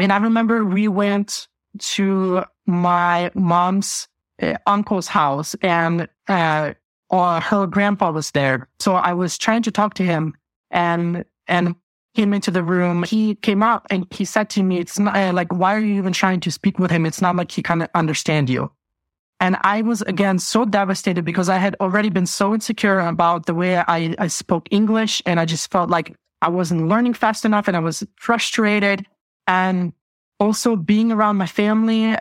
and 0.00 0.12
I 0.12 0.16
remember 0.16 0.64
we 0.64 0.88
went 0.88 1.48
to 1.78 2.44
my 2.66 3.30
mom's 3.34 4.08
uh, 4.40 4.54
uncle's 4.66 5.08
house 5.08 5.54
and, 5.62 6.08
uh, 6.28 6.72
uh, 7.10 7.40
her 7.40 7.66
grandpa 7.66 8.10
was 8.10 8.30
there. 8.30 8.68
So 8.80 8.94
I 8.94 9.12
was 9.12 9.36
trying 9.36 9.62
to 9.62 9.70
talk 9.70 9.92
to 9.94 10.02
him 10.02 10.34
and, 10.70 11.26
and 11.46 11.74
came 12.14 12.32
into 12.32 12.50
the 12.50 12.62
room. 12.62 13.02
He 13.02 13.34
came 13.34 13.62
up 13.62 13.86
and 13.90 14.06
he 14.10 14.24
said 14.24 14.48
to 14.50 14.62
me, 14.62 14.78
it's 14.78 14.98
not 14.98 15.14
uh, 15.14 15.32
like, 15.34 15.52
why 15.52 15.74
are 15.74 15.80
you 15.80 15.94
even 15.96 16.14
trying 16.14 16.40
to 16.40 16.50
speak 16.50 16.78
with 16.78 16.90
him? 16.90 17.04
It's 17.04 17.20
not 17.20 17.36
like 17.36 17.50
he 17.50 17.62
can 17.62 17.86
understand 17.94 18.48
you. 18.48 18.70
And 19.40 19.56
I 19.62 19.82
was 19.82 20.02
again 20.02 20.38
so 20.38 20.64
devastated 20.64 21.24
because 21.24 21.48
I 21.48 21.58
had 21.58 21.76
already 21.80 22.08
been 22.08 22.26
so 22.26 22.54
insecure 22.54 23.00
about 23.00 23.46
the 23.46 23.54
way 23.54 23.76
I, 23.76 24.14
I 24.18 24.28
spoke 24.28 24.68
English. 24.70 25.20
And 25.26 25.40
I 25.40 25.44
just 25.44 25.70
felt 25.70 25.90
like 25.90 26.16
I 26.42 26.48
wasn't 26.48 26.88
learning 26.88 27.14
fast 27.14 27.44
enough 27.44 27.68
and 27.68 27.76
I 27.76 27.80
was 27.80 28.04
frustrated. 28.16 29.06
And 29.46 29.92
also 30.40 30.76
being 30.76 31.12
around 31.12 31.36
my 31.36 31.46
family, 31.46 32.16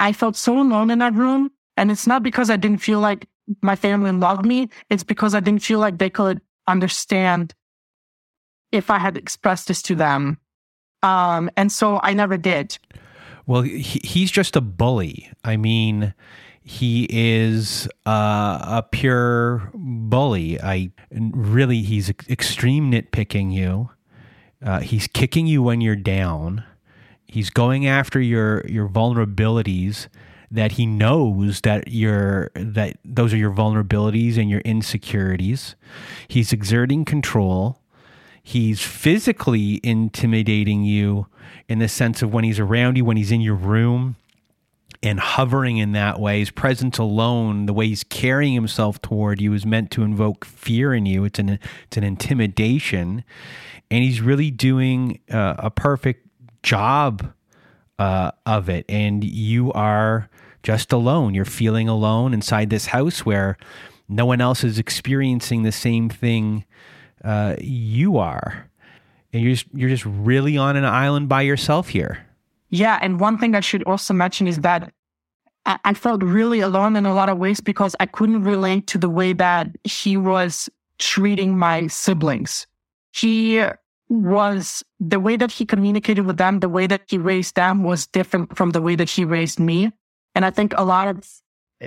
I 0.00 0.12
felt 0.12 0.36
so 0.36 0.60
alone 0.60 0.90
in 0.90 0.98
that 0.98 1.14
room. 1.14 1.50
And 1.76 1.90
it's 1.90 2.06
not 2.06 2.22
because 2.22 2.50
I 2.50 2.56
didn't 2.56 2.82
feel 2.82 3.00
like 3.00 3.26
my 3.62 3.76
family 3.76 4.12
loved 4.12 4.44
me. 4.44 4.68
It's 4.90 5.04
because 5.04 5.34
I 5.34 5.40
didn't 5.40 5.62
feel 5.62 5.78
like 5.78 5.98
they 5.98 6.10
could 6.10 6.40
understand 6.66 7.54
if 8.72 8.90
I 8.90 8.98
had 8.98 9.16
expressed 9.16 9.68
this 9.68 9.82
to 9.82 9.94
them. 9.94 10.38
Um, 11.02 11.48
and 11.56 11.72
so 11.72 12.00
I 12.02 12.12
never 12.12 12.36
did. 12.36 12.76
Well, 13.46 13.62
he, 13.62 14.00
he's 14.04 14.30
just 14.30 14.56
a 14.56 14.60
bully. 14.60 15.30
I 15.44 15.56
mean, 15.56 16.12
he 16.62 17.06
is 17.10 17.88
uh, 18.06 18.58
a 18.62 18.84
pure 18.90 19.70
bully. 19.74 20.60
I 20.60 20.92
really, 21.10 21.82
he's 21.82 22.10
extreme 22.28 22.90
nitpicking 22.92 23.52
you. 23.52 23.90
Uh, 24.62 24.80
he's 24.80 25.06
kicking 25.06 25.46
you 25.46 25.62
when 25.62 25.80
you're 25.80 25.96
down. 25.96 26.64
He's 27.26 27.48
going 27.50 27.86
after 27.86 28.20
your 28.20 28.66
your 28.66 28.88
vulnerabilities 28.88 30.08
that 30.50 30.72
he 30.72 30.84
knows 30.84 31.60
that 31.62 31.88
you're 31.88 32.50
that 32.54 32.98
those 33.04 33.32
are 33.32 33.36
your 33.38 33.52
vulnerabilities 33.52 34.36
and 34.36 34.50
your 34.50 34.60
insecurities. 34.60 35.76
He's 36.28 36.52
exerting 36.52 37.04
control. 37.04 37.80
He's 38.42 38.80
physically 38.82 39.80
intimidating 39.82 40.82
you 40.84 41.26
in 41.68 41.78
the 41.78 41.88
sense 41.88 42.20
of 42.20 42.32
when 42.32 42.42
he's 42.42 42.58
around 42.58 42.96
you, 42.96 43.04
when 43.04 43.16
he's 43.16 43.30
in 43.30 43.40
your 43.40 43.54
room, 43.54 44.16
and 45.02 45.18
hovering 45.18 45.78
in 45.78 45.92
that 45.92 46.20
way, 46.20 46.40
his 46.40 46.50
presence 46.50 46.98
alone, 46.98 47.66
the 47.66 47.72
way 47.72 47.88
he's 47.88 48.04
carrying 48.04 48.54
himself 48.54 49.00
toward 49.00 49.40
you 49.40 49.54
is 49.54 49.64
meant 49.64 49.90
to 49.92 50.02
invoke 50.02 50.44
fear 50.44 50.92
in 50.92 51.06
you. 51.06 51.24
It's 51.24 51.38
an 51.38 51.58
it's 51.86 51.96
an 51.96 52.04
intimidation, 52.04 53.24
and 53.90 54.04
he's 54.04 54.20
really 54.20 54.50
doing 54.50 55.20
uh, 55.30 55.54
a 55.58 55.70
perfect 55.70 56.26
job 56.62 57.32
uh, 57.98 58.32
of 58.44 58.68
it. 58.68 58.84
And 58.88 59.24
you 59.24 59.72
are 59.72 60.28
just 60.62 60.92
alone. 60.92 61.34
You're 61.34 61.46
feeling 61.46 61.88
alone 61.88 62.34
inside 62.34 62.68
this 62.68 62.86
house 62.86 63.24
where 63.24 63.56
no 64.08 64.26
one 64.26 64.42
else 64.42 64.64
is 64.64 64.78
experiencing 64.78 65.62
the 65.62 65.72
same 65.72 66.10
thing 66.10 66.66
uh, 67.24 67.56
you 67.58 68.18
are, 68.18 68.68
and 69.32 69.42
you're 69.42 69.54
just, 69.54 69.66
you're 69.72 69.88
just 69.88 70.04
really 70.04 70.58
on 70.58 70.76
an 70.76 70.84
island 70.84 71.28
by 71.28 71.42
yourself 71.42 71.88
here. 71.88 72.26
Yeah, 72.70 72.98
and 73.02 73.20
one 73.20 73.36
thing 73.36 73.54
I 73.54 73.60
should 73.60 73.82
also 73.84 74.14
mention 74.14 74.46
is 74.46 74.58
that 74.58 74.92
I 75.66 75.92
felt 75.92 76.22
really 76.22 76.60
alone 76.60 76.96
in 76.96 77.04
a 77.04 77.12
lot 77.12 77.28
of 77.28 77.38
ways 77.38 77.60
because 77.60 77.94
I 78.00 78.06
couldn't 78.06 78.44
relate 78.44 78.86
to 78.88 78.98
the 78.98 79.10
way 79.10 79.32
that 79.34 79.68
he 79.84 80.16
was 80.16 80.70
treating 80.98 81.58
my 81.58 81.86
siblings. 81.88 82.66
He 83.12 83.62
was 84.08 84.82
the 84.98 85.20
way 85.20 85.36
that 85.36 85.52
he 85.52 85.66
communicated 85.66 86.26
with 86.26 86.38
them, 86.38 86.60
the 86.60 86.68
way 86.68 86.86
that 86.86 87.02
he 87.08 87.18
raised 87.18 87.56
them 87.56 87.84
was 87.84 88.06
different 88.06 88.56
from 88.56 88.70
the 88.70 88.80
way 88.80 88.96
that 88.96 89.10
he 89.10 89.24
raised 89.24 89.60
me. 89.60 89.92
And 90.34 90.44
I 90.44 90.50
think 90.50 90.72
a 90.76 90.84
lot 90.84 91.08
of 91.08 91.28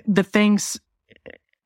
the 0.07 0.23
things 0.23 0.79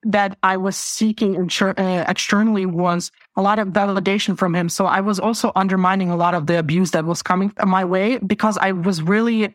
that 0.04 0.38
I 0.43 0.58
was 0.58 0.78
seeking 0.78 1.36
uh, 1.62 2.06
externally 2.08 2.66
was 2.66 3.12
a 3.36 3.41
lot 3.41 3.60
of 3.60 3.70
validation 3.70 4.38
from 4.38 4.54
him. 4.54 4.70
So 4.70 4.86
I 4.86 5.02
was 5.02 5.20
also 5.20 5.52
undermining 5.56 6.10
a 6.10 6.16
lot 6.16 6.34
of 6.34 6.48
the 6.48 6.60
abuse 6.60 6.91
that 6.91 7.06
was 7.06 7.22
coming 7.22 7.52
my 7.66 7.84
way 7.84 8.18
because 8.20 8.58
I 8.58 8.72
was 8.72 9.02
really 9.02 9.54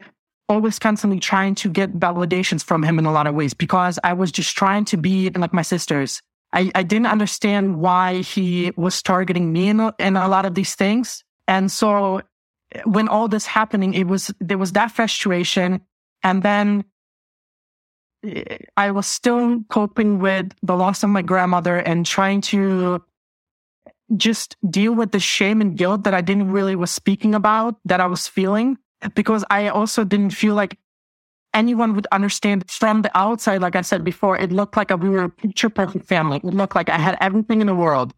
always 0.49 0.79
constantly 0.79 1.21
trying 1.21 1.55
to 1.55 1.69
get 1.69 1.99
validations 1.99 2.63
from 2.63 2.83
him 2.83 2.99
in 2.99 3.07
a 3.07 3.13
lot 3.13 3.27
of 3.27 3.35
ways 3.35 3.55
because 3.55 3.99
I 4.05 4.13
was 4.13 4.31
just 4.33 4.57
trying 4.57 4.85
to 4.87 4.97
be 4.97 5.31
like 5.31 5.53
my 5.53 5.63
sisters. 5.63 6.21
I, 6.53 6.71
I 6.75 6.83
didn't 6.83 7.07
understand 7.07 7.79
why 7.79 8.21
he 8.21 8.73
was 8.77 9.03
targeting 9.03 9.53
me 9.53 9.69
in 9.69 9.81
a, 9.81 9.95
in 9.99 10.17
a 10.17 10.29
lot 10.29 10.45
of 10.45 10.55
these 10.55 10.75
things. 10.75 11.25
And 11.49 11.71
so 11.73 12.23
when 12.85 13.09
all 13.09 13.29
this 13.29 13.47
happening, 13.47 13.95
it 13.95 14.07
was, 14.07 14.31
there 14.41 14.59
was 14.59 14.73
that 14.73 14.93
frustration. 14.93 15.81
And 16.23 16.43
then 16.43 16.81
eh, 16.81 16.83
I 18.77 18.91
was 18.91 19.07
still 19.07 19.65
coping 19.69 20.19
with 20.21 20.53
the 20.63 20.77
loss 20.77 21.03
of 21.03 21.11
my 21.11 21.23
grandmother 21.23 21.79
and 21.79 22.07
trying 22.07 22.41
to 22.43 23.03
just 24.17 24.57
deal 24.71 24.95
with 24.95 25.13
the 25.13 25.21
shame 25.21 25.61
and 25.61 25.77
guilt 25.77 26.05
that 26.05 26.15
I 26.15 26.21
didn't 26.21 26.51
really 26.51 26.77
was 26.77 26.91
speaking 26.91 27.35
about 27.35 27.77
that 27.85 28.01
I 28.01 28.07
was 28.07 28.29
feeling 28.29 28.79
because 29.15 29.45
I 29.51 29.69
also 29.69 30.05
didn't 30.05 30.31
feel 30.31 30.55
like 30.55 30.79
anyone 31.55 31.95
would 31.95 32.07
understand 32.13 32.71
from 32.71 33.03
the 33.03 33.17
outside. 33.17 33.61
Like 33.61 33.77
I 33.77 33.83
said 33.83 34.05
before, 34.05 34.39
it 34.39 34.53
looked 34.53 34.77
like 34.77 34.91
we 34.91 35.09
were 35.09 35.25
a 35.25 35.29
picture 35.29 35.69
perfect 35.69 36.07
family. 36.07 36.39
It 36.39 36.45
looked 36.45 36.75
like 36.75 36.89
I 36.89 36.99
had 36.99 37.17
everything 37.21 37.61
in 37.61 37.67
the 37.67 37.75
world. 37.75 38.15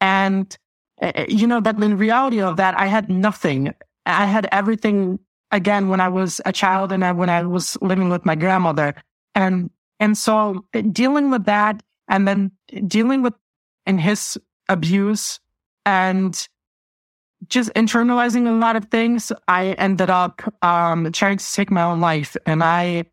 And, 0.00 0.56
uh, 1.02 1.24
you 1.28 1.46
know, 1.46 1.60
that 1.60 1.78
in 1.82 1.98
reality 1.98 2.40
of 2.40 2.56
that, 2.56 2.78
I 2.78 2.86
had 2.86 3.10
nothing. 3.10 3.74
I 4.06 4.26
had 4.26 4.48
everything 4.52 5.18
again 5.50 5.88
when 5.88 6.00
I 6.00 6.08
was 6.08 6.40
a 6.44 6.52
child 6.52 6.92
and 6.92 7.18
when 7.18 7.28
I 7.28 7.42
was 7.42 7.76
living 7.82 8.08
with 8.08 8.24
my 8.24 8.34
grandmother. 8.34 8.94
And, 9.34 9.70
and 9.98 10.16
so 10.16 10.64
dealing 10.92 11.30
with 11.30 11.44
that 11.44 11.82
and 12.08 12.26
then 12.26 12.52
dealing 12.86 13.22
with 13.22 13.34
in 13.86 13.98
his 13.98 14.38
abuse 14.68 15.40
and 15.86 16.48
just 17.48 17.72
internalizing 17.74 18.46
a 18.46 18.52
lot 18.52 18.76
of 18.76 18.86
things, 18.86 19.32
I 19.48 19.72
ended 19.72 20.10
up 20.10 20.42
um, 20.62 21.10
trying 21.12 21.38
to 21.38 21.52
take 21.52 21.70
my 21.70 21.82
own 21.82 22.00
life, 22.00 22.36
and 22.46 22.62
I 22.62 23.04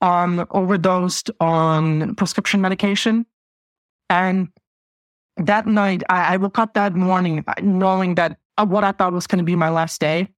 um, 0.00 0.46
overdosed 0.50 1.30
on 1.40 2.14
prescription 2.16 2.60
medication. 2.60 3.24
And 4.10 4.48
that 5.36 5.66
night, 5.66 6.02
I, 6.08 6.34
I 6.34 6.36
woke 6.38 6.58
up 6.58 6.74
that 6.74 6.94
morning 6.94 7.44
knowing 7.62 8.16
that 8.16 8.38
uh, 8.56 8.66
what 8.66 8.84
I 8.84 8.92
thought 8.92 9.12
was 9.12 9.26
going 9.26 9.38
to 9.38 9.44
be 9.44 9.56
my 9.56 9.70
last 9.70 10.00
day, 10.00 10.28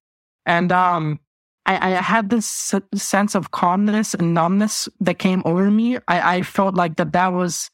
and 0.45 0.71
um, 0.71 1.19
I, 1.65 1.91
I, 1.91 2.01
had 2.01 2.29
this 2.29 2.73
sense 2.95 3.35
of 3.35 3.51
calmness 3.51 4.13
and 4.13 4.33
numbness 4.33 4.89
that 4.99 5.19
came 5.19 5.43
over 5.45 5.69
me. 5.69 5.97
I, 6.07 6.37
I 6.37 6.41
felt 6.41 6.75
like 6.75 6.95
that 6.95 7.13
that 7.13 7.33
was, 7.33 7.69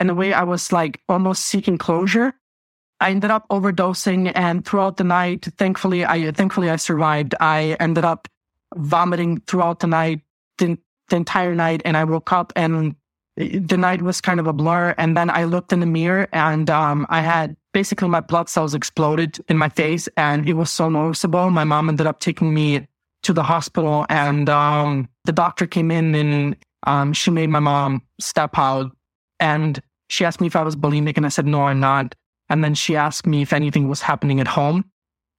in 0.00 0.10
a 0.10 0.14
way, 0.14 0.32
I 0.32 0.42
was 0.42 0.72
like 0.72 1.00
almost 1.08 1.46
seeking 1.46 1.78
closure. 1.78 2.34
I 3.00 3.10
ended 3.10 3.30
up 3.30 3.46
overdosing 3.48 4.32
and 4.34 4.64
throughout 4.64 4.96
the 4.96 5.04
night, 5.04 5.48
thankfully, 5.56 6.04
I, 6.04 6.32
thankfully 6.32 6.70
I 6.70 6.76
survived. 6.76 7.34
I 7.40 7.76
ended 7.80 8.04
up 8.04 8.28
vomiting 8.76 9.40
throughout 9.46 9.78
the 9.78 9.86
night, 9.86 10.20
the, 10.58 10.76
the 11.08 11.16
entire 11.16 11.54
night. 11.54 11.82
And 11.84 11.96
I 11.96 12.04
woke 12.04 12.32
up 12.32 12.52
and 12.56 12.94
the 13.36 13.76
night 13.78 14.02
was 14.02 14.20
kind 14.20 14.40
of 14.40 14.48
a 14.48 14.52
blur. 14.52 14.94
And 14.98 15.16
then 15.16 15.30
I 15.30 15.44
looked 15.44 15.72
in 15.72 15.80
the 15.80 15.86
mirror 15.86 16.28
and, 16.32 16.68
um, 16.68 17.06
I 17.08 17.22
had 17.22 17.56
basically 17.72 18.08
my 18.08 18.20
blood 18.20 18.48
cells 18.48 18.74
exploded 18.74 19.38
in 19.48 19.56
my 19.56 19.68
face 19.68 20.08
and 20.16 20.48
it 20.48 20.54
was 20.54 20.70
so 20.70 20.88
noticeable. 20.88 21.48
My 21.50 21.64
mom 21.64 21.88
ended 21.88 22.06
up 22.06 22.20
taking 22.20 22.52
me 22.52 22.86
to 23.22 23.32
the 23.32 23.42
hospital 23.42 24.06
and, 24.08 24.48
um, 24.48 25.08
the 25.24 25.32
doctor 25.32 25.66
came 25.66 25.90
in 25.90 26.14
and, 26.14 26.56
um, 26.86 27.12
she 27.12 27.30
made 27.30 27.50
my 27.50 27.60
mom 27.60 28.02
step 28.18 28.58
out 28.58 28.90
and 29.38 29.82
she 30.08 30.24
asked 30.24 30.40
me 30.40 30.46
if 30.46 30.56
I 30.56 30.62
was 30.62 30.76
bulimic 30.76 31.16
and 31.16 31.24
I 31.24 31.28
said, 31.30 31.46
no, 31.46 31.62
I'm 31.62 31.80
not. 31.80 32.14
And 32.48 32.64
then 32.64 32.74
she 32.74 32.96
asked 32.96 33.26
me 33.26 33.42
if 33.42 33.52
anything 33.52 33.88
was 33.88 34.02
happening 34.02 34.40
at 34.40 34.48
home. 34.48 34.84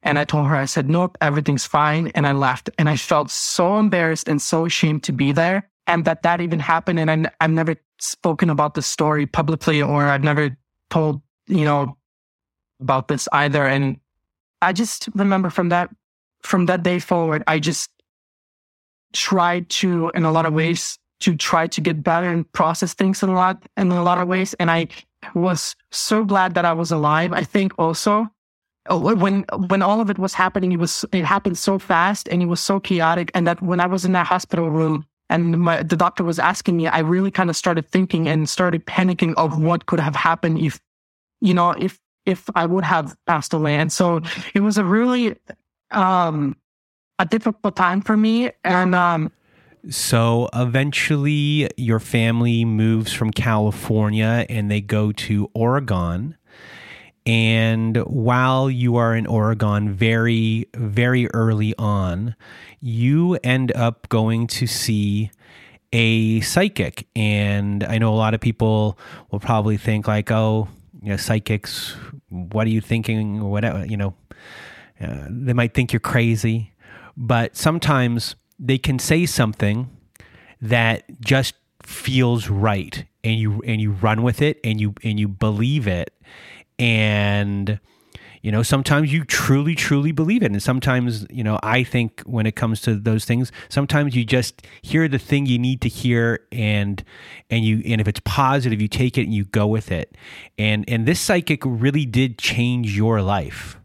And 0.01 0.17
I 0.17 0.23
told 0.23 0.47
her, 0.47 0.55
I 0.55 0.65
said, 0.65 0.89
nope, 0.89 1.17
everything's 1.21 1.65
fine. 1.65 2.07
And 2.15 2.25
I 2.25 2.31
left. 2.31 2.69
And 2.77 2.89
I 2.89 2.95
felt 2.95 3.29
so 3.29 3.77
embarrassed 3.77 4.27
and 4.27 4.41
so 4.41 4.65
ashamed 4.65 5.03
to 5.03 5.11
be 5.11 5.31
there. 5.31 5.69
And 5.87 6.05
that 6.05 6.23
that 6.23 6.41
even 6.41 6.59
happened. 6.59 6.99
And 6.99 7.27
I, 7.27 7.31
I've 7.41 7.51
never 7.51 7.75
spoken 7.99 8.49
about 8.49 8.73
the 8.73 8.81
story 8.81 9.27
publicly 9.27 9.81
or 9.81 10.05
I've 10.05 10.23
never 10.23 10.57
told, 10.89 11.21
you 11.47 11.65
know, 11.65 11.97
about 12.79 13.09
this 13.09 13.27
either. 13.33 13.67
And 13.67 13.99
I 14.61 14.73
just 14.73 15.09
remember 15.13 15.49
from 15.49 15.69
that, 15.69 15.89
from 16.43 16.65
that 16.67 16.83
day 16.83 16.99
forward, 16.99 17.43
I 17.47 17.59
just 17.59 17.89
tried 19.13 19.69
to, 19.69 20.11
in 20.15 20.23
a 20.23 20.31
lot 20.31 20.45
of 20.45 20.53
ways, 20.53 20.97
to 21.21 21.35
try 21.35 21.67
to 21.67 21.81
get 21.81 22.03
better 22.03 22.29
and 22.29 22.51
process 22.51 22.93
things 22.93 23.21
in 23.21 23.29
a 23.29 23.33
lot, 23.33 23.63
in 23.77 23.91
a 23.91 24.03
lot 24.03 24.17
of 24.17 24.27
ways. 24.27 24.53
And 24.55 24.71
I 24.71 24.87
was 25.35 25.75
so 25.91 26.23
glad 26.25 26.55
that 26.55 26.65
I 26.65 26.73
was 26.73 26.91
alive. 26.91 27.31
I 27.31 27.43
think 27.43 27.73
also 27.77 28.27
oh, 28.89 29.15
when 29.15 29.43
when 29.67 29.81
all 29.81 30.01
of 30.01 30.09
it 30.09 30.17
was 30.17 30.33
happening, 30.33 30.71
it 30.71 30.79
was 30.79 31.05
it 31.11 31.25
happened 31.25 31.57
so 31.57 31.77
fast 31.79 32.27
and 32.29 32.41
it 32.41 32.47
was 32.47 32.59
so 32.59 32.79
chaotic. 32.79 33.31
And 33.33 33.45
that 33.47 33.61
when 33.61 33.79
I 33.79 33.87
was 33.87 34.05
in 34.05 34.13
that 34.13 34.27
hospital 34.27 34.69
room 34.69 35.05
and 35.29 35.59
my, 35.59 35.83
the 35.83 35.95
doctor 35.95 36.23
was 36.23 36.39
asking 36.39 36.77
me, 36.77 36.87
I 36.87 36.99
really 36.99 37.31
kind 37.31 37.49
of 37.49 37.55
started 37.55 37.87
thinking 37.87 38.27
and 38.27 38.49
started 38.49 38.85
panicking 38.85 39.33
of 39.37 39.61
what 39.61 39.85
could 39.85 39.99
have 39.99 40.15
happened 40.15 40.59
if, 40.59 40.79
you 41.39 41.53
know, 41.53 41.71
if 41.71 41.99
if 42.25 42.49
I 42.55 42.65
would 42.65 42.83
have 42.83 43.15
passed 43.25 43.53
away. 43.53 43.75
And 43.75 43.91
so 43.91 44.21
it 44.53 44.61
was 44.61 44.77
a 44.77 44.83
really 44.83 45.35
um 45.91 46.55
a 47.19 47.25
difficult 47.25 47.75
time 47.75 48.01
for 48.01 48.17
me. 48.17 48.51
And 48.63 48.95
um 48.95 49.31
so 49.89 50.47
eventually, 50.53 51.67
your 51.75 51.99
family 51.99 52.65
moves 52.65 53.13
from 53.13 53.31
California 53.31 54.45
and 54.47 54.69
they 54.69 54.79
go 54.81 55.11
to 55.11 55.49
Oregon. 55.55 56.37
And 57.25 57.97
while 57.97 58.69
you 58.69 58.95
are 58.97 59.15
in 59.15 59.25
Oregon, 59.25 59.91
very, 59.93 60.67
very 60.75 61.31
early 61.31 61.75
on, 61.77 62.35
you 62.79 63.39
end 63.43 63.71
up 63.75 64.07
going 64.09 64.47
to 64.47 64.67
see 64.67 65.31
a 65.93 66.41
psychic. 66.41 67.07
And 67.15 67.83
I 67.83 67.97
know 67.97 68.13
a 68.13 68.17
lot 68.17 68.33
of 68.33 68.41
people 68.41 68.97
will 69.31 69.39
probably 69.39 69.77
think, 69.77 70.07
like, 70.07 70.31
oh, 70.31 70.67
you 71.01 71.09
know, 71.09 71.17
psychics, 71.17 71.95
what 72.29 72.67
are 72.67 72.71
you 72.71 72.81
thinking? 72.81 73.39
Or 73.41 73.51
whatever, 73.51 73.85
you 73.85 73.97
know, 73.97 74.15
uh, 75.01 75.27
they 75.29 75.53
might 75.53 75.73
think 75.73 75.93
you're 75.93 75.99
crazy. 75.99 76.73
But 77.17 77.55
sometimes 77.57 78.35
they 78.59 78.77
can 78.77 78.99
say 78.99 79.25
something 79.25 79.89
that 80.61 81.03
just 81.19 81.55
feels 81.83 82.49
right 82.49 83.05
and 83.23 83.39
you 83.39 83.61
and 83.65 83.81
you 83.81 83.91
run 83.91 84.21
with 84.21 84.41
it 84.41 84.59
and 84.63 84.79
you 84.79 84.93
and 85.03 85.19
you 85.19 85.27
believe 85.27 85.87
it. 85.87 86.13
And 86.79 87.79
you 88.41 88.51
know 88.51 88.63
sometimes 88.63 89.11
you 89.13 89.23
truly 89.23 89.75
truly 89.75 90.11
believe 90.11 90.41
it. 90.43 90.51
And 90.51 90.61
sometimes 90.61 91.25
you 91.29 91.43
know 91.43 91.59
i 91.61 91.83
think 91.83 92.21
when 92.21 92.45
it 92.45 92.55
comes 92.55 92.81
to 92.81 92.95
those 92.95 93.25
things 93.25 93.51
sometimes 93.69 94.15
you 94.15 94.23
just 94.23 94.65
hear 94.81 95.07
the 95.07 95.19
thing 95.19 95.45
you 95.45 95.59
need 95.59 95.81
to 95.81 95.89
hear 95.89 96.39
and 96.51 97.03
and 97.49 97.63
you 97.63 97.83
and 97.85 98.01
if 98.01 98.07
it's 98.07 98.21
positive 98.21 98.81
you 98.81 98.87
take 98.87 99.17
it 99.17 99.23
and 99.23 99.33
you 99.33 99.45
go 99.45 99.67
with 99.67 99.91
it. 99.91 100.15
And 100.57 100.85
and 100.87 101.05
this 101.05 101.19
psychic 101.19 101.61
really 101.65 102.05
did 102.05 102.37
change 102.37 102.95
your 102.95 103.21
life 103.21 103.77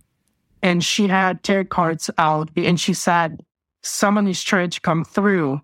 and 0.66 0.82
she 0.82 1.06
had 1.06 1.44
tarot 1.44 1.66
cards 1.66 2.10
out 2.18 2.50
and 2.56 2.80
she 2.80 2.92
said 2.92 3.40
someone 3.84 4.26
is 4.26 4.42
trying 4.42 4.70
to 4.70 4.80
come 4.80 5.04
through. 5.04 5.60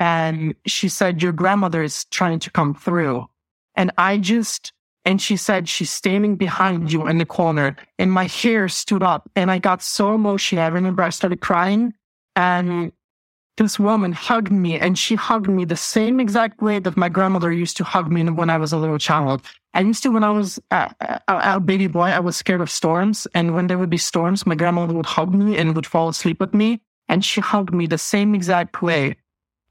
And 0.00 0.54
she 0.66 0.88
said, 0.88 1.22
your 1.22 1.32
grandmother 1.32 1.82
is 1.82 2.06
trying 2.06 2.38
to 2.38 2.50
come 2.50 2.74
through. 2.74 3.26
And 3.74 3.90
I 3.98 4.16
just, 4.16 4.72
and 5.04 5.20
she 5.20 5.36
said, 5.36 5.68
she's 5.68 5.90
standing 5.90 6.36
behind 6.36 6.90
you 6.90 7.06
in 7.06 7.18
the 7.18 7.26
corner. 7.26 7.76
And 7.98 8.10
my 8.10 8.24
hair 8.24 8.66
stood 8.68 9.02
up 9.02 9.30
and 9.36 9.50
I 9.50 9.58
got 9.58 9.82
so 9.82 10.14
emotional. 10.14 10.64
I 10.64 10.68
remember 10.68 11.02
I 11.02 11.10
started 11.10 11.42
crying 11.42 11.92
and 12.34 12.92
this 13.56 13.78
woman 13.78 14.12
hugged 14.12 14.52
me 14.52 14.78
and 14.78 14.98
she 14.98 15.14
hugged 15.14 15.48
me 15.48 15.64
the 15.64 15.76
same 15.76 16.20
exact 16.20 16.60
way 16.60 16.78
that 16.78 16.96
my 16.96 17.08
grandmother 17.08 17.50
used 17.50 17.76
to 17.78 17.84
hug 17.84 18.10
me 18.10 18.22
when 18.24 18.50
I 18.50 18.58
was 18.58 18.72
a 18.72 18.76
little 18.76 18.98
child. 18.98 19.42
I 19.72 19.80
used 19.80 20.02
to, 20.02 20.10
when 20.10 20.24
I 20.24 20.30
was 20.30 20.58
a, 20.70 20.94
a, 21.00 21.20
a, 21.28 21.60
baby 21.60 21.86
boy, 21.86 22.08
I 22.08 22.20
was 22.20 22.36
scared 22.36 22.60
of 22.60 22.70
storms. 22.70 23.26
And 23.34 23.54
when 23.54 23.66
there 23.66 23.78
would 23.78 23.90
be 23.90 23.98
storms, 23.98 24.46
my 24.46 24.54
grandmother 24.54 24.94
would 24.94 25.06
hug 25.06 25.34
me 25.34 25.56
and 25.56 25.74
would 25.74 25.86
fall 25.86 26.08
asleep 26.08 26.40
with 26.40 26.54
me 26.54 26.80
and 27.08 27.24
she 27.24 27.40
hugged 27.40 27.72
me 27.72 27.86
the 27.86 27.98
same 27.98 28.34
exact 28.34 28.82
way. 28.82 29.16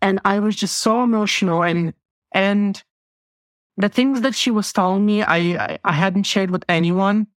And 0.02 0.20
I 0.26 0.40
was 0.40 0.56
just 0.56 0.80
so 0.80 1.04
emotional 1.04 1.64
and, 1.64 1.94
and 2.32 2.84
the 3.78 3.90
things 3.90 4.22
that 4.22 4.36
she 4.36 4.52
was 4.52 4.72
telling 4.72 5.06
me, 5.06 5.22
I, 5.22 5.38
I, 5.38 5.80
I 5.84 5.92
hadn't 5.92 6.24
shared 6.24 6.52
with 6.52 6.64
anyone. 6.70 7.28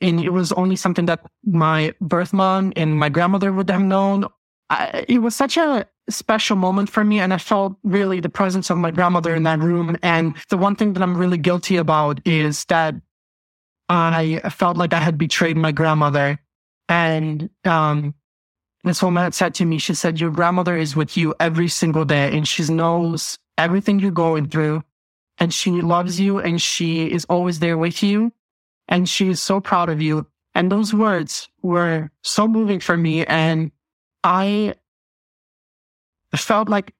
And 0.00 0.20
it 0.20 0.30
was 0.30 0.50
only 0.52 0.76
something 0.76 1.06
that 1.06 1.24
my 1.44 1.94
birth 2.00 2.32
mom 2.32 2.72
and 2.74 2.98
my 2.98 3.08
grandmother 3.08 3.52
would 3.52 3.70
have 3.70 3.82
known. 3.82 4.26
I, 4.72 5.04
it 5.06 5.18
was 5.18 5.36
such 5.36 5.58
a 5.58 5.86
special 6.08 6.56
moment 6.56 6.88
for 6.88 7.04
me. 7.04 7.20
And 7.20 7.34
I 7.34 7.38
felt 7.38 7.76
really 7.84 8.20
the 8.20 8.30
presence 8.30 8.70
of 8.70 8.78
my 8.78 8.90
grandmother 8.90 9.34
in 9.34 9.42
that 9.42 9.58
room. 9.58 9.96
And 10.02 10.34
the 10.48 10.56
one 10.56 10.76
thing 10.76 10.94
that 10.94 11.02
I'm 11.02 11.16
really 11.16 11.36
guilty 11.36 11.76
about 11.76 12.20
is 12.26 12.64
that 12.66 12.94
I 13.90 14.40
felt 14.50 14.78
like 14.78 14.94
I 14.94 15.00
had 15.00 15.18
betrayed 15.18 15.58
my 15.58 15.72
grandmother. 15.72 16.38
And, 16.88 17.50
um, 17.64 18.14
this 18.84 19.02
woman 19.02 19.30
said 19.30 19.54
to 19.56 19.64
me, 19.64 19.78
she 19.78 19.94
said, 19.94 20.18
your 20.18 20.30
grandmother 20.30 20.76
is 20.76 20.96
with 20.96 21.16
you 21.16 21.34
every 21.38 21.68
single 21.68 22.04
day 22.04 22.36
and 22.36 22.48
she 22.48 22.64
knows 22.64 23.38
everything 23.56 24.00
you're 24.00 24.10
going 24.10 24.48
through 24.48 24.82
and 25.38 25.54
she 25.54 25.70
loves 25.82 26.18
you 26.18 26.40
and 26.40 26.60
she 26.60 27.06
is 27.06 27.24
always 27.26 27.60
there 27.60 27.78
with 27.78 28.02
you 28.02 28.32
and 28.88 29.08
she 29.08 29.28
is 29.28 29.40
so 29.40 29.60
proud 29.60 29.88
of 29.88 30.02
you. 30.02 30.26
And 30.54 30.72
those 30.72 30.92
words 30.92 31.48
were 31.62 32.10
so 32.22 32.48
moving 32.48 32.80
for 32.80 32.96
me. 32.96 33.24
And 33.24 33.70
I 34.24 34.74
felt 36.36 36.68
like 36.68 36.94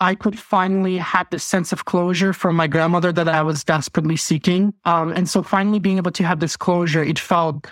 I 0.00 0.14
could 0.14 0.38
finally 0.38 0.96
have 0.96 1.28
this 1.30 1.44
sense 1.44 1.72
of 1.72 1.84
closure 1.84 2.32
from 2.32 2.56
my 2.56 2.66
grandmother 2.66 3.12
that 3.12 3.28
I 3.28 3.42
was 3.42 3.64
desperately 3.64 4.16
seeking. 4.16 4.72
Um, 4.84 5.12
and 5.12 5.28
so 5.28 5.42
finally 5.42 5.78
being 5.78 5.98
able 5.98 6.10
to 6.12 6.24
have 6.24 6.40
this 6.40 6.56
closure, 6.56 7.04
it 7.04 7.18
felt 7.18 7.66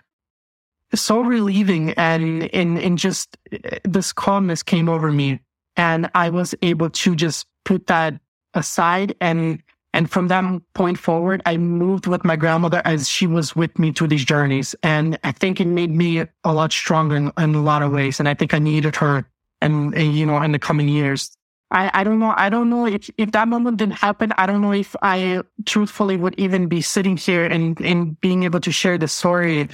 so 0.94 1.20
relieving 1.20 1.92
and 1.92 2.44
in 2.44 2.78
in 2.78 2.96
just 2.96 3.36
this 3.84 4.12
calmness 4.12 4.62
came 4.62 4.88
over 4.88 5.12
me 5.12 5.40
and 5.76 6.10
I 6.14 6.30
was 6.30 6.54
able 6.62 6.90
to 6.90 7.14
just 7.14 7.46
put 7.64 7.86
that 7.88 8.18
aside 8.54 9.14
and 9.20 9.62
and 9.98 10.08
from 10.08 10.28
that 10.28 10.44
point 10.74 10.96
forward 10.96 11.42
I 11.44 11.56
moved 11.56 12.06
with 12.06 12.24
my 12.24 12.36
grandmother 12.36 12.80
as 12.84 13.08
she 13.08 13.26
was 13.26 13.56
with 13.56 13.76
me 13.80 13.90
through 13.90 14.08
these 14.08 14.24
journeys 14.24 14.76
and 14.84 15.18
I 15.24 15.32
think 15.32 15.60
it 15.60 15.66
made 15.66 15.90
me 15.90 16.24
a 16.44 16.52
lot 16.52 16.70
stronger 16.70 17.16
in, 17.16 17.32
in 17.36 17.56
a 17.56 17.62
lot 17.62 17.82
of 17.82 17.90
ways 17.90 18.20
and 18.20 18.28
I 18.28 18.34
think 18.34 18.54
I 18.54 18.60
needed 18.60 18.94
her 18.96 19.28
and, 19.60 19.92
and 19.96 20.14
you 20.14 20.24
know 20.24 20.40
in 20.40 20.52
the 20.52 20.58
coming 20.60 20.88
years 20.88 21.32
I, 21.70 21.90
I 21.92 22.02
don't 22.02 22.18
know. 22.18 22.32
I 22.34 22.48
don't 22.48 22.70
know 22.70 22.86
if, 22.86 23.10
if 23.18 23.32
that 23.32 23.46
moment 23.46 23.76
didn't 23.76 23.98
happen. 23.98 24.32
I 24.38 24.46
don't 24.46 24.62
know 24.62 24.72
if 24.72 24.96
I 25.02 25.42
truthfully 25.66 26.16
would 26.16 26.34
even 26.40 26.66
be 26.66 26.80
sitting 26.80 27.18
here 27.18 27.44
and, 27.44 27.78
and 27.82 28.18
being 28.22 28.44
able 28.44 28.60
to 28.60 28.72
share 28.72 28.96
the 28.96 29.06
story 29.06 29.68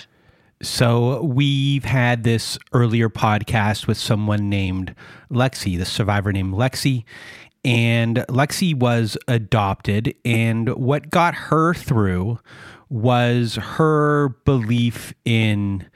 so 0.63 1.23
we've 1.23 1.85
had 1.85 2.25
this 2.25 2.59
earlier 2.73 3.11
podcast 3.11 3.87
with 3.87 3.99
someone 3.99 4.49
named 4.49 4.95
Lexi, 5.31 5.77
the 5.77 5.85
survivor 5.85 6.33
named 6.33 6.55
Lexi. 6.55 7.05
And 7.65 8.19
Lexi 8.29 8.75
was 8.75 9.17
adopted. 9.27 10.15
And 10.25 10.69
what 10.77 11.11
got 11.11 11.35
her 11.35 11.75
through 11.75 12.39
was 12.89 13.55
her 13.57 14.31
belief 14.45 15.15
in 15.25 15.89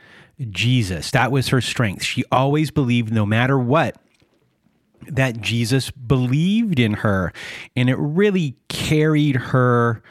Jesus. 0.50 1.10
That 1.10 1.30
was 1.32 1.48
her 1.48 1.60
strength. 1.60 2.02
She 2.02 2.24
always 2.32 2.70
believed, 2.70 3.12
no 3.12 3.26
matter 3.26 3.58
what, 3.58 3.96
that 5.06 5.40
Jesus 5.40 5.90
believed 5.90 6.78
in 6.78 6.94
her. 6.94 7.32
And 7.76 7.88
it 7.88 7.96
really 7.96 8.56
carried 8.68 9.36
her 9.36 10.02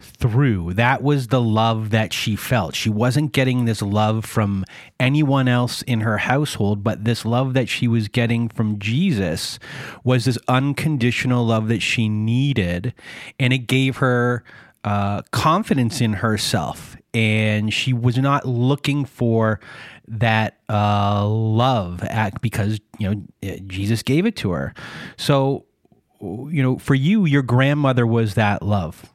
through. 0.00 0.74
That 0.74 1.02
was 1.02 1.28
the 1.28 1.40
love 1.40 1.90
that 1.90 2.12
she 2.12 2.36
felt. 2.36 2.74
She 2.74 2.90
wasn't 2.90 3.32
getting 3.32 3.64
this 3.64 3.82
love 3.82 4.24
from 4.24 4.64
anyone 4.98 5.48
else 5.48 5.82
in 5.82 6.00
her 6.00 6.18
household, 6.18 6.82
but 6.82 7.04
this 7.04 7.24
love 7.24 7.54
that 7.54 7.68
she 7.68 7.86
was 7.86 8.08
getting 8.08 8.48
from 8.48 8.78
Jesus 8.78 9.58
was 10.02 10.24
this 10.24 10.38
unconditional 10.48 11.46
love 11.46 11.68
that 11.68 11.82
she 11.82 12.08
needed. 12.08 12.94
And 13.38 13.52
it 13.52 13.66
gave 13.66 13.98
her 13.98 14.44
uh, 14.84 15.22
confidence 15.30 16.00
in 16.00 16.14
herself. 16.14 16.96
And 17.12 17.72
she 17.72 17.92
was 17.92 18.16
not 18.18 18.46
looking 18.46 19.04
for 19.04 19.60
that 20.06 20.58
uh, 20.68 21.26
love 21.26 22.02
at, 22.04 22.40
because, 22.40 22.80
you 22.98 23.14
know, 23.42 23.58
Jesus 23.66 24.02
gave 24.02 24.26
it 24.26 24.36
to 24.36 24.52
her. 24.52 24.74
So, 25.16 25.66
you 26.20 26.62
know, 26.62 26.78
for 26.78 26.94
you, 26.94 27.26
your 27.26 27.42
grandmother 27.42 28.06
was 28.06 28.34
that 28.34 28.62
love 28.62 29.10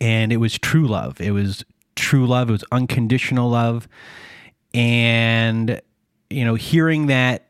and 0.00 0.32
it 0.32 0.38
was 0.38 0.58
true 0.58 0.86
love. 0.86 1.20
It 1.20 1.32
was 1.32 1.64
true 1.96 2.26
love. 2.26 2.48
It 2.48 2.52
was 2.52 2.64
unconditional 2.72 3.50
love. 3.50 3.88
And, 4.72 5.80
you 6.30 6.44
know, 6.44 6.54
hearing 6.54 7.06
that, 7.06 7.48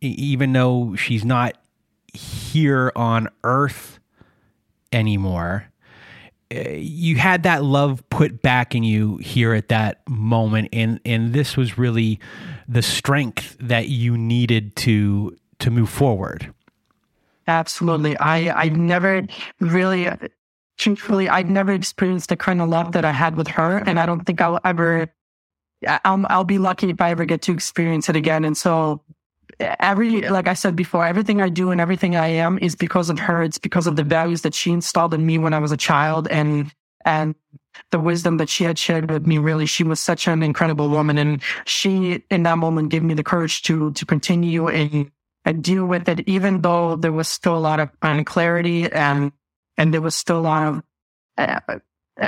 even 0.00 0.52
though 0.52 0.94
she's 0.96 1.24
not 1.24 1.58
here 2.14 2.92
on 2.96 3.28
earth 3.44 4.00
anymore, 4.92 5.66
eh, 6.50 6.76
you 6.76 7.16
had 7.16 7.42
that 7.42 7.62
love 7.62 8.02
put 8.08 8.40
back 8.40 8.74
in 8.74 8.82
you 8.82 9.18
here 9.18 9.52
at 9.52 9.68
that 9.68 10.00
moment. 10.08 10.70
And, 10.72 11.00
and 11.04 11.32
this 11.32 11.56
was 11.56 11.76
really 11.76 12.18
the 12.66 12.82
strength 12.82 13.56
that 13.60 13.88
you 13.88 14.16
needed 14.16 14.74
to, 14.76 15.36
to 15.58 15.70
move 15.70 15.90
forward. 15.90 16.54
Absolutely. 17.46 18.16
I, 18.16 18.56
I've 18.56 18.76
never 18.76 19.26
really 19.58 20.08
truthfully, 20.80 21.28
I'd 21.28 21.50
never 21.50 21.72
experienced 21.72 22.30
the 22.30 22.36
kind 22.36 22.60
of 22.62 22.68
love 22.70 22.92
that 22.92 23.04
I 23.04 23.12
had 23.12 23.36
with 23.36 23.48
her. 23.48 23.78
And 23.86 24.00
I 24.00 24.06
don't 24.06 24.24
think 24.24 24.40
I'll 24.40 24.58
ever, 24.64 25.12
I'll, 25.86 26.24
I'll 26.28 26.44
be 26.44 26.58
lucky 26.58 26.88
if 26.88 27.00
I 27.00 27.10
ever 27.10 27.26
get 27.26 27.42
to 27.42 27.52
experience 27.52 28.08
it 28.08 28.16
again. 28.16 28.44
And 28.46 28.56
so 28.56 29.02
every, 29.60 30.22
like 30.22 30.48
I 30.48 30.54
said 30.54 30.74
before, 30.74 31.06
everything 31.06 31.42
I 31.42 31.50
do 31.50 31.70
and 31.70 31.82
everything 31.82 32.16
I 32.16 32.28
am 32.28 32.58
is 32.62 32.74
because 32.74 33.10
of 33.10 33.18
her. 33.18 33.42
It's 33.42 33.58
because 33.58 33.86
of 33.86 33.96
the 33.96 34.02
values 34.02 34.40
that 34.40 34.54
she 34.54 34.72
installed 34.72 35.12
in 35.12 35.26
me 35.26 35.36
when 35.36 35.52
I 35.52 35.58
was 35.58 35.70
a 35.70 35.76
child 35.76 36.26
and, 36.28 36.72
and 37.04 37.34
the 37.90 38.00
wisdom 38.00 38.38
that 38.38 38.48
she 38.48 38.64
had 38.64 38.78
shared 38.78 39.10
with 39.10 39.26
me. 39.26 39.36
Really, 39.36 39.66
she 39.66 39.84
was 39.84 40.00
such 40.00 40.26
an 40.26 40.42
incredible 40.42 40.88
woman. 40.88 41.18
And 41.18 41.42
she, 41.66 42.24
in 42.30 42.42
that 42.44 42.56
moment, 42.56 42.88
gave 42.88 43.02
me 43.02 43.12
the 43.12 43.22
courage 43.22 43.60
to, 43.62 43.92
to 43.92 44.06
continue 44.06 44.66
and, 44.68 45.10
and 45.44 45.62
deal 45.62 45.84
with 45.84 46.08
it, 46.08 46.20
even 46.26 46.62
though 46.62 46.96
there 46.96 47.12
was 47.12 47.28
still 47.28 47.56
a 47.56 47.60
lot 47.60 47.80
of 47.80 47.90
unclarity 48.00 48.90
and 48.90 49.32
and 49.80 49.94
there 49.94 50.02
was 50.02 50.14
still 50.14 50.38
a 50.38 50.40
lot 50.40 50.68
of 50.68 50.82
uh, 51.38 51.78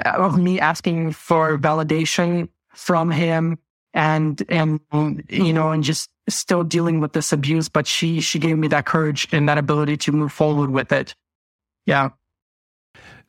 of 0.05 0.38
me 0.38 0.59
asking 0.59 1.12
for 1.12 1.59
validation 1.59 2.48
from 2.74 3.11
him 3.11 3.59
and 3.92 4.42
and 4.48 4.80
you 5.28 5.53
know 5.53 5.70
and 5.70 5.84
just 5.84 6.09
still 6.30 6.64
dealing 6.64 6.98
with 7.00 7.12
this 7.12 7.30
abuse. 7.30 7.68
But 7.68 7.86
she 7.86 8.20
she 8.20 8.38
gave 8.38 8.57
me 8.57 8.68
that 8.68 8.86
courage 8.86 9.28
and 9.32 9.46
that 9.50 9.59
ability 9.59 9.98
to 9.98 10.12
move 10.12 10.32
forward 10.32 10.70
with 10.70 10.92
it. 10.92 11.14
Yeah 11.84 12.11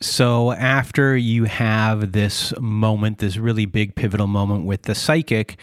so 0.04 0.52
after 0.52 1.16
you 1.16 1.46
have 1.46 2.12
this 2.12 2.54
moment, 2.60 3.20
this 3.20 3.38
really 3.38 3.66
big 3.66 3.96
pivotal 3.96 4.28
moment 4.28 4.66
with 4.66 4.82
the 4.82 4.96
psychic, 4.96 5.58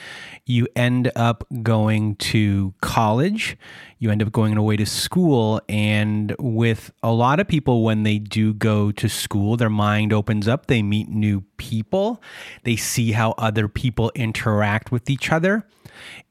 you 0.46 0.66
end 0.74 1.12
up 1.14 1.44
going 1.62 2.16
to 2.16 2.72
college. 2.80 3.58
You 3.98 4.10
end 4.10 4.22
up 4.22 4.32
going 4.32 4.56
away 4.56 4.78
to 4.78 4.86
school. 4.86 5.60
And 5.68 6.34
with 6.38 6.90
a 7.02 7.12
lot 7.12 7.38
of 7.38 7.48
people, 7.48 7.84
when 7.84 8.02
they 8.02 8.18
do 8.18 8.54
go 8.54 8.90
to 8.92 9.08
school, 9.10 9.58
their 9.58 9.68
mind 9.68 10.10
opens 10.10 10.48
up. 10.48 10.66
They 10.66 10.82
meet 10.82 11.10
new 11.10 11.42
people. 11.58 12.22
They 12.64 12.76
see 12.76 13.12
how 13.12 13.32
other 13.32 13.68
people 13.68 14.10
interact 14.14 14.90
with 14.90 15.10
each 15.10 15.30
other. 15.30 15.66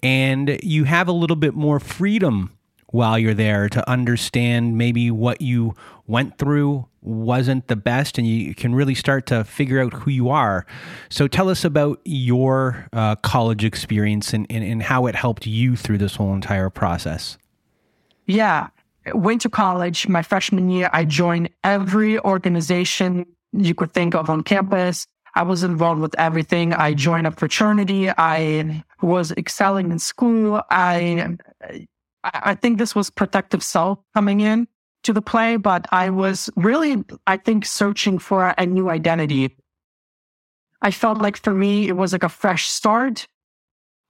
And 0.02 0.60
you 0.64 0.86
have 0.86 1.08
a 1.08 1.12
little 1.12 1.36
bit 1.36 1.54
more 1.54 1.80
freedom 1.80 2.58
while 2.92 3.20
you're 3.20 3.34
there 3.34 3.70
to 3.70 3.90
understand 3.90 4.78
maybe 4.78 5.12
what 5.12 5.42
you 5.42 5.76
went 6.08 6.38
through 6.38 6.88
wasn't 7.02 7.68
the 7.68 7.76
best 7.76 8.18
and 8.18 8.28
you 8.28 8.54
can 8.56 8.74
really 8.74 8.96
start 8.96 9.26
to 9.28 9.44
figure 9.44 9.80
out 9.80 9.94
who 9.94 10.12
you 10.12 10.30
are. 10.30 10.66
So 11.10 11.28
tell 11.28 11.50
us 11.50 11.64
about 11.64 12.00
your 12.04 12.88
uh, 12.92 13.16
college 13.18 13.64
experience 13.64 14.34
and, 14.34 14.46
and, 14.50 14.64
and 14.64 14.84
how 14.84 15.06
it 15.06 15.16
helped 15.16 15.46
you 15.46 15.76
through 15.76 16.00
this 16.00 16.16
whole 16.16 16.34
entire 16.34 16.70
process. 16.70 17.38
Yeah. 18.26 18.68
Went 19.14 19.42
to 19.42 19.50
college 19.50 20.08
my 20.08 20.22
freshman 20.22 20.70
year. 20.70 20.90
I 20.92 21.06
joined 21.06 21.50
every 21.64 22.20
organization 22.20 23.26
you 23.54 23.74
could 23.74 23.92
think 23.94 24.14
of 24.14 24.30
on 24.30 24.44
campus. 24.44 25.08
I 25.36 25.44
was 25.44 25.64
involved 25.64 26.02
with 26.02 26.16
everything. 26.20 26.74
I 26.74 26.94
joined 26.94 27.28
a 27.28 27.32
fraternity. 27.32 28.10
I 28.10 28.84
was 29.02 29.32
excelling 29.32 29.92
in 29.92 30.00
school. 30.00 30.62
I 30.70 31.38
I 32.24 32.56
think 32.56 32.78
this 32.78 32.96
was 32.96 33.10
protective 33.10 33.64
self 33.64 34.00
coming 34.14 34.42
in 34.42 34.68
to 35.04 35.14
the 35.14 35.22
play, 35.22 35.58
but 35.58 35.88
I 35.92 36.10
was 36.10 36.50
really, 36.56 37.04
I 37.26 37.38
think, 37.38 37.66
searching 37.66 38.20
for 38.20 38.54
a 38.58 38.66
new 38.66 38.90
identity. 38.90 39.56
I 40.82 40.92
felt 40.92 41.20
like 41.20 41.38
for 41.38 41.54
me, 41.54 41.88
it 41.88 41.94
was 41.94 42.12
like 42.12 42.24
a 42.24 42.30
fresh 42.30 42.68
start. 42.68 43.28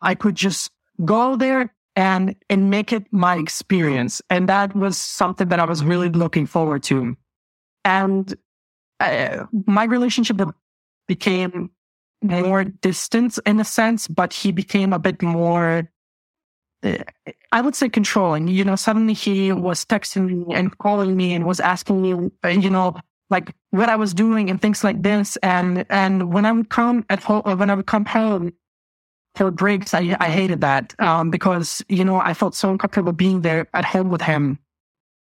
I 0.01 0.15
could 0.15 0.35
just 0.35 0.71
go 1.05 1.35
there 1.35 1.73
and, 1.95 2.35
and 2.49 2.69
make 2.69 2.93
it 2.93 3.05
my 3.11 3.37
experience. 3.37 4.21
And 4.29 4.49
that 4.49 4.75
was 4.75 4.97
something 4.97 5.49
that 5.49 5.59
I 5.59 5.65
was 5.65 5.83
really 5.83 6.09
looking 6.09 6.45
forward 6.45 6.83
to. 6.83 7.15
And 7.83 8.33
uh, 8.99 9.45
my 9.65 9.83
relationship 9.83 10.39
became 11.07 11.71
more 12.21 12.63
distant 12.63 13.39
in 13.45 13.59
a 13.59 13.65
sense, 13.65 14.07
but 14.07 14.33
he 14.33 14.51
became 14.51 14.93
a 14.93 14.99
bit 14.99 15.21
more 15.21 15.89
I 16.83 17.61
would 17.61 17.75
say 17.75 17.89
controlling. 17.89 18.47
You 18.47 18.63
know, 18.63 18.75
suddenly 18.75 19.13
he 19.13 19.51
was 19.51 19.85
texting 19.85 20.45
me 20.45 20.55
and 20.55 20.77
calling 20.77 21.15
me 21.15 21.33
and 21.33 21.45
was 21.45 21.59
asking 21.59 22.01
me, 22.01 22.29
uh, 22.43 22.49
you 22.49 22.69
know, 22.69 22.95
like 23.29 23.53
what 23.71 23.89
I 23.89 23.95
was 23.95 24.13
doing 24.13 24.49
and 24.49 24.61
things 24.61 24.83
like 24.83 25.01
this. 25.01 25.37
And 25.37 25.85
and 25.89 26.33
when 26.33 26.45
I 26.45 26.51
would 26.51 26.69
come 26.69 27.05
at 27.09 27.23
home, 27.23 27.41
uh, 27.45 27.55
when 27.55 27.69
I 27.69 27.75
would 27.75 27.87
come 27.87 28.05
home 28.05 28.53
for 29.35 29.51
breaks, 29.51 29.93
I 29.93 30.15
I 30.19 30.29
hated 30.29 30.61
that 30.61 30.95
um, 30.99 31.29
because 31.31 31.83
you 31.89 32.05
know 32.05 32.19
I 32.19 32.33
felt 32.33 32.55
so 32.55 32.69
uncomfortable 32.71 33.13
being 33.13 33.41
there 33.41 33.67
at 33.73 33.85
home 33.85 34.09
with 34.09 34.21
him, 34.21 34.59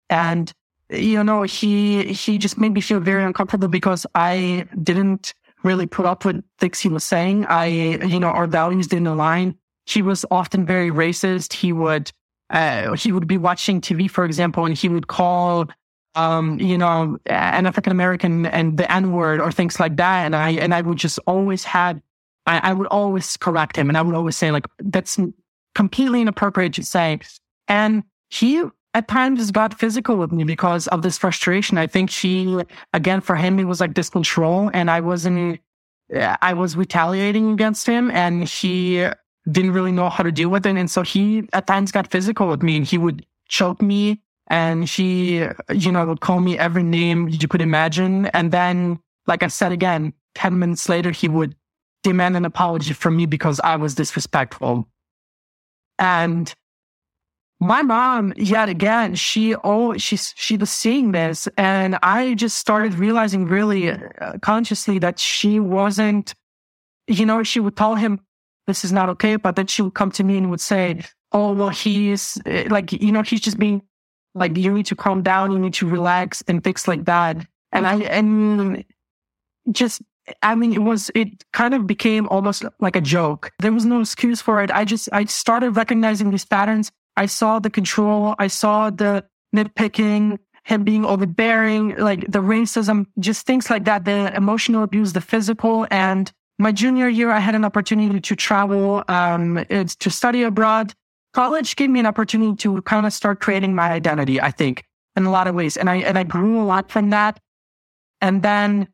and 0.08 0.52
you 0.90 1.22
know 1.22 1.42
he 1.42 2.12
he 2.12 2.38
just 2.38 2.58
made 2.58 2.72
me 2.72 2.80
feel 2.80 3.00
very 3.00 3.24
uncomfortable 3.24 3.68
because 3.68 4.06
I 4.14 4.66
didn't 4.82 5.34
really 5.62 5.86
put 5.86 6.06
up 6.06 6.24
with 6.24 6.42
things 6.58 6.80
he 6.80 6.88
was 6.88 7.04
saying. 7.04 7.46
I 7.46 7.66
you 7.66 8.18
know 8.18 8.28
our 8.28 8.46
values 8.46 8.86
didn't 8.86 9.06
align 9.06 9.56
he 9.86 10.02
was 10.02 10.24
often 10.30 10.64
very 10.64 10.90
racist. 10.90 11.52
He 11.52 11.72
would 11.72 12.12
uh, 12.50 12.94
he 12.94 13.12
would 13.12 13.26
be 13.26 13.38
watching 13.38 13.80
TV, 13.80 14.10
for 14.10 14.24
example, 14.24 14.66
and 14.66 14.76
he 14.76 14.88
would 14.88 15.06
call 15.06 15.68
um, 16.14 16.60
you 16.60 16.76
know, 16.76 17.18
an 17.26 17.66
African 17.66 17.90
American 17.90 18.46
and 18.46 18.76
the 18.76 18.90
N 18.92 19.12
word 19.12 19.40
or 19.40 19.50
things 19.50 19.80
like 19.80 19.96
that. 19.96 20.24
And 20.24 20.36
I 20.36 20.50
and 20.50 20.74
I 20.74 20.82
would 20.82 20.98
just 20.98 21.18
always 21.26 21.64
had 21.64 22.02
I, 22.46 22.70
I 22.70 22.72
would 22.72 22.88
always 22.88 23.36
correct 23.36 23.76
him 23.76 23.88
and 23.88 23.96
I 23.96 24.02
would 24.02 24.14
always 24.14 24.36
say 24.36 24.50
like 24.50 24.66
that's 24.78 25.18
completely 25.74 26.20
inappropriate 26.20 26.74
to 26.74 26.84
say. 26.84 27.20
And 27.68 28.02
he 28.30 28.62
at 28.94 29.08
times 29.08 29.50
got 29.50 29.78
physical 29.78 30.16
with 30.16 30.32
me 30.32 30.44
because 30.44 30.86
of 30.88 31.02
this 31.02 31.16
frustration. 31.16 31.78
I 31.78 31.86
think 31.86 32.10
she 32.10 32.62
again 32.92 33.20
for 33.20 33.36
him 33.36 33.58
it 33.58 33.64
was 33.64 33.80
like 33.80 33.94
this 33.94 34.10
control 34.10 34.70
and 34.74 34.90
I 34.90 35.00
wasn't 35.00 35.60
I 36.14 36.52
was 36.52 36.76
retaliating 36.76 37.52
against 37.52 37.86
him 37.86 38.10
and 38.10 38.44
he 38.44 39.06
didn't 39.50 39.72
really 39.72 39.92
know 39.92 40.08
how 40.08 40.22
to 40.22 40.32
deal 40.32 40.48
with 40.48 40.66
it. 40.66 40.76
And 40.76 40.90
so 40.90 41.02
he 41.02 41.48
at 41.52 41.66
times 41.66 41.92
got 41.92 42.10
physical 42.10 42.48
with 42.48 42.62
me 42.62 42.76
and 42.76 42.86
he 42.86 42.98
would 42.98 43.26
choke 43.48 43.82
me 43.82 44.20
and 44.48 44.88
he, 44.88 45.44
you 45.72 45.92
know, 45.92 46.06
would 46.06 46.20
call 46.20 46.40
me 46.40 46.58
every 46.58 46.82
name 46.82 47.28
you 47.28 47.48
could 47.48 47.62
imagine. 47.62 48.26
And 48.26 48.52
then, 48.52 48.98
like 49.26 49.42
I 49.42 49.48
said 49.48 49.72
again, 49.72 50.12
10 50.34 50.58
minutes 50.58 50.88
later, 50.88 51.10
he 51.10 51.28
would 51.28 51.54
demand 52.02 52.36
an 52.36 52.44
apology 52.44 52.92
from 52.92 53.16
me 53.16 53.26
because 53.26 53.60
I 53.60 53.76
was 53.76 53.94
disrespectful. 53.94 54.88
And 55.98 56.52
my 57.60 57.82
mom, 57.82 58.32
yet 58.36 58.68
again, 58.68 59.14
she 59.14 59.54
oh 59.62 59.96
she 59.96 60.16
she 60.16 60.56
was 60.56 60.70
seeing 60.70 61.12
this, 61.12 61.46
and 61.56 61.96
I 62.02 62.34
just 62.34 62.58
started 62.58 62.94
realizing 62.94 63.46
really 63.46 63.90
uh, 63.90 64.38
consciously 64.42 64.98
that 64.98 65.20
she 65.20 65.60
wasn't. 65.60 66.34
You 67.06 67.24
know, 67.24 67.44
she 67.44 67.60
would 67.60 67.76
tell 67.76 67.94
him 67.94 68.20
this 68.66 68.84
is 68.84 68.92
not 68.92 69.08
okay, 69.10 69.36
but 69.36 69.56
then 69.56 69.66
she 69.66 69.82
would 69.82 69.94
come 69.94 70.10
to 70.12 70.24
me 70.24 70.38
and 70.38 70.50
would 70.50 70.60
say, 70.60 71.02
"Oh 71.32 71.52
well, 71.52 71.70
he's 71.70 72.40
uh, 72.46 72.64
like 72.68 72.92
you 72.92 73.12
know 73.12 73.22
he's 73.22 73.40
just 73.40 73.58
being 73.58 73.82
like 74.34 74.56
you 74.56 74.72
need 74.72 74.86
to 74.86 74.96
calm 74.96 75.22
down, 75.22 75.52
you 75.52 75.58
need 75.58 75.74
to 75.74 75.88
relax 75.88 76.42
and 76.48 76.62
things 76.62 76.86
like 76.86 77.04
that." 77.06 77.46
And 77.72 77.86
I 77.86 77.96
and 78.02 78.84
just 79.70 80.02
I 80.42 80.54
mean, 80.54 80.72
it 80.72 80.82
was, 80.82 81.10
it 81.14 81.44
kind 81.52 81.74
of 81.74 81.86
became 81.86 82.28
almost 82.28 82.64
like 82.80 82.96
a 82.96 83.00
joke. 83.00 83.50
There 83.58 83.72
was 83.72 83.84
no 83.84 84.00
excuse 84.00 84.40
for 84.40 84.62
it. 84.62 84.70
I 84.70 84.84
just, 84.84 85.08
I 85.12 85.24
started 85.24 85.72
recognizing 85.72 86.30
these 86.30 86.44
patterns. 86.44 86.92
I 87.16 87.26
saw 87.26 87.58
the 87.58 87.70
control. 87.70 88.34
I 88.38 88.46
saw 88.46 88.90
the 88.90 89.24
nitpicking, 89.54 90.38
him 90.64 90.84
being 90.84 91.04
overbearing, 91.04 91.96
like 91.96 92.20
the 92.30 92.38
racism, 92.38 93.06
just 93.18 93.46
things 93.46 93.68
like 93.68 93.84
that, 93.84 94.04
the 94.04 94.34
emotional 94.36 94.84
abuse, 94.84 95.12
the 95.12 95.20
physical. 95.20 95.86
And 95.90 96.32
my 96.58 96.72
junior 96.72 97.08
year, 97.08 97.30
I 97.30 97.38
had 97.38 97.54
an 97.54 97.64
opportunity 97.64 98.20
to 98.20 98.36
travel, 98.36 99.02
um, 99.08 99.64
to 99.68 100.10
study 100.10 100.42
abroad. 100.42 100.94
College 101.32 101.76
gave 101.76 101.90
me 101.90 102.00
an 102.00 102.06
opportunity 102.06 102.56
to 102.56 102.82
kind 102.82 103.06
of 103.06 103.12
start 103.12 103.40
creating 103.40 103.74
my 103.74 103.90
identity, 103.90 104.40
I 104.40 104.50
think, 104.50 104.84
in 105.16 105.24
a 105.24 105.30
lot 105.30 105.46
of 105.46 105.54
ways. 105.54 105.76
And 105.76 105.88
I, 105.88 105.96
and 105.96 106.18
I 106.18 106.24
grew 106.24 106.60
a 106.60 106.64
lot 106.64 106.90
from 106.90 107.10
that. 107.10 107.40
And 108.20 108.42
then 108.42 108.88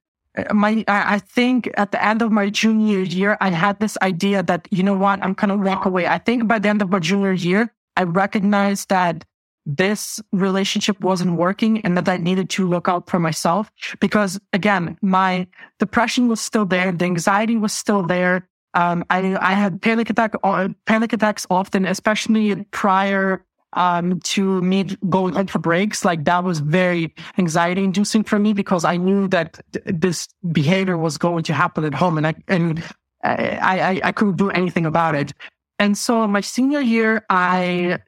my 0.52 0.84
I 0.86 1.18
think 1.18 1.70
at 1.76 1.92
the 1.92 2.04
end 2.04 2.22
of 2.22 2.30
my 2.30 2.50
junior 2.50 3.00
year, 3.00 3.36
I 3.40 3.50
had 3.50 3.80
this 3.80 3.98
idea 4.02 4.42
that 4.44 4.68
you 4.70 4.82
know 4.82 4.96
what, 4.96 5.22
I'm 5.22 5.34
gonna 5.34 5.56
walk 5.56 5.84
away. 5.84 6.06
I 6.06 6.18
think 6.18 6.46
by 6.46 6.58
the 6.58 6.68
end 6.68 6.82
of 6.82 6.90
my 6.90 6.98
junior 6.98 7.32
year, 7.32 7.74
I 7.96 8.04
recognized 8.04 8.88
that 8.90 9.24
this 9.68 10.20
relationship 10.32 10.98
wasn't 11.00 11.36
working 11.36 11.82
and 11.82 11.96
that 11.96 12.08
I 12.08 12.16
needed 12.16 12.48
to 12.50 12.66
look 12.66 12.88
out 12.88 13.08
for 13.08 13.20
myself 13.20 13.70
because 14.00 14.40
again, 14.52 14.96
my 15.02 15.46
depression 15.78 16.26
was 16.28 16.40
still 16.40 16.64
there, 16.64 16.90
the 16.90 17.04
anxiety 17.04 17.56
was 17.56 17.72
still 17.72 18.02
there. 18.02 18.48
Um, 18.74 19.04
I 19.10 19.36
I 19.40 19.52
had 19.52 19.80
panic 19.80 20.10
attack 20.10 20.34
uh, 20.42 20.68
panic 20.86 21.12
attacks 21.12 21.46
often, 21.50 21.84
especially 21.84 22.64
prior 22.70 23.44
um, 23.74 24.20
to 24.20 24.62
me 24.62 24.84
going 25.08 25.36
out 25.36 25.50
for 25.50 25.58
breaks, 25.58 26.04
like 26.04 26.24
that 26.24 26.44
was 26.44 26.60
very 26.60 27.14
anxiety 27.36 27.84
inducing 27.84 28.24
for 28.24 28.38
me 28.38 28.52
because 28.52 28.84
I 28.84 28.96
knew 28.96 29.28
that 29.28 29.60
th- 29.72 29.84
this 29.86 30.28
behavior 30.52 30.96
was 30.96 31.18
going 31.18 31.44
to 31.44 31.52
happen 31.52 31.84
at 31.84 31.94
home 31.94 32.16
and 32.16 32.26
I, 32.26 32.34
and 32.48 32.82
I, 33.22 33.60
I, 33.60 34.00
I 34.04 34.12
couldn't 34.12 34.36
do 34.36 34.50
anything 34.50 34.86
about 34.86 35.14
it. 35.14 35.32
And 35.78 35.96
so 35.96 36.26
my 36.26 36.40
senior 36.40 36.80
year, 36.80 37.24
I, 37.30 37.98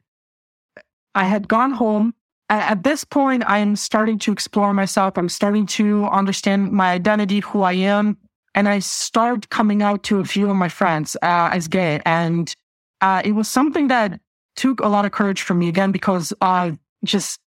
I 1.15 1.25
had 1.25 1.47
gone 1.47 1.71
home. 1.71 2.13
At 2.49 2.83
this 2.83 3.05
point, 3.05 3.43
I'm 3.47 3.75
starting 3.77 4.19
to 4.19 4.31
explore 4.31 4.73
myself. 4.73 5.17
I'm 5.17 5.29
starting 5.29 5.65
to 5.67 6.05
understand 6.07 6.71
my 6.71 6.91
identity, 6.91 7.39
who 7.39 7.61
I 7.61 7.73
am. 7.73 8.17
And 8.53 8.67
I 8.67 8.79
start 8.79 9.49
coming 9.49 9.81
out 9.81 10.03
to 10.03 10.19
a 10.19 10.25
few 10.25 10.49
of 10.49 10.57
my 10.57 10.67
friends 10.67 11.15
uh, 11.21 11.49
as 11.53 11.69
gay. 11.69 12.01
And 12.05 12.53
uh, 12.99 13.21
it 13.23 13.31
was 13.31 13.47
something 13.47 13.87
that 13.87 14.19
took 14.57 14.81
a 14.81 14.89
lot 14.89 15.05
of 15.05 15.13
courage 15.13 15.41
from 15.41 15.59
me 15.59 15.69
again 15.69 15.93
because 15.93 16.33
I 16.41 16.77
just 17.05 17.39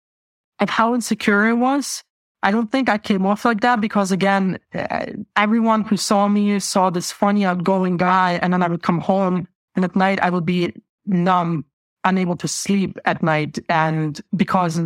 of 0.61 0.71
how 0.71 0.95
insecure 0.95 1.49
it 1.49 1.55
was. 1.55 2.03
I 2.43 2.51
don't 2.51 2.71
think 2.71 2.89
I 2.89 2.99
came 2.99 3.25
off 3.27 3.45
like 3.45 3.61
that 3.61 3.81
because 3.81 4.13
again, 4.13 4.59
uh, 4.75 5.07
everyone 5.37 5.83
who 5.83 5.97
saw 5.97 6.29
me 6.29 6.59
saw 6.61 6.91
this 6.91 7.11
funny 7.11 7.45
outgoing 7.45 7.97
guy 7.97 8.39
and 8.43 8.53
then 8.53 8.63
I 8.63 8.69
would 8.69 8.83
come 8.83 9.01
home 9.01 9.49
and 9.75 9.85
at 9.85 9.97
night 9.97 10.21
I 10.21 10.31
would 10.31 10.45
be 10.45 10.75
numb, 11.07 11.65
unable 12.05 12.37
to 12.37 12.49
sleep 12.49 12.99
at 13.05 13.23
night. 13.23 13.59
And 13.69 14.21
because 14.37 14.81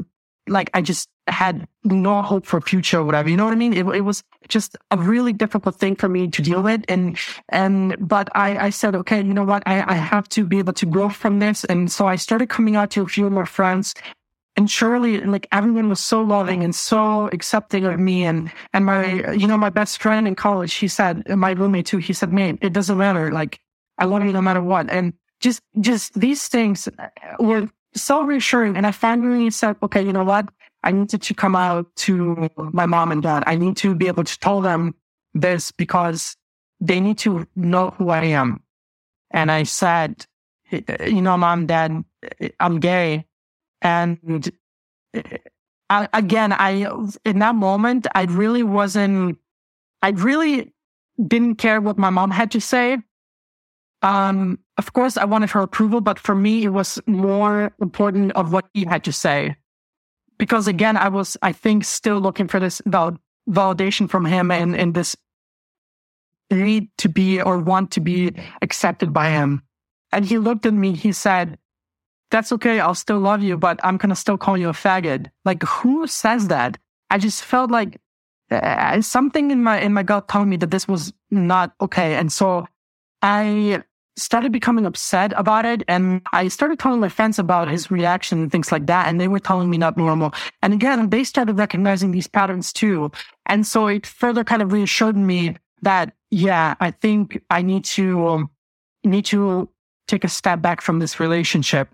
like 0.49 0.71
I 0.75 0.81
just 0.81 1.09
had 1.27 1.69
no 1.85 2.23
hope 2.23 2.47
for 2.47 2.61
future 2.61 2.99
or 2.99 3.05
whatever. 3.05 3.29
You 3.29 3.37
know 3.37 3.45
what 3.45 3.53
I 3.53 3.57
mean? 3.57 3.75
It, 3.75 3.87
it 3.87 4.01
was 4.01 4.23
just 4.49 4.77
a 4.91 4.97
really 4.97 5.33
difficult 5.33 5.77
thing 5.77 5.95
for 5.95 6.09
me 6.09 6.29
to 6.29 6.43
deal 6.43 6.63
with. 6.63 6.85
And, 6.89 7.19
and, 7.51 7.97
but 8.01 8.29
I, 8.35 8.67
I 8.67 8.71
said, 8.71 8.95
okay, 8.95 9.19
you 9.19 9.35
know 9.35 9.45
what? 9.45 9.63
I, 9.67 9.85
I 9.87 9.95
have 9.95 10.29
to 10.31 10.47
be 10.47 10.59
able 10.59 10.73
to 10.75 10.87
grow 10.87 11.09
from 11.11 11.39
this. 11.39 11.65
And 11.65 11.93
so 11.93 12.07
I 12.07 12.17
started 12.17 12.49
coming 12.49 12.77
out 12.77 12.91
to 12.93 13.03
a 13.03 13.07
few 13.07 13.27
of 13.27 13.33
my 13.33 13.45
friends 13.45 13.95
and 14.57 14.69
surely 14.69 15.21
like 15.21 15.47
everyone 15.53 15.89
was 15.89 16.01
so 16.01 16.21
loving 16.21 16.65
and 16.65 16.75
so 16.75 17.29
accepting 17.33 17.85
of 17.85 18.01
me 18.01 18.25
and 18.25 18.51
and 18.73 18.85
my 18.85 19.31
you 19.33 19.47
know 19.47 19.57
my 19.57 19.71
best 19.71 20.03
friend 20.03 20.27
in 20.27 20.35
college 20.35 20.75
he 20.75 20.89
said 20.89 21.27
my 21.29 21.53
roommate 21.53 21.87
too 21.87 21.99
he 21.99 22.13
said 22.13 22.33
man 22.33 22.59
it 22.61 22.73
doesn't 22.73 22.99
matter 22.99 23.31
like 23.31 23.61
i 23.99 24.05
love 24.05 24.25
you 24.25 24.33
no 24.33 24.43
matter 24.43 24.61
what 24.61 24.91
and 24.91 25.13
just 25.41 25.63
just 25.81 26.19
these 26.19 26.49
things 26.49 26.89
uh, 26.99 27.09
were 27.39 27.69
so 27.95 28.23
reassuring 28.23 28.77
and 28.77 28.87
i 28.87 28.93
finally 28.93 29.51
said 29.51 29.77
okay 29.83 30.03
you 30.03 30.13
know 30.13 30.25
what 30.25 30.49
I 30.83 30.93
needed 30.93 31.23
to 31.23 31.35
come 31.35 31.57
out 31.57 31.95
to 31.97 32.49
my 32.57 32.87
mom 32.87 33.11
and 33.13 33.23
dad. 33.23 33.45
I 33.47 33.57
need 33.57 33.77
to 33.79 33.95
be 33.95 34.07
able 34.07 34.25
to 34.25 34.39
tell 34.39 34.61
them 34.61 34.95
this 35.35 35.73
because 35.73 36.37
they 36.81 37.01
need 37.01 37.19
to 37.19 37.47
know 37.57 37.91
who 37.91 38.11
I 38.11 38.25
am. 38.25 38.63
And 39.31 39.51
I 39.51 39.65
said, 39.65 40.27
eh, 40.71 41.07
you 41.07 41.21
know, 41.21 41.37
mom, 41.37 41.67
dad, 41.67 42.05
eh, 42.41 42.51
I'm 42.61 42.79
gay. 42.79 43.27
And 43.83 44.51
eh, 45.15 45.39
I, 45.91 46.09
again, 46.13 46.53
I, 46.53 46.87
in 47.25 47.41
that 47.41 47.55
moment, 47.55 48.07
I 48.15 48.25
really 48.25 48.63
wasn't, 48.63 49.39
I 50.03 50.11
really 50.11 50.73
didn't 51.27 51.57
care 51.57 51.81
what 51.81 51.99
my 51.99 52.11
mom 52.11 52.31
had 52.31 52.53
to 52.53 52.61
say. 52.61 52.99
Um, 54.03 54.59
of 54.77 54.93
course, 54.93 55.17
I 55.17 55.25
wanted 55.25 55.51
her 55.51 55.61
approval, 55.61 56.01
but 56.01 56.19
for 56.19 56.35
me, 56.35 56.65
it 56.65 56.69
was 56.69 57.01
more 57.07 57.73
important 57.81 58.33
of 58.33 58.53
what 58.53 58.67
he 58.73 58.85
had 58.85 59.03
to 59.05 59.13
say 59.13 59.57
because 60.39 60.69
again, 60.69 60.97
I 60.97 61.09
was, 61.09 61.37
I 61.43 61.53
think, 61.53 61.85
still 61.85 62.21
looking 62.21 62.49
for 62.49 62.61
this 62.61 62.81
val- 62.87 63.19
validation 63.51 64.09
from 64.09 64.25
him 64.25 64.51
and, 64.51 64.75
and 64.75 64.95
this 64.95 65.17
need 66.51 66.89
to 66.99 67.09
be 67.09 67.43
or 67.43 67.59
want 67.59 67.91
to 67.93 68.01
be 68.01 68.33
accepted 68.63 69.13
by 69.13 69.31
him. 69.31 69.63
And 70.13 70.25
he 70.25 70.39
looked 70.39 70.65
at 70.65 70.73
me, 70.73 70.95
he 70.95 71.13
said, 71.13 71.59
that's 72.31 72.53
okay. 72.53 72.81
I'll 72.81 72.95
still 72.95 73.19
love 73.19 73.43
you, 73.43 73.57
but 73.57 73.81
I'm 73.83 73.97
going 73.97 74.11
to 74.11 74.17
still 74.17 74.39
call 74.39 74.57
you 74.57 74.69
a 74.69 74.73
faggot. 74.73 75.27
Like 75.45 75.63
who 75.65 76.07
says 76.07 76.49
that? 76.49 76.79
I 77.11 77.19
just 77.19 77.43
felt 77.43 77.71
like 77.71 78.01
uh, 78.51 79.01
something 79.01 79.51
in 79.51 79.63
my, 79.63 79.81
in 79.81 79.93
my 79.93 80.03
gut 80.03 80.29
told 80.29 80.49
me 80.49 80.57
that 80.59 80.71
this 80.71 80.87
was 80.87 81.13
not 81.31 81.75
okay. 81.81 82.15
And 82.15 82.33
so 82.33 82.67
I 83.23 83.83
started 84.19 84.53
becoming 84.53 84.85
upset 84.85 85.33
about 85.37 85.65
it. 85.65 85.83
And 85.89 86.21
I 86.33 86.49
started 86.49 86.79
telling 86.79 87.01
my 87.01 87.09
friends 87.09 87.39
about 87.39 87.69
his 87.69 87.91
reaction 87.91 88.41
and 88.41 88.53
things 88.53 88.73
like 88.73 88.87
that. 88.87 89.07
And 89.07 89.21
they 89.21 89.29
were 89.29 89.39
telling 89.39 89.71
me 89.71 89.79
not 89.79 89.97
normal. 89.97 90.35
And 90.63 90.75
again, 90.75 91.11
they 91.11 91.25
started 91.25 91.59
recognizing 91.59 92.11
these 92.11 92.27
patterns 92.27 92.73
too. 92.73 93.11
And 93.47 93.67
so 93.67 93.87
it 93.87 94.07
further 94.07 94.45
kind 94.45 94.61
of 94.61 94.73
reassured 94.73 95.17
me 95.17 95.57
that, 95.83 96.13
yeah, 96.31 96.75
I 96.81 96.91
think 96.91 97.41
I 97.51 97.63
need 97.63 97.85
to, 97.85 98.29
um, 98.29 98.51
need 99.05 99.25
to 99.27 99.69
take 100.09 100.25
a 100.25 100.29
step 100.29 100.61
back 100.61 100.81
from 100.81 100.99
this 100.99 101.21
relationship. 101.21 101.89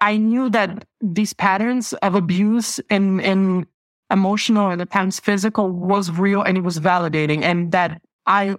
I 0.00 0.16
knew 0.16 0.50
that 0.50 0.86
these 1.00 1.32
patterns 1.32 1.92
of 1.94 2.14
abuse 2.14 2.80
and, 2.90 3.20
and 3.20 3.66
emotional 4.10 4.70
and 4.70 4.80
at 4.80 4.90
times 4.90 5.20
physical 5.20 5.70
was 5.70 6.10
real 6.10 6.42
and 6.42 6.56
it 6.56 6.62
was 6.62 6.78
validating 6.78 7.42
and 7.42 7.72
that 7.72 8.00
I, 8.26 8.56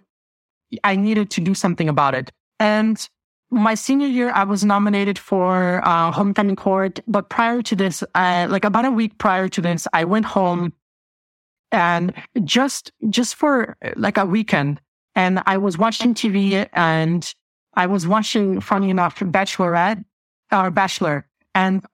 I 0.83 0.95
needed 0.95 1.31
to 1.31 1.41
do 1.41 1.53
something 1.53 1.89
about 1.89 2.13
it. 2.13 2.31
And 2.60 3.08
my 3.49 3.76
senior 3.76 4.08
year, 4.08 4.32
I 4.32 4.43
was 4.43 4.66
nominated 4.66 5.18
for 5.18 5.82
uh, 5.88 6.12
homecoming 6.12 6.55
court. 6.55 6.99
But 7.08 7.30
prior 7.30 7.62
to 7.62 7.76
this, 7.76 8.03
uh, 8.16 8.47
like 8.49 8.66
about 8.66 8.86
a 8.86 8.91
week 8.91 9.18
prior 9.18 9.47
to 9.49 9.62
this, 9.62 9.88
I 9.93 10.03
went 10.03 10.26
home 10.26 10.74
and 11.72 12.14
just 12.43 12.91
just 13.10 13.36
for 13.36 13.76
like 13.95 14.18
a 14.18 14.26
weekend, 14.26 14.80
and 15.16 15.41
I 15.45 15.58
was 15.58 15.78
watching 15.78 16.14
TV 16.14 16.68
and 16.74 17.34
I 17.74 17.86
was 17.88 18.08
watching, 18.08 18.62
funny 18.62 18.89
enough, 18.89 19.20
Bachelorette 19.20 20.03
or 20.51 20.72
Bachelor, 20.72 21.28
and 21.53 21.86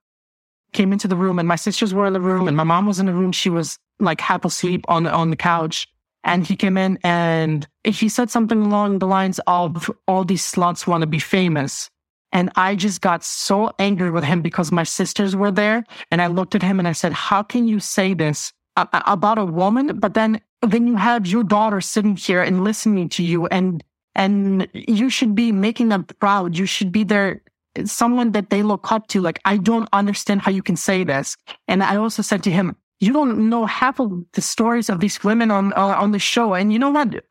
came 0.73 0.93
into 0.93 1.07
the 1.07 1.15
room, 1.15 1.39
and 1.39 1.47
my 1.47 1.55
sisters 1.55 1.93
were 1.93 2.05
in 2.05 2.13
the 2.13 2.21
room, 2.21 2.47
and 2.47 2.55
my 2.55 2.63
mom 2.63 2.85
was 2.85 2.99
in 2.99 3.05
the 3.05 3.13
room. 3.13 3.31
She 3.31 3.49
was 3.49 3.77
like 3.99 4.21
half 4.21 4.45
asleep 4.45 4.85
on 4.87 5.07
on 5.07 5.29
the 5.29 5.35
couch, 5.35 5.87
and 6.23 6.45
he 6.45 6.55
came 6.55 6.77
in 6.77 6.97
and 7.03 7.67
he 7.83 8.09
said 8.09 8.29
something 8.29 8.61
along 8.61 8.99
the 8.99 9.07
lines 9.07 9.39
of 9.47 9.91
all 10.07 10.23
these 10.23 10.49
sluts 10.49 10.87
want 10.87 11.01
to 11.01 11.07
be 11.07 11.19
famous. 11.19 11.89
And 12.31 12.49
I 12.55 12.75
just 12.75 13.01
got 13.01 13.23
so 13.23 13.71
angry 13.77 14.09
with 14.09 14.23
him 14.23 14.41
because 14.41 14.71
my 14.71 14.83
sisters 14.83 15.35
were 15.35 15.51
there. 15.51 15.83
And 16.09 16.21
I 16.21 16.27
looked 16.27 16.55
at 16.55 16.63
him 16.63 16.79
and 16.79 16.87
I 16.87 16.93
said, 16.93 17.13
how 17.13 17.43
can 17.43 17.67
you 17.67 17.79
say 17.79 18.13
this 18.15 18.51
about 18.75 19.37
a 19.37 19.45
woman? 19.45 19.99
But 19.99 20.15
then, 20.15 20.41
then 20.61 20.87
you 20.87 20.95
have 20.95 21.27
your 21.27 21.43
daughter 21.43 21.79
sitting 21.79 22.15
here 22.15 22.41
and 22.41 22.63
listening 22.63 23.09
to 23.09 23.23
you 23.23 23.45
and 23.47 23.83
and 24.15 24.67
you 24.73 25.09
should 25.09 25.33
be 25.33 25.51
making 25.51 25.89
them 25.89 26.03
proud. 26.19 26.55
You 26.55 26.67
should 26.67 26.91
be 26.91 27.03
there 27.03 27.41
someone 27.85 28.31
that 28.33 28.51
they 28.51 28.61
look 28.61 28.91
up 28.91 29.07
to. 29.07 29.21
Like, 29.21 29.39
I 29.45 29.57
don't 29.57 29.89
understand 29.91 30.41
how 30.41 30.51
you 30.51 30.61
can 30.61 30.75
say 30.75 31.03
this. 31.03 31.35
And 31.67 31.83
I 31.83 31.95
also 31.95 32.21
said 32.21 32.43
to 32.43 32.51
him, 32.51 32.75
you 33.03 33.11
don't 33.11 33.49
know 33.49 33.65
half 33.65 33.99
of 33.99 34.11
the 34.31 34.41
stories 34.41 34.89
of 34.89 35.01
these 35.01 35.23
women 35.23 35.51
on 35.51 35.73
uh, 35.73 35.95
on 36.03 36.11
the 36.11 36.19
show. 36.19 36.53
And 36.53 36.71
you 36.71 36.79
know 36.79 36.89
what? 36.89 37.23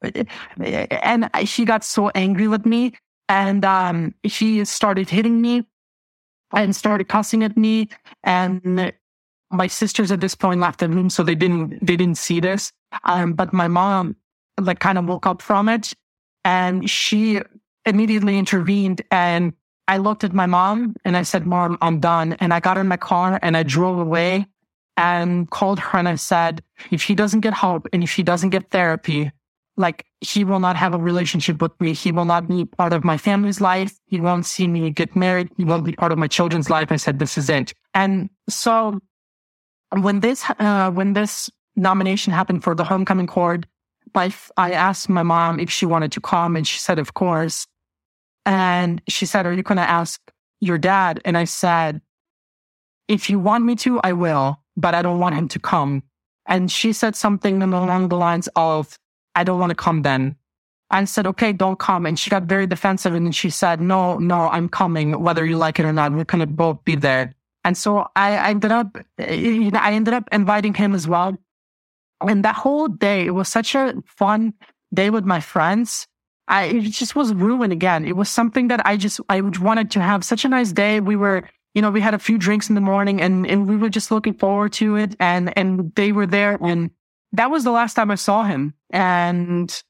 And 0.60 1.30
she 1.44 1.64
got 1.64 1.82
so 1.82 2.10
angry 2.14 2.46
with 2.46 2.66
me, 2.66 2.92
and 3.28 3.64
um, 3.64 4.14
she 4.26 4.64
started 4.66 5.08
hitting 5.08 5.40
me 5.40 5.66
and 6.52 6.76
started 6.76 7.08
cussing 7.08 7.42
at 7.42 7.56
me. 7.56 7.88
And 8.22 8.92
my 9.50 9.66
sisters 9.66 10.12
at 10.12 10.20
this 10.20 10.34
point 10.34 10.60
left 10.60 10.80
the 10.80 10.88
room, 10.88 11.08
so 11.08 11.22
they 11.22 11.34
didn't 11.34 11.84
they 11.84 11.96
didn't 11.96 12.18
see 12.18 12.38
this. 12.38 12.70
Um, 13.04 13.32
but 13.32 13.54
my 13.54 13.68
mom 13.68 14.16
like 14.60 14.80
kind 14.80 14.98
of 14.98 15.06
woke 15.06 15.26
up 15.26 15.40
from 15.40 15.70
it, 15.70 15.94
and 16.44 16.88
she 16.88 17.40
immediately 17.86 18.38
intervened 18.38 19.02
and 19.10 19.54
I 19.88 19.96
looked 19.96 20.22
at 20.22 20.32
my 20.32 20.46
mom 20.46 20.94
and 21.04 21.16
I 21.16 21.22
said, 21.22 21.44
Mom, 21.44 21.76
I'm 21.82 21.98
done. 21.98 22.34
And 22.34 22.54
I 22.54 22.60
got 22.60 22.78
in 22.78 22.86
my 22.86 22.96
car 22.96 23.40
and 23.42 23.56
I 23.56 23.64
drove 23.64 23.98
away 23.98 24.46
and 25.02 25.50
called 25.50 25.80
her 25.80 25.98
and 25.98 26.08
I 26.08 26.14
said, 26.14 26.62
if 26.92 27.02
he 27.02 27.14
doesn't 27.16 27.40
get 27.40 27.52
help 27.52 27.88
and 27.92 28.04
if 28.04 28.12
he 28.12 28.22
doesn't 28.22 28.50
get 28.50 28.70
therapy, 28.70 29.32
like 29.76 30.06
he 30.20 30.44
will 30.44 30.60
not 30.60 30.76
have 30.76 30.94
a 30.94 30.98
relationship 30.98 31.60
with 31.60 31.72
me. 31.80 31.92
He 31.92 32.12
will 32.12 32.24
not 32.24 32.46
be 32.46 32.64
part 32.64 32.92
of 32.92 33.02
my 33.02 33.18
family's 33.18 33.60
life. 33.60 33.98
He 34.06 34.20
won't 34.20 34.46
see 34.46 34.68
me 34.68 34.90
get 34.90 35.16
married. 35.16 35.48
He 35.56 35.64
won't 35.64 35.84
be 35.84 35.92
part 35.92 36.12
of 36.12 36.18
my 36.18 36.28
children's 36.28 36.70
life. 36.70 36.92
I 36.92 36.96
said, 36.96 37.18
this 37.18 37.36
is 37.36 37.50
it. 37.50 37.74
And 37.94 38.30
so 38.48 39.00
when 39.90 40.20
this, 40.20 40.44
uh, 40.60 40.92
when 40.92 41.14
this 41.14 41.50
nomination 41.74 42.32
happened 42.32 42.62
for 42.62 42.76
the 42.76 42.84
homecoming 42.84 43.26
court, 43.26 43.66
I 44.14 44.32
asked 44.56 45.08
my 45.08 45.24
mom 45.24 45.58
if 45.58 45.70
she 45.70 45.86
wanted 45.86 46.12
to 46.12 46.20
come 46.20 46.54
and 46.54 46.66
she 46.66 46.78
said, 46.78 47.00
of 47.00 47.14
course. 47.14 47.66
And 48.46 49.02
she 49.08 49.26
said, 49.26 49.46
are 49.46 49.52
you 49.52 49.62
going 49.64 49.78
to 49.78 49.90
ask 49.90 50.20
your 50.60 50.78
dad? 50.78 51.20
And 51.24 51.36
I 51.36 51.44
said, 51.44 52.02
if 53.08 53.28
you 53.28 53.40
want 53.40 53.64
me 53.64 53.74
to, 53.76 54.00
I 54.00 54.12
will, 54.12 54.61
but 54.76 54.94
I 54.94 55.02
don't 55.02 55.18
want 55.18 55.34
him 55.34 55.48
to 55.48 55.58
come. 55.58 56.02
And 56.46 56.70
she 56.70 56.92
said 56.92 57.14
something 57.14 57.62
along 57.62 58.08
the 58.08 58.16
lines 58.16 58.48
of, 58.56 58.98
I 59.34 59.44
don't 59.44 59.60
want 59.60 59.70
to 59.70 59.76
come 59.76 60.02
then. 60.02 60.36
I 60.90 61.04
said, 61.04 61.26
okay, 61.26 61.52
don't 61.52 61.78
come. 61.78 62.04
And 62.04 62.18
she 62.18 62.28
got 62.28 62.42
very 62.42 62.66
defensive. 62.66 63.14
And 63.14 63.34
she 63.34 63.48
said, 63.48 63.80
no, 63.80 64.18
no, 64.18 64.48
I'm 64.48 64.68
coming, 64.68 65.20
whether 65.22 65.46
you 65.46 65.56
like 65.56 65.78
it 65.78 65.86
or 65.86 65.92
not. 65.92 66.12
We're 66.12 66.24
going 66.24 66.40
to 66.40 66.46
both 66.46 66.84
be 66.84 66.96
there. 66.96 67.32
And 67.64 67.78
so 67.78 68.08
I 68.16 68.50
ended 68.50 68.72
up, 68.72 68.98
you 69.18 69.70
know, 69.70 69.78
I 69.78 69.92
ended 69.92 70.14
up 70.14 70.28
inviting 70.32 70.74
him 70.74 70.94
as 70.94 71.08
well. 71.08 71.36
And 72.20 72.44
that 72.44 72.56
whole 72.56 72.88
day, 72.88 73.24
it 73.24 73.30
was 73.30 73.48
such 73.48 73.74
a 73.74 73.94
fun 74.04 74.52
day 74.92 75.10
with 75.10 75.24
my 75.24 75.40
friends. 75.40 76.06
I, 76.48 76.64
it 76.64 76.90
just 76.90 77.14
was 77.16 77.32
ruined 77.32 77.72
again. 77.72 78.04
It 78.04 78.16
was 78.16 78.28
something 78.28 78.68
that 78.68 78.84
I 78.84 78.96
just, 78.96 79.20
I 79.28 79.40
wanted 79.40 79.90
to 79.92 80.00
have 80.00 80.24
such 80.24 80.44
a 80.44 80.48
nice 80.48 80.72
day. 80.72 81.00
We 81.00 81.16
were, 81.16 81.48
you 81.74 81.82
know, 81.82 81.90
we 81.90 82.00
had 82.00 82.14
a 82.14 82.18
few 82.18 82.38
drinks 82.38 82.68
in 82.68 82.74
the 82.74 82.80
morning 82.80 83.20
and, 83.20 83.46
and 83.46 83.68
we 83.68 83.76
were 83.76 83.88
just 83.88 84.10
looking 84.10 84.34
forward 84.34 84.72
to 84.74 84.96
it. 84.96 85.16
And, 85.18 85.56
and 85.56 85.94
they 85.94 86.12
were 86.12 86.26
there. 86.26 86.58
And 86.60 86.90
that 87.32 87.50
was 87.50 87.64
the 87.64 87.70
last 87.70 87.94
time 87.94 88.10
I 88.10 88.16
saw 88.16 88.44
him. 88.44 88.74
And 88.90 89.82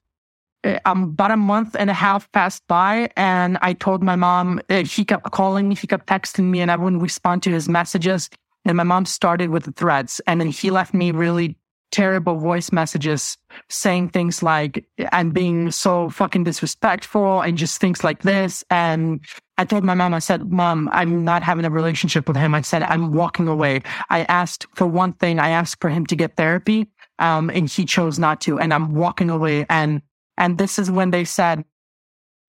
uh, 0.63 0.79
um, 0.85 1.03
about 1.03 1.31
a 1.31 1.37
month 1.37 1.75
and 1.77 1.89
a 1.89 1.93
half 1.93 2.31
passed 2.31 2.63
by 2.67 3.09
and 3.17 3.57
I 3.61 3.73
told 3.73 4.01
my 4.01 4.15
mom, 4.15 4.61
uh, 4.69 4.83
he 4.83 5.03
kept 5.03 5.29
calling 5.31 5.67
me, 5.67 5.75
he 5.75 5.87
kept 5.87 6.07
texting 6.07 6.45
me 6.45 6.61
and 6.61 6.71
I 6.71 6.77
wouldn't 6.77 7.01
respond 7.01 7.43
to 7.43 7.51
his 7.51 7.67
messages. 7.67 8.29
And 8.65 8.77
my 8.77 8.83
mom 8.83 9.05
started 9.05 9.49
with 9.49 9.65
the 9.65 9.73
threats 9.73 10.21
and 10.25 10.39
then 10.39 10.47
he 10.47 10.71
left 10.71 10.93
me 10.93 11.11
really 11.11 11.57
terrible 11.93 12.37
voice 12.37 12.71
messages 12.71 13.37
saying 13.69 14.09
things 14.09 14.41
like, 14.41 14.83
I'm 15.11 15.29
being 15.29 15.69
so 15.69 16.09
fucking 16.09 16.43
disrespectful 16.43 17.41
and 17.41 17.55
just 17.55 17.79
things 17.79 18.03
like 18.03 18.23
this. 18.23 18.63
And 18.71 19.23
I 19.59 19.65
told 19.65 19.83
my 19.83 19.93
mom, 19.93 20.15
I 20.15 20.19
said, 20.19 20.51
Mom, 20.51 20.89
I'm 20.91 21.23
not 21.23 21.43
having 21.43 21.65
a 21.65 21.69
relationship 21.69 22.27
with 22.27 22.35
him. 22.35 22.55
I 22.55 22.61
said, 22.61 22.81
I'm 22.81 23.13
walking 23.13 23.47
away. 23.47 23.83
I 24.09 24.23
asked 24.23 24.65
for 24.73 24.87
one 24.87 25.13
thing, 25.13 25.37
I 25.37 25.49
asked 25.49 25.79
for 25.81 25.89
him 25.89 26.07
to 26.07 26.15
get 26.15 26.35
therapy. 26.35 26.89
Um, 27.19 27.51
and 27.51 27.69
he 27.69 27.85
chose 27.85 28.17
not 28.17 28.41
to. 28.41 28.59
And 28.59 28.73
I'm 28.73 28.95
walking 28.95 29.29
away. 29.29 29.67
And, 29.69 30.01
and 30.35 30.57
this 30.57 30.79
is 30.79 30.89
when 30.89 31.11
they 31.11 31.23
said, 31.23 31.63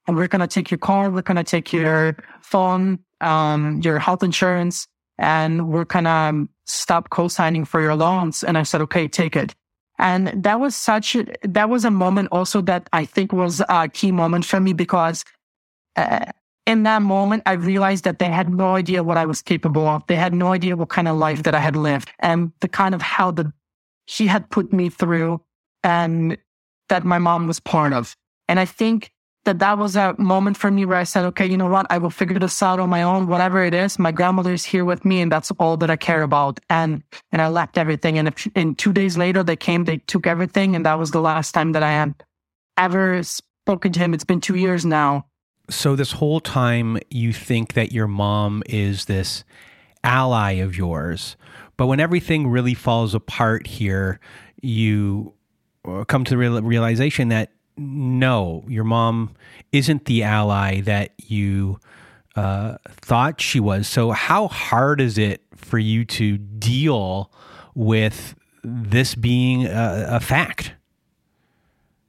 and 0.06 0.16
we're 0.16 0.28
going 0.28 0.40
to 0.40 0.46
take 0.46 0.70
your 0.70 0.78
car. 0.78 1.10
We're 1.10 1.22
going 1.22 1.36
to 1.36 1.44
take 1.44 1.70
your 1.70 2.16
phone, 2.40 2.98
um, 3.20 3.80
your 3.82 3.98
health 3.98 4.22
insurance 4.22 4.88
and 5.18 5.68
we're 5.68 5.84
kind 5.84 6.06
of 6.06 6.48
stop 6.66 7.10
co-signing 7.10 7.64
for 7.64 7.80
your 7.80 7.94
loans. 7.94 8.42
And 8.42 8.56
I 8.56 8.62
said, 8.62 8.80
okay, 8.82 9.08
take 9.08 9.36
it. 9.36 9.54
And 9.98 10.28
that 10.42 10.58
was 10.58 10.74
such, 10.74 11.16
that 11.42 11.68
was 11.68 11.84
a 11.84 11.90
moment 11.90 12.28
also 12.32 12.60
that 12.62 12.88
I 12.92 13.04
think 13.04 13.32
was 13.32 13.62
a 13.68 13.88
key 13.88 14.10
moment 14.10 14.44
for 14.44 14.58
me 14.58 14.72
because 14.72 15.24
uh, 15.96 16.26
in 16.66 16.82
that 16.84 17.02
moment, 17.02 17.42
I 17.46 17.52
realized 17.52 18.04
that 18.04 18.18
they 18.18 18.28
had 18.28 18.48
no 18.48 18.74
idea 18.74 19.04
what 19.04 19.16
I 19.16 19.26
was 19.26 19.42
capable 19.42 19.86
of. 19.86 20.06
They 20.06 20.16
had 20.16 20.32
no 20.32 20.52
idea 20.52 20.76
what 20.76 20.88
kind 20.88 21.08
of 21.08 21.16
life 21.16 21.42
that 21.42 21.54
I 21.54 21.60
had 21.60 21.76
lived 21.76 22.10
and 22.20 22.52
the 22.60 22.68
kind 22.68 22.94
of 22.94 23.02
hell 23.02 23.32
that 23.32 23.46
she 24.06 24.26
had 24.26 24.50
put 24.50 24.72
me 24.72 24.88
through 24.88 25.40
and 25.82 26.38
that 26.88 27.04
my 27.04 27.18
mom 27.18 27.46
was 27.46 27.60
part 27.60 27.92
of. 27.92 28.16
And 28.48 28.58
I 28.58 28.64
think 28.64 29.12
that 29.44 29.58
that 29.58 29.78
was 29.78 29.94
a 29.94 30.14
moment 30.18 30.56
for 30.56 30.70
me 30.70 30.84
where 30.84 30.98
I 30.98 31.04
said, 31.04 31.24
okay, 31.26 31.46
you 31.46 31.56
know 31.56 31.68
what? 31.68 31.86
I 31.90 31.98
will 31.98 32.10
figure 32.10 32.38
this 32.38 32.62
out 32.62 32.80
on 32.80 32.88
my 32.88 33.02
own, 33.02 33.26
whatever 33.26 33.62
it 33.62 33.74
is. 33.74 33.98
My 33.98 34.10
grandmother 34.10 34.52
is 34.52 34.64
here 34.64 34.84
with 34.84 35.04
me 35.04 35.20
and 35.20 35.30
that's 35.30 35.50
all 35.52 35.76
that 35.78 35.90
I 35.90 35.96
care 35.96 36.22
about. 36.22 36.60
And, 36.70 37.02
and 37.30 37.42
I 37.42 37.48
left 37.48 37.76
everything. 37.76 38.18
And 38.18 38.28
if, 38.28 38.48
and 38.54 38.76
two 38.76 38.92
days 38.92 39.18
later 39.18 39.42
they 39.42 39.56
came, 39.56 39.84
they 39.84 39.98
took 39.98 40.26
everything. 40.26 40.74
And 40.74 40.86
that 40.86 40.98
was 40.98 41.10
the 41.10 41.20
last 41.20 41.52
time 41.52 41.72
that 41.72 41.82
I 41.82 41.90
had 41.90 42.14
ever 42.78 43.22
spoken 43.22 43.92
to 43.92 44.00
him. 44.00 44.14
It's 44.14 44.24
been 44.24 44.40
two 44.40 44.56
years 44.56 44.84
now. 44.84 45.26
So 45.70 45.96
this 45.96 46.12
whole 46.12 46.40
time 46.40 46.98
you 47.10 47.32
think 47.32 47.74
that 47.74 47.92
your 47.92 48.06
mom 48.06 48.62
is 48.66 49.06
this 49.06 49.44
ally 50.02 50.52
of 50.52 50.76
yours, 50.76 51.36
but 51.76 51.86
when 51.86 52.00
everything 52.00 52.48
really 52.48 52.74
falls 52.74 53.14
apart 53.14 53.66
here, 53.66 54.20
you 54.60 55.32
uh, 55.86 56.04
come 56.04 56.24
to 56.24 56.36
the 56.36 56.62
realization 56.62 57.28
that 57.28 57.50
no, 57.76 58.64
your 58.68 58.84
mom 58.84 59.34
isn't 59.72 60.04
the 60.04 60.22
ally 60.22 60.80
that 60.82 61.12
you 61.18 61.80
uh, 62.36 62.78
thought 62.86 63.40
she 63.40 63.60
was. 63.60 63.88
So, 63.88 64.10
how 64.12 64.48
hard 64.48 65.00
is 65.00 65.18
it 65.18 65.42
for 65.54 65.78
you 65.78 66.04
to 66.04 66.38
deal 66.38 67.32
with 67.74 68.34
this 68.62 69.14
being 69.14 69.66
a, 69.66 70.06
a 70.10 70.20
fact? 70.20 70.74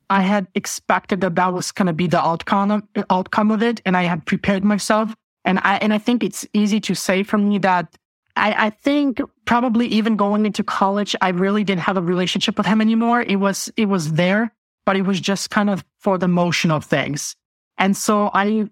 I 0.09 0.21
had 0.21 0.47
expected 0.53 1.21
that 1.21 1.35
that 1.35 1.53
was 1.53 1.71
going 1.71 1.87
to 1.87 1.93
be 1.93 2.07
the 2.07 2.23
outcome 2.23 2.71
of, 2.71 3.05
outcome 3.09 3.51
of 3.51 3.63
it, 3.63 3.81
and 3.85 3.97
I 3.97 4.03
had 4.03 4.25
prepared 4.25 4.63
myself. 4.63 5.15
And 5.43 5.59
I 5.63 5.77
and 5.77 5.93
I 5.93 5.97
think 5.97 6.23
it's 6.23 6.45
easy 6.53 6.79
to 6.81 6.95
say 6.95 7.23
for 7.23 7.37
me 7.37 7.59
that 7.59 7.95
I, 8.35 8.67
I 8.67 8.69
think 8.69 9.21
probably 9.45 9.87
even 9.87 10.15
going 10.15 10.45
into 10.45 10.63
college, 10.63 11.15
I 11.21 11.29
really 11.29 11.63
didn't 11.63 11.81
have 11.81 11.97
a 11.97 12.01
relationship 12.01 12.57
with 12.57 12.65
him 12.65 12.81
anymore. 12.81 13.21
It 13.21 13.37
was 13.37 13.71
it 13.77 13.85
was 13.85 14.13
there, 14.13 14.53
but 14.85 14.95
it 14.95 15.03
was 15.03 15.19
just 15.19 15.49
kind 15.49 15.69
of 15.69 15.83
for 15.99 16.17
the 16.17 16.27
motion 16.27 16.71
of 16.71 16.85
things. 16.85 17.35
And 17.77 17.97
so 17.97 18.29
I 18.33 18.69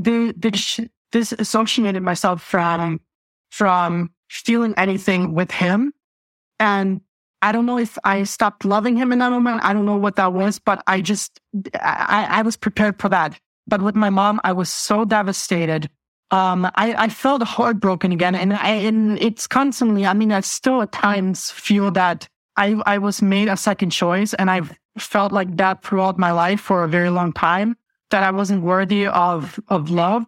did, 0.00 0.40
disassociated 1.12 2.02
myself 2.02 2.42
from, 2.42 3.00
from 3.50 4.10
feeling 4.28 4.74
anything 4.76 5.34
with 5.34 5.50
him. 5.50 5.92
And 6.58 7.00
I 7.42 7.52
don't 7.52 7.66
know 7.66 7.78
if 7.78 7.96
I 8.04 8.24
stopped 8.24 8.64
loving 8.64 8.96
him 8.96 9.12
in 9.12 9.18
that 9.20 9.30
moment. 9.30 9.64
I 9.64 9.72
don't 9.72 9.86
know 9.86 9.96
what 9.96 10.16
that 10.16 10.32
was, 10.32 10.58
but 10.58 10.82
I 10.86 11.00
just, 11.00 11.40
I, 11.80 12.26
I 12.30 12.42
was 12.42 12.56
prepared 12.56 13.00
for 13.00 13.08
that. 13.08 13.38
But 13.66 13.82
with 13.82 13.94
my 13.94 14.10
mom, 14.10 14.40
I 14.44 14.52
was 14.52 14.68
so 14.68 15.04
devastated. 15.04 15.88
Um, 16.30 16.66
I, 16.74 16.94
I 16.94 17.08
felt 17.08 17.42
heartbroken 17.42 18.12
again. 18.12 18.34
And 18.34 18.52
I, 18.52 18.68
and 18.70 19.18
it's 19.22 19.46
constantly, 19.46 20.06
I 20.06 20.12
mean, 20.12 20.32
I 20.32 20.40
still 20.40 20.82
at 20.82 20.92
times 20.92 21.50
feel 21.50 21.90
that 21.92 22.28
I, 22.56 22.80
I 22.84 22.98
was 22.98 23.22
made 23.22 23.48
a 23.48 23.56
second 23.56 23.90
choice 23.90 24.34
and 24.34 24.50
I've 24.50 24.72
felt 24.98 25.32
like 25.32 25.56
that 25.56 25.82
throughout 25.82 26.18
my 26.18 26.32
life 26.32 26.60
for 26.60 26.84
a 26.84 26.88
very 26.88 27.10
long 27.10 27.32
time, 27.32 27.76
that 28.10 28.22
I 28.22 28.30
wasn't 28.30 28.62
worthy 28.62 29.06
of, 29.06 29.58
of 29.68 29.90
love. 29.90 30.26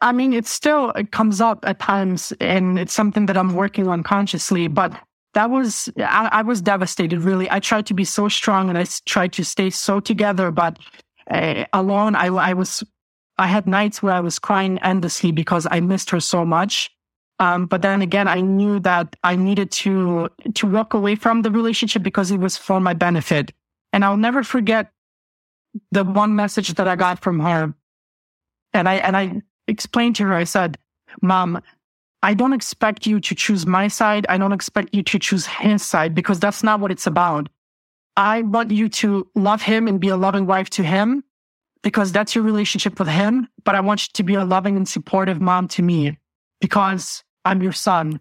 I 0.00 0.12
mean, 0.12 0.32
it 0.32 0.46
still 0.46 0.90
it 0.90 1.10
comes 1.10 1.40
up 1.40 1.64
at 1.66 1.80
times 1.80 2.32
and 2.40 2.78
it's 2.78 2.92
something 2.92 3.26
that 3.26 3.36
I'm 3.36 3.54
working 3.54 3.88
on 3.88 4.02
consciously, 4.02 4.68
but 4.68 4.96
that 5.34 5.50
was, 5.50 5.88
I, 5.98 6.28
I 6.30 6.42
was 6.42 6.62
devastated 6.62 7.20
really. 7.20 7.50
I 7.50 7.58
tried 7.58 7.86
to 7.86 7.94
be 7.94 8.04
so 8.04 8.28
strong 8.28 8.68
and 8.68 8.78
I 8.78 8.86
tried 9.04 9.32
to 9.32 9.44
stay 9.44 9.70
so 9.70 9.98
together, 9.98 10.52
but 10.52 10.78
uh, 11.28 11.64
alone, 11.72 12.14
I, 12.14 12.26
I 12.26 12.52
was, 12.52 12.84
I 13.36 13.48
had 13.48 13.66
nights 13.66 14.00
where 14.00 14.14
I 14.14 14.20
was 14.20 14.38
crying 14.38 14.78
endlessly 14.78 15.32
because 15.32 15.66
I 15.68 15.80
missed 15.80 16.10
her 16.10 16.20
so 16.20 16.44
much. 16.44 16.90
Um, 17.40 17.66
but 17.66 17.82
then 17.82 18.00
again, 18.00 18.28
I 18.28 18.40
knew 18.40 18.78
that 18.80 19.16
I 19.24 19.34
needed 19.34 19.72
to, 19.72 20.28
to 20.54 20.66
walk 20.68 20.94
away 20.94 21.16
from 21.16 21.42
the 21.42 21.50
relationship 21.50 22.04
because 22.04 22.30
it 22.30 22.38
was 22.38 22.56
for 22.56 22.78
my 22.78 22.94
benefit. 22.94 23.52
And 23.94 24.04
I'll 24.04 24.16
never 24.16 24.42
forget 24.42 24.90
the 25.92 26.02
one 26.02 26.34
message 26.34 26.74
that 26.74 26.88
I 26.88 26.96
got 26.96 27.22
from 27.22 27.38
her. 27.38 27.72
And 28.72 28.88
I, 28.88 28.94
and 28.96 29.16
I 29.16 29.40
explained 29.68 30.16
to 30.16 30.24
her, 30.24 30.34
I 30.34 30.42
said, 30.42 30.78
mom, 31.22 31.62
I 32.20 32.34
don't 32.34 32.54
expect 32.54 33.06
you 33.06 33.20
to 33.20 33.34
choose 33.36 33.66
my 33.66 33.86
side. 33.86 34.26
I 34.28 34.36
don't 34.36 34.50
expect 34.50 34.92
you 34.96 35.04
to 35.04 35.18
choose 35.20 35.46
his 35.46 35.84
side 35.84 36.12
because 36.12 36.40
that's 36.40 36.64
not 36.64 36.80
what 36.80 36.90
it's 36.90 37.06
about. 37.06 37.48
I 38.16 38.42
want 38.42 38.72
you 38.72 38.88
to 38.88 39.28
love 39.36 39.62
him 39.62 39.86
and 39.86 40.00
be 40.00 40.08
a 40.08 40.16
loving 40.16 40.46
wife 40.46 40.70
to 40.70 40.82
him 40.82 41.22
because 41.84 42.10
that's 42.10 42.34
your 42.34 42.42
relationship 42.42 42.98
with 42.98 43.06
him. 43.06 43.46
But 43.62 43.76
I 43.76 43.80
want 43.80 44.08
you 44.08 44.12
to 44.14 44.24
be 44.24 44.34
a 44.34 44.44
loving 44.44 44.76
and 44.76 44.88
supportive 44.88 45.40
mom 45.40 45.68
to 45.68 45.82
me 45.82 46.18
because 46.60 47.22
I'm 47.44 47.62
your 47.62 47.70
son. 47.70 48.20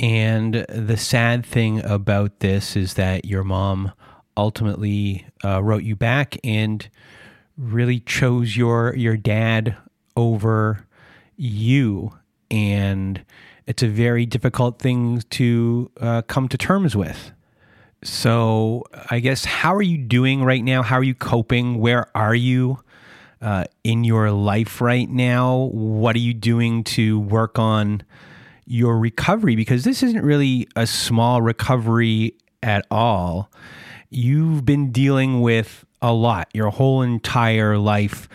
And 0.00 0.64
the 0.70 0.96
sad 0.96 1.44
thing 1.44 1.84
about 1.84 2.40
this 2.40 2.74
is 2.74 2.94
that 2.94 3.26
your 3.26 3.44
mom 3.44 3.92
ultimately 4.38 5.26
uh, 5.44 5.62
wrote 5.62 5.82
you 5.82 5.96
back 5.96 6.38
and 6.44 6.88
really 7.58 8.00
chose 8.00 8.56
your 8.56 8.94
your 8.94 9.16
dad 9.16 9.76
over 10.16 10.86
you, 11.36 12.14
and 12.50 13.24
it's 13.66 13.82
a 13.82 13.88
very 13.88 14.24
difficult 14.24 14.78
thing 14.78 15.22
to 15.30 15.90
uh, 16.00 16.22
come 16.22 16.48
to 16.48 16.56
terms 16.56 16.96
with. 16.96 17.32
So, 18.02 18.84
I 19.10 19.18
guess, 19.18 19.44
how 19.44 19.74
are 19.74 19.82
you 19.82 19.98
doing 19.98 20.44
right 20.44 20.62
now? 20.62 20.82
How 20.82 20.96
are 20.96 21.02
you 21.02 21.16
coping? 21.16 21.80
Where 21.80 22.06
are 22.16 22.34
you 22.34 22.78
uh, 23.42 23.64
in 23.82 24.04
your 24.04 24.30
life 24.30 24.80
right 24.80 25.08
now? 25.08 25.68
What 25.72 26.14
are 26.14 26.20
you 26.20 26.32
doing 26.32 26.84
to 26.84 27.18
work 27.18 27.58
on 27.58 28.04
your 28.66 28.98
recovery? 28.98 29.56
Because 29.56 29.82
this 29.82 30.04
isn't 30.04 30.22
really 30.24 30.68
a 30.76 30.86
small 30.86 31.42
recovery 31.42 32.34
at 32.62 32.86
all. 32.90 33.50
You've 34.10 34.64
been 34.64 34.90
dealing 34.90 35.40
with 35.40 35.84
a 36.00 36.12
lot 36.12 36.48
your 36.54 36.70
whole 36.70 37.02
entire 37.02 37.76
life. 37.76 38.28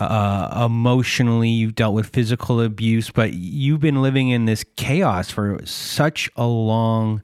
Uh, 0.00 0.64
emotionally, 0.66 1.48
you've 1.48 1.74
dealt 1.74 1.94
with 1.94 2.08
physical 2.08 2.60
abuse, 2.60 3.10
but 3.10 3.32
you've 3.32 3.80
been 3.80 4.02
living 4.02 4.28
in 4.28 4.44
this 4.44 4.64
chaos 4.76 5.30
for 5.30 5.60
such 5.64 6.28
a 6.36 6.46
long, 6.46 7.22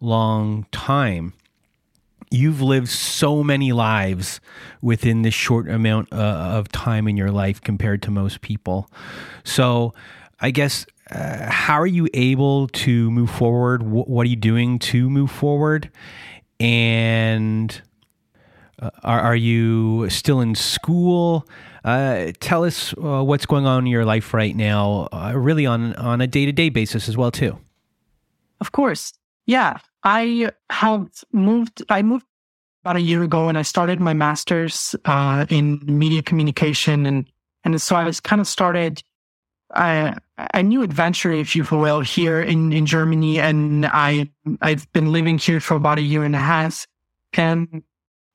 long 0.00 0.66
time. 0.72 1.34
You've 2.30 2.62
lived 2.62 2.88
so 2.88 3.42
many 3.44 3.72
lives 3.72 4.40
within 4.80 5.20
this 5.20 5.34
short 5.34 5.68
amount 5.68 6.10
uh, 6.12 6.16
of 6.16 6.68
time 6.68 7.06
in 7.06 7.18
your 7.18 7.30
life 7.30 7.60
compared 7.60 8.00
to 8.02 8.10
most 8.10 8.40
people. 8.40 8.88
So, 9.44 9.92
I 10.40 10.50
guess, 10.50 10.86
uh, 11.10 11.50
how 11.50 11.78
are 11.78 11.86
you 11.86 12.08
able 12.14 12.68
to 12.68 13.10
move 13.10 13.30
forward? 13.30 13.80
W- 13.80 14.04
what 14.04 14.26
are 14.26 14.30
you 14.30 14.36
doing 14.36 14.78
to 14.78 15.10
move 15.10 15.30
forward? 15.30 15.90
And 16.62 17.82
uh, 18.80 18.90
are, 19.02 19.20
are 19.20 19.36
you 19.36 20.08
still 20.10 20.40
in 20.40 20.54
school? 20.54 21.48
Uh, 21.84 22.30
tell 22.38 22.64
us 22.64 22.94
uh, 23.02 23.22
what's 23.24 23.46
going 23.46 23.66
on 23.66 23.84
in 23.84 23.86
your 23.90 24.04
life 24.04 24.32
right 24.32 24.54
now, 24.54 25.08
uh, 25.12 25.32
really 25.34 25.66
on 25.66 25.94
on 25.96 26.20
a 26.20 26.28
day 26.28 26.46
to 26.46 26.52
day 26.52 26.68
basis 26.68 27.08
as 27.08 27.16
well 27.16 27.32
too. 27.32 27.58
Of 28.60 28.70
course, 28.70 29.12
yeah. 29.44 29.78
I 30.04 30.50
have 30.70 31.08
moved. 31.32 31.82
I 31.88 32.02
moved 32.02 32.26
about 32.84 32.96
a 32.96 33.00
year 33.00 33.24
ago, 33.24 33.48
and 33.48 33.58
I 33.58 33.62
started 33.62 33.98
my 33.98 34.14
master's 34.14 34.94
uh, 35.04 35.46
in 35.48 35.80
media 35.84 36.22
communication, 36.22 37.06
and 37.06 37.26
and 37.64 37.82
so 37.82 37.96
I 37.96 38.04
was 38.04 38.20
kind 38.20 38.40
of 38.40 38.46
started 38.46 39.02
a, 39.72 40.62
new 40.62 40.82
adventure, 40.82 41.32
if 41.32 41.56
you 41.56 41.64
will, 41.70 42.00
here 42.00 42.40
in 42.40 42.72
in 42.72 42.86
Germany, 42.86 43.40
and 43.40 43.86
I 43.86 44.30
I've 44.60 44.90
been 44.92 45.12
living 45.12 45.38
here 45.38 45.60
for 45.60 45.74
about 45.74 45.98
a 45.98 46.02
year 46.02 46.24
and 46.24 46.36
a 46.36 46.40
half, 46.40 46.86
and 47.32 47.82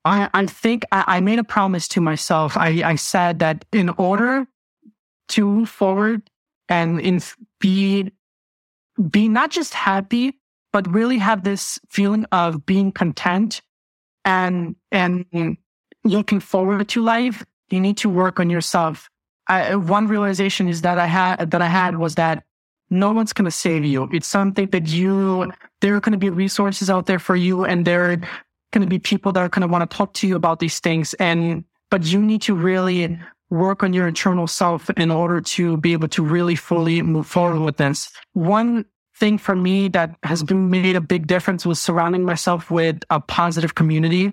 I, 0.04 0.30
I 0.32 0.46
think 0.46 0.84
I, 0.92 1.04
I, 1.06 1.20
made 1.20 1.38
a 1.38 1.44
promise 1.44 1.88
to 1.88 2.00
myself. 2.00 2.56
I, 2.56 2.82
I 2.84 2.94
said 2.96 3.40
that 3.40 3.64
in 3.72 3.90
order 3.90 4.46
to 5.28 5.44
move 5.46 5.68
forward 5.68 6.30
and 6.68 7.00
in 7.00 7.20
be 7.60 8.10
be 9.10 9.28
not 9.28 9.50
just 9.50 9.74
happy, 9.74 10.38
but 10.72 10.92
really 10.92 11.18
have 11.18 11.44
this 11.44 11.78
feeling 11.90 12.24
of 12.32 12.64
being 12.64 12.92
content 12.92 13.60
and 14.24 14.76
and 14.90 15.56
looking 16.04 16.40
forward 16.40 16.88
to 16.88 17.02
life, 17.02 17.44
you 17.70 17.80
need 17.80 17.98
to 17.98 18.08
work 18.08 18.40
on 18.40 18.50
yourself. 18.50 19.10
I, 19.48 19.76
one 19.76 20.08
realization 20.08 20.68
is 20.68 20.82
that 20.82 20.98
I 20.98 21.06
had 21.06 21.50
that 21.50 21.62
I 21.62 21.66
had 21.66 21.98
was 21.98 22.16
that 22.16 22.44
no 22.90 23.12
one's 23.12 23.32
going 23.32 23.44
to 23.44 23.50
save 23.50 23.84
you. 23.84 24.08
It's 24.12 24.26
something 24.26 24.68
that 24.70 24.88
you 24.88 25.50
there 25.80 25.94
are 25.94 26.00
going 26.00 26.12
to 26.12 26.18
be 26.18 26.30
resources 26.30 26.90
out 26.90 27.06
there 27.06 27.18
for 27.18 27.36
you, 27.36 27.64
and 27.64 27.84
there 27.84 28.10
are 28.10 28.16
going 28.72 28.82
to 28.82 28.86
be 28.86 28.98
people 28.98 29.32
that 29.32 29.40
are 29.40 29.48
going 29.48 29.62
to 29.62 29.68
want 29.68 29.88
to 29.88 29.96
talk 29.96 30.12
to 30.14 30.26
you 30.26 30.36
about 30.36 30.60
these 30.60 30.80
things. 30.80 31.14
And, 31.14 31.64
but 31.90 32.04
you 32.04 32.20
need 32.20 32.42
to 32.42 32.54
really 32.54 33.18
work 33.50 33.82
on 33.82 33.92
your 33.92 34.06
internal 34.06 34.46
self 34.46 34.90
in 34.90 35.10
order 35.10 35.40
to 35.40 35.76
be 35.78 35.92
able 35.92 36.08
to 36.08 36.22
really 36.22 36.54
fully 36.54 37.00
move 37.00 37.26
forward 37.26 37.60
with 37.60 37.78
this. 37.78 38.10
One 38.34 38.84
thing 39.16 39.38
for 39.38 39.56
me 39.56 39.88
that 39.88 40.16
has 40.22 40.42
been 40.42 40.70
made 40.70 40.96
a 40.96 41.00
big 41.00 41.26
difference 41.26 41.64
was 41.64 41.80
surrounding 41.80 42.24
myself 42.24 42.70
with 42.70 43.02
a 43.10 43.20
positive 43.20 43.74
community. 43.74 44.32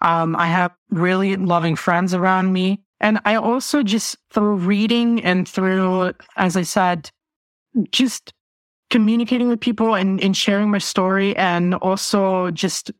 Um, 0.00 0.34
I 0.36 0.46
have 0.46 0.72
really 0.90 1.36
loving 1.36 1.76
friends 1.76 2.14
around 2.14 2.52
me. 2.52 2.83
And 3.00 3.20
I 3.24 3.36
also 3.36 3.82
just 3.82 4.16
through 4.30 4.56
reading 4.56 5.22
and 5.22 5.48
through, 5.48 6.12
as 6.36 6.56
I 6.56 6.62
said, 6.62 7.10
just 7.90 8.32
communicating 8.90 9.48
with 9.48 9.60
people 9.60 9.94
and, 9.94 10.22
and 10.22 10.36
sharing 10.36 10.70
my 10.70 10.78
story 10.78 11.36
and 11.36 11.74
also 11.74 12.50
just 12.50 12.92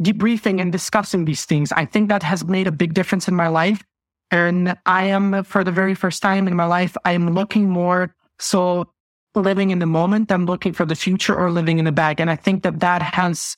debriefing 0.00 0.60
and 0.60 0.70
discussing 0.70 1.24
these 1.24 1.44
things. 1.44 1.72
I 1.72 1.84
think 1.84 2.08
that 2.08 2.22
has 2.22 2.44
made 2.44 2.66
a 2.66 2.72
big 2.72 2.94
difference 2.94 3.28
in 3.28 3.34
my 3.34 3.48
life. 3.48 3.82
And 4.30 4.76
I 4.86 5.04
am, 5.04 5.44
for 5.44 5.64
the 5.64 5.72
very 5.72 5.94
first 5.94 6.22
time 6.22 6.48
in 6.48 6.56
my 6.56 6.66
life, 6.66 6.96
I 7.04 7.12
am 7.12 7.34
looking 7.34 7.68
more 7.68 8.14
so 8.38 8.90
living 9.34 9.70
in 9.70 9.78
the 9.78 9.86
moment 9.86 10.28
than 10.28 10.46
looking 10.46 10.72
for 10.72 10.84
the 10.84 10.94
future 10.94 11.34
or 11.34 11.50
living 11.50 11.78
in 11.78 11.84
the 11.84 11.92
bag. 11.92 12.20
And 12.20 12.30
I 12.30 12.36
think 12.36 12.62
that 12.62 12.80
that 12.80 13.02
has 13.02 13.56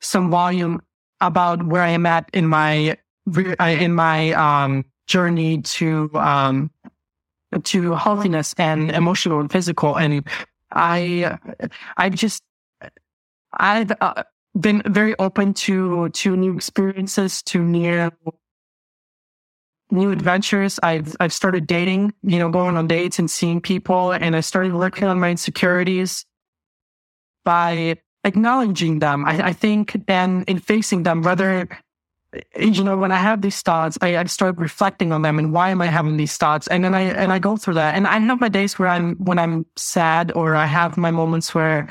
some 0.00 0.30
volume 0.30 0.82
about 1.20 1.66
where 1.66 1.82
I 1.82 1.90
am 1.90 2.06
at 2.06 2.28
in 2.32 2.46
my, 2.46 2.96
in 3.26 3.94
my, 3.94 4.32
um, 4.32 4.84
journey 5.06 5.60
to, 5.62 6.10
um, 6.14 6.70
to 7.62 7.92
healthiness 7.92 8.54
and 8.58 8.90
emotional 8.90 9.40
and 9.40 9.50
physical. 9.50 9.96
And 9.96 10.26
I, 10.72 11.38
I 11.96 12.10
just, 12.10 12.42
I've, 13.52 13.92
uh, 14.00 14.24
been 14.58 14.82
very 14.86 15.16
open 15.18 15.52
to 15.52 16.08
to 16.10 16.36
new 16.36 16.54
experiences, 16.54 17.42
to 17.42 17.58
new 17.58 18.10
new 19.90 20.12
adventures. 20.12 20.78
I've 20.82 21.16
I've 21.20 21.32
started 21.32 21.66
dating, 21.66 22.14
you 22.22 22.38
know, 22.38 22.50
going 22.50 22.76
on 22.76 22.86
dates 22.86 23.18
and 23.18 23.30
seeing 23.30 23.60
people, 23.60 24.12
and 24.12 24.36
I 24.36 24.40
started 24.40 24.74
working 24.74 25.04
on 25.04 25.18
my 25.18 25.30
insecurities 25.30 26.24
by 27.44 27.96
acknowledging 28.22 29.00
them. 29.00 29.24
I, 29.24 29.48
I 29.48 29.52
think 29.52 29.96
and 30.08 30.44
in 30.48 30.58
facing 30.58 31.02
them, 31.02 31.22
whether 31.22 31.68
you 32.58 32.84
know, 32.84 32.96
when 32.96 33.12
I 33.12 33.16
have 33.16 33.42
these 33.42 33.60
thoughts, 33.62 33.98
I, 34.00 34.16
I 34.16 34.24
start 34.24 34.56
reflecting 34.58 35.12
on 35.12 35.22
them 35.22 35.38
and 35.38 35.52
why 35.52 35.70
am 35.70 35.80
I 35.80 35.86
having 35.86 36.16
these 36.16 36.36
thoughts? 36.36 36.66
And 36.68 36.84
then 36.84 36.94
I 36.94 37.02
and 37.02 37.32
I 37.32 37.38
go 37.38 37.56
through 37.56 37.74
that. 37.74 37.94
And 37.94 38.06
I 38.06 38.18
have 38.18 38.40
my 38.40 38.48
days 38.48 38.78
where 38.78 38.88
I'm 38.88 39.14
when 39.16 39.38
I'm 39.38 39.66
sad 39.76 40.32
or 40.34 40.54
I 40.54 40.66
have 40.66 40.96
my 40.96 41.10
moments 41.10 41.54
where 41.54 41.88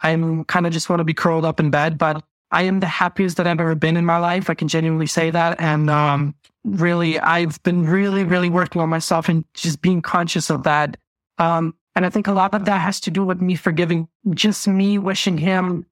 I'm 0.00 0.44
kind 0.44 0.66
of 0.66 0.72
just 0.72 0.88
want 0.88 1.00
to 1.00 1.04
be 1.04 1.14
curled 1.14 1.44
up 1.44 1.60
in 1.60 1.70
bed, 1.70 1.98
but 1.98 2.24
I 2.50 2.62
am 2.62 2.80
the 2.80 2.86
happiest 2.86 3.36
that 3.36 3.46
I've 3.46 3.60
ever 3.60 3.74
been 3.74 3.96
in 3.96 4.04
my 4.04 4.18
life. 4.18 4.50
I 4.50 4.54
can 4.54 4.68
genuinely 4.68 5.06
say 5.06 5.30
that. 5.30 5.58
And, 5.60 5.88
um, 5.88 6.34
really, 6.64 7.18
I've 7.18 7.62
been 7.62 7.86
really, 7.86 8.24
really 8.24 8.50
working 8.50 8.82
on 8.82 8.88
myself 8.88 9.28
and 9.28 9.44
just 9.54 9.80
being 9.80 10.02
conscious 10.02 10.50
of 10.50 10.64
that. 10.64 10.96
Um, 11.38 11.74
and 11.94 12.04
I 12.04 12.10
think 12.10 12.26
a 12.26 12.32
lot 12.32 12.54
of 12.54 12.64
that 12.66 12.80
has 12.80 13.00
to 13.00 13.10
do 13.10 13.24
with 13.24 13.40
me 13.40 13.54
forgiving, 13.54 14.08
just 14.30 14.68
me 14.68 14.98
wishing 14.98 15.38
him 15.38 15.86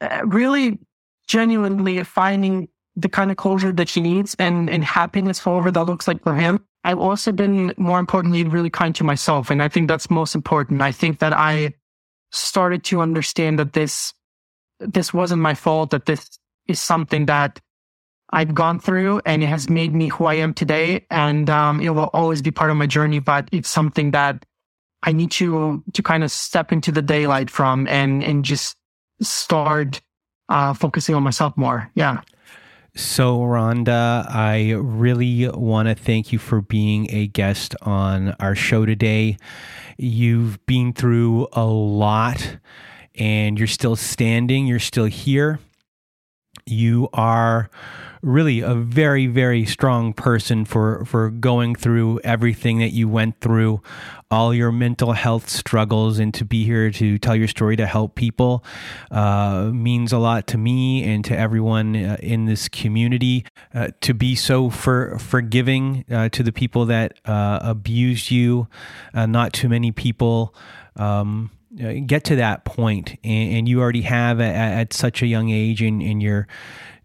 uh, 0.00 0.22
really 0.24 0.78
genuinely 1.26 2.02
finding 2.02 2.68
the 2.96 3.08
kind 3.08 3.30
of 3.30 3.36
closure 3.36 3.72
that 3.72 3.90
he 3.90 4.00
needs 4.00 4.36
and, 4.38 4.68
and 4.68 4.84
happiness, 4.84 5.38
however 5.38 5.70
that 5.70 5.84
looks 5.84 6.08
like 6.08 6.22
for 6.22 6.34
him. 6.34 6.64
I've 6.84 6.98
also 6.98 7.32
been 7.32 7.74
more 7.76 7.98
importantly, 7.98 8.44
really 8.44 8.70
kind 8.70 8.94
to 8.96 9.04
myself. 9.04 9.50
And 9.50 9.62
I 9.62 9.68
think 9.68 9.88
that's 9.88 10.10
most 10.10 10.34
important. 10.34 10.82
I 10.82 10.92
think 10.92 11.18
that 11.18 11.32
I 11.32 11.74
started 12.32 12.84
to 12.84 13.00
understand 13.00 13.58
that 13.58 13.72
this 13.72 14.14
this 14.78 15.12
wasn't 15.12 15.42
my 15.42 15.52
fault, 15.54 15.90
that 15.90 16.06
this 16.06 16.38
is 16.66 16.80
something 16.80 17.26
that 17.26 17.60
I've 18.30 18.54
gone 18.54 18.80
through 18.80 19.20
and 19.26 19.42
it 19.42 19.48
has 19.48 19.68
made 19.68 19.94
me 19.94 20.08
who 20.08 20.24
I 20.24 20.34
am 20.34 20.54
today. 20.54 21.04
And 21.10 21.50
um, 21.50 21.80
it 21.80 21.90
will 21.90 22.10
always 22.14 22.40
be 22.40 22.50
part 22.50 22.70
of 22.70 22.78
my 22.78 22.86
journey, 22.86 23.18
but 23.18 23.48
it's 23.52 23.68
something 23.68 24.12
that 24.12 24.46
I 25.02 25.12
need 25.12 25.30
to 25.32 25.82
to 25.92 26.02
kind 26.02 26.24
of 26.24 26.30
step 26.30 26.72
into 26.72 26.92
the 26.92 27.02
daylight 27.02 27.50
from 27.50 27.86
and 27.88 28.22
and 28.22 28.44
just 28.44 28.76
start 29.20 30.00
uh, 30.48 30.72
focusing 30.74 31.14
on 31.14 31.22
myself 31.22 31.56
more. 31.56 31.90
Yeah. 31.94 32.22
So, 32.94 33.44
Ronda, 33.44 34.26
I 34.28 34.72
really 34.72 35.48
want 35.48 35.88
to 35.88 35.94
thank 35.94 36.32
you 36.32 36.38
for 36.38 36.60
being 36.60 37.06
a 37.10 37.28
guest 37.28 37.76
on 37.82 38.34
our 38.40 38.54
show 38.56 38.84
today. 38.84 39.36
You've 39.96 40.64
been 40.66 40.92
through 40.92 41.46
a 41.52 41.64
lot 41.64 42.56
and 43.14 43.58
you're 43.58 43.68
still 43.68 43.94
standing, 43.96 44.66
you're 44.66 44.80
still 44.80 45.04
here. 45.04 45.60
You 46.66 47.08
are 47.12 47.70
really 48.22 48.60
a 48.60 48.74
very 48.74 49.26
very 49.26 49.64
strong 49.64 50.12
person 50.12 50.64
for 50.64 51.04
for 51.04 51.30
going 51.30 51.74
through 51.74 52.20
everything 52.22 52.78
that 52.78 52.90
you 52.90 53.08
went 53.08 53.40
through 53.40 53.82
all 54.30 54.54
your 54.54 54.70
mental 54.70 55.12
health 55.12 55.48
struggles 55.48 56.20
and 56.20 56.32
to 56.32 56.44
be 56.44 56.64
here 56.64 56.90
to 56.90 57.18
tell 57.18 57.34
your 57.34 57.48
story 57.48 57.74
to 57.74 57.86
help 57.86 58.14
people 58.14 58.64
uh, 59.10 59.70
means 59.72 60.12
a 60.12 60.18
lot 60.18 60.46
to 60.46 60.56
me 60.56 61.02
and 61.02 61.24
to 61.24 61.36
everyone 61.36 61.96
uh, 61.96 62.16
in 62.20 62.44
this 62.44 62.68
community. 62.68 63.44
Uh, 63.74 63.88
to 64.00 64.14
be 64.14 64.36
so 64.36 64.70
for 64.70 65.18
forgiving 65.18 66.04
uh, 66.10 66.28
to 66.28 66.42
the 66.42 66.52
people 66.52 66.86
that 66.86 67.18
uh, 67.24 67.58
abused 67.62 68.30
you 68.30 68.68
uh, 69.14 69.26
not 69.26 69.52
too 69.52 69.68
many 69.68 69.90
people 69.90 70.54
um, 70.96 71.50
get 71.76 72.24
to 72.24 72.36
that 72.36 72.64
point 72.64 73.16
and, 73.22 73.52
and 73.52 73.68
you 73.68 73.80
already 73.80 74.02
have 74.02 74.40
at, 74.40 74.54
at, 74.54 74.92
such 74.92 75.22
a 75.22 75.26
young 75.26 75.50
age 75.50 75.82
and, 75.82 76.02
and 76.02 76.20
you're 76.20 76.48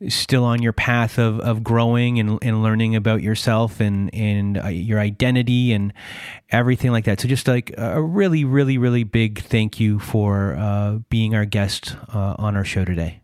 still 0.10 0.44
on 0.44 0.62
your 0.62 0.74
path 0.74 1.20
of, 1.20 1.40
of 1.40 1.64
growing 1.64 2.20
and, 2.20 2.40
and 2.42 2.64
learning 2.64 2.96
about 2.96 3.22
yourself 3.22 3.80
and, 3.80 4.14
and 4.14 4.58
uh, 4.58 4.68
your 4.68 5.00
identity 5.00 5.72
and 5.72 5.94
everything 6.50 6.92
like 6.92 7.06
that. 7.06 7.20
So 7.20 7.28
just 7.28 7.48
like 7.48 7.74
a 7.78 8.02
really, 8.02 8.44
really, 8.44 8.78
really 8.78 9.04
big 9.04 9.42
thank 9.44 9.80
you 9.80 10.00
for 10.00 10.56
uh, 10.56 10.98
being 11.10 11.36
our 11.36 11.46
guest 11.46 11.96
uh, 12.14 12.36
on 12.40 12.56
our 12.56 12.66
show 12.66 12.86
today. 12.86 13.22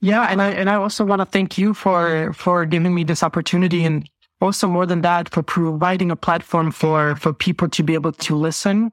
Yeah, 0.00 0.28
and 0.30 0.40
I 0.40 0.50
and 0.50 0.70
I 0.70 0.76
also 0.76 1.04
want 1.04 1.20
to 1.20 1.26
thank 1.26 1.58
you 1.58 1.74
for 1.74 2.32
for 2.32 2.64
giving 2.64 2.94
me 2.94 3.02
this 3.02 3.24
opportunity, 3.24 3.84
and 3.84 4.08
also 4.40 4.68
more 4.68 4.86
than 4.86 5.00
that, 5.02 5.28
for 5.28 5.42
providing 5.42 6.12
a 6.12 6.16
platform 6.16 6.70
for 6.70 7.16
for 7.16 7.32
people 7.32 7.68
to 7.70 7.82
be 7.82 7.94
able 7.94 8.12
to 8.12 8.36
listen. 8.36 8.92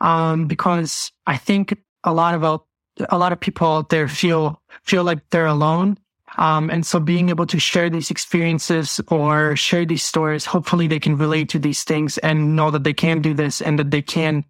Um, 0.00 0.46
because 0.46 1.12
I 1.26 1.36
think 1.36 1.78
a 2.02 2.12
lot 2.12 2.34
of 2.34 2.62
a 3.10 3.18
lot 3.18 3.32
of 3.32 3.40
people 3.40 3.66
out 3.66 3.88
there 3.88 4.08
feel 4.08 4.60
feel 4.82 5.04
like 5.04 5.20
they're 5.30 5.46
alone, 5.46 5.98
um, 6.36 6.70
and 6.70 6.84
so 6.84 6.98
being 7.00 7.28
able 7.28 7.46
to 7.46 7.58
share 7.58 7.88
these 7.88 8.10
experiences 8.10 9.00
or 9.08 9.56
share 9.56 9.84
these 9.84 10.02
stories, 10.02 10.44
hopefully 10.44 10.86
they 10.86 11.00
can 11.00 11.16
relate 11.16 11.48
to 11.50 11.58
these 11.58 11.84
things 11.84 12.18
and 12.18 12.56
know 12.56 12.70
that 12.70 12.84
they 12.84 12.92
can 12.92 13.20
do 13.22 13.34
this 13.34 13.60
and 13.60 13.78
that 13.78 13.90
they 13.90 14.02
can, 14.02 14.44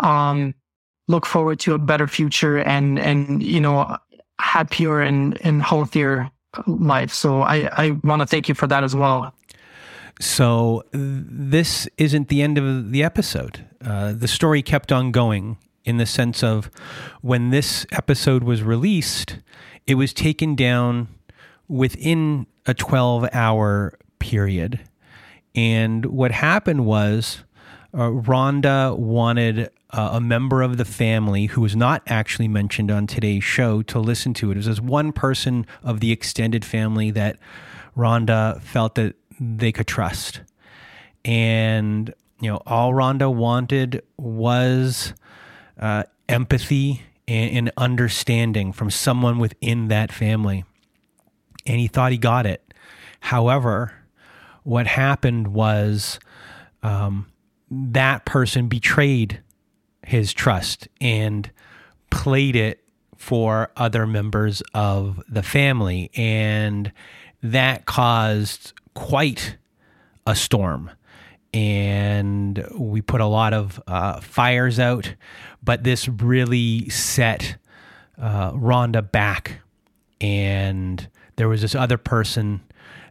um, 0.00 0.54
look 1.08 1.26
forward 1.26 1.58
to 1.60 1.74
a 1.74 1.78
better 1.78 2.06
future 2.06 2.58
and, 2.58 2.98
and, 2.98 3.42
you 3.42 3.60
know, 3.60 3.96
happier 4.38 5.00
and, 5.00 5.38
and 5.44 5.62
healthier 5.62 6.30
life. 6.66 7.12
So 7.12 7.42
I, 7.42 7.68
I 7.72 7.90
want 8.04 8.20
to 8.20 8.26
thank 8.26 8.48
you 8.48 8.54
for 8.54 8.66
that 8.66 8.84
as 8.84 8.94
well. 8.94 9.34
So 10.20 10.84
this 10.92 11.88
isn't 11.96 12.28
the 12.28 12.42
end 12.42 12.58
of 12.58 12.92
the 12.92 13.02
episode. 13.02 13.64
Uh, 13.82 14.12
the 14.12 14.28
story 14.28 14.60
kept 14.62 14.92
on 14.92 15.12
going 15.12 15.56
in 15.84 15.96
the 15.96 16.04
sense 16.04 16.42
of 16.42 16.70
when 17.22 17.48
this 17.48 17.86
episode 17.90 18.44
was 18.44 18.62
released, 18.62 19.38
it 19.86 19.94
was 19.94 20.12
taken 20.12 20.54
down 20.54 21.08
within 21.68 22.46
a 22.66 22.74
12 22.74 23.30
hour 23.32 23.98
period. 24.18 24.80
And 25.54 26.04
what 26.04 26.32
happened 26.32 26.84
was 26.84 27.42
uh, 27.96 28.10
Ronda 28.10 28.94
wanted 28.96 29.70
uh, 29.90 30.10
a 30.12 30.20
member 30.20 30.60
of 30.60 30.76
the 30.76 30.84
family 30.84 31.46
who 31.46 31.62
was 31.62 31.74
not 31.74 32.02
actually 32.06 32.46
mentioned 32.46 32.90
on 32.90 33.06
today's 33.06 33.42
show 33.42 33.80
to 33.82 33.98
listen 33.98 34.34
to 34.34 34.50
it. 34.50 34.54
It 34.54 34.58
was 34.58 34.66
just 34.66 34.82
one 34.82 35.12
person 35.12 35.66
of 35.82 36.00
the 36.00 36.12
extended 36.12 36.62
family 36.62 37.10
that 37.12 37.38
Ronda 37.96 38.60
felt 38.62 38.94
that 38.96 39.16
they 39.40 39.72
could 39.72 39.86
trust. 39.86 40.42
And, 41.24 42.14
you 42.40 42.50
know, 42.50 42.62
all 42.66 42.94
Ronda 42.94 43.28
wanted 43.28 44.02
was 44.16 45.14
uh, 45.80 46.04
empathy 46.28 47.02
and, 47.26 47.56
and 47.56 47.72
understanding 47.76 48.72
from 48.72 48.90
someone 48.90 49.38
within 49.38 49.88
that 49.88 50.12
family 50.12 50.64
and 51.66 51.78
he 51.78 51.88
thought 51.88 52.12
he 52.12 52.18
got 52.18 52.46
it. 52.46 52.74
However, 53.20 53.92
what 54.62 54.86
happened 54.86 55.48
was 55.48 56.18
um, 56.82 57.26
that 57.70 58.24
person 58.24 58.68
betrayed 58.68 59.42
his 60.06 60.32
trust 60.32 60.88
and 61.00 61.50
played 62.10 62.56
it 62.56 62.82
for 63.16 63.70
other 63.76 64.06
members 64.06 64.62
of 64.74 65.22
the 65.28 65.42
family. 65.42 66.10
And 66.14 66.92
that 67.42 67.84
caused 67.84 68.72
quite 69.00 69.56
a 70.26 70.36
storm. 70.36 70.90
And 71.54 72.64
we 72.76 73.00
put 73.00 73.22
a 73.22 73.26
lot 73.26 73.54
of 73.54 73.82
uh, 73.86 74.20
fires 74.20 74.78
out, 74.78 75.14
but 75.62 75.82
this 75.84 76.06
really 76.06 76.88
set 76.90 77.56
uh, 78.20 78.52
Ronda 78.54 79.00
back. 79.02 79.60
And 80.20 81.08
there 81.36 81.48
was 81.48 81.62
this 81.62 81.74
other 81.74 81.96
person 81.96 82.60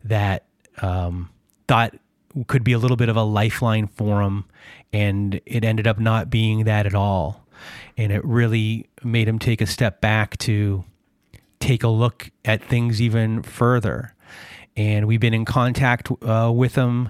that 0.03 0.45
um, 0.81 1.31
thought 1.67 1.95
could 2.45 2.63
be 2.63 2.73
a 2.73 2.77
little 2.77 2.95
bit 2.95 3.09
of 3.09 3.17
a 3.17 3.23
lifeline 3.23 3.87
for 3.87 4.21
him, 4.21 4.45
and 4.93 5.41
it 5.47 5.65
ended 5.65 5.87
up 5.87 5.99
not 5.99 6.29
being 6.29 6.65
that 6.65 6.85
at 6.85 6.93
all. 6.93 7.47
And 7.97 8.11
it 8.11 8.23
really 8.23 8.87
made 9.03 9.27
him 9.27 9.39
take 9.39 9.59
a 9.59 9.65
step 9.65 10.01
back 10.01 10.37
to 10.37 10.85
take 11.59 11.83
a 11.83 11.89
look 11.89 12.29
at 12.45 12.63
things 12.63 13.01
even 13.01 13.41
further. 13.41 14.13
And 14.75 15.07
we've 15.07 15.19
been 15.19 15.33
in 15.33 15.45
contact 15.45 16.09
uh, 16.21 16.51
with 16.53 16.75
him 16.75 17.09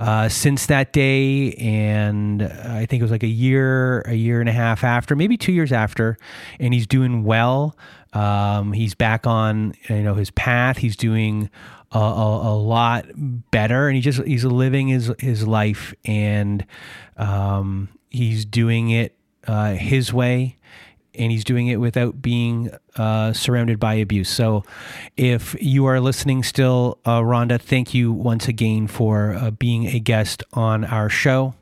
uh, 0.00 0.30
since 0.30 0.66
that 0.66 0.94
day, 0.94 1.52
and 1.54 2.42
I 2.42 2.86
think 2.86 3.00
it 3.00 3.02
was 3.02 3.10
like 3.10 3.22
a 3.22 3.28
year, 3.28 4.00
a 4.02 4.14
year 4.14 4.40
and 4.40 4.48
a 4.48 4.52
half 4.52 4.82
after, 4.82 5.14
maybe 5.14 5.36
two 5.36 5.52
years 5.52 5.72
after, 5.72 6.16
and 6.58 6.72
he's 6.72 6.86
doing 6.86 7.22
well. 7.22 7.76
Um, 8.14 8.72
he's 8.72 8.94
back 8.94 9.26
on 9.26 9.74
you 9.90 10.02
know 10.02 10.14
his 10.14 10.30
path. 10.30 10.78
He's 10.78 10.96
doing 10.96 11.50
a, 11.92 11.98
a, 11.98 12.54
a, 12.54 12.56
lot 12.56 13.06
better, 13.14 13.88
and 13.88 13.94
he 13.94 14.00
just 14.00 14.22
he's 14.24 14.44
living 14.44 14.88
his 14.88 15.12
his 15.18 15.46
life, 15.46 15.92
and 16.06 16.64
um, 17.18 17.90
he's 18.08 18.46
doing 18.46 18.88
it 18.88 19.14
uh, 19.46 19.74
his 19.74 20.14
way, 20.14 20.56
and 21.14 21.30
he's 21.32 21.44
doing 21.44 21.66
it 21.66 21.76
without 21.76 22.20
being 22.22 22.70
uh, 22.96 23.32
surrounded 23.32 23.78
by 23.80 23.94
abuse. 23.94 24.28
So, 24.28 24.64
if 25.16 25.56
you 25.60 25.86
are 25.86 26.00
listening 26.00 26.42
still, 26.42 26.98
uh, 27.06 27.24
Ronda, 27.24 27.58
thank 27.58 27.94
you 27.94 28.12
once 28.12 28.48
again 28.48 28.86
for 28.86 29.34
uh, 29.34 29.50
being 29.50 29.86
a 29.86 29.98
guest 29.98 30.42
on 30.52 30.84
our 30.84 31.08
show. 31.08 31.54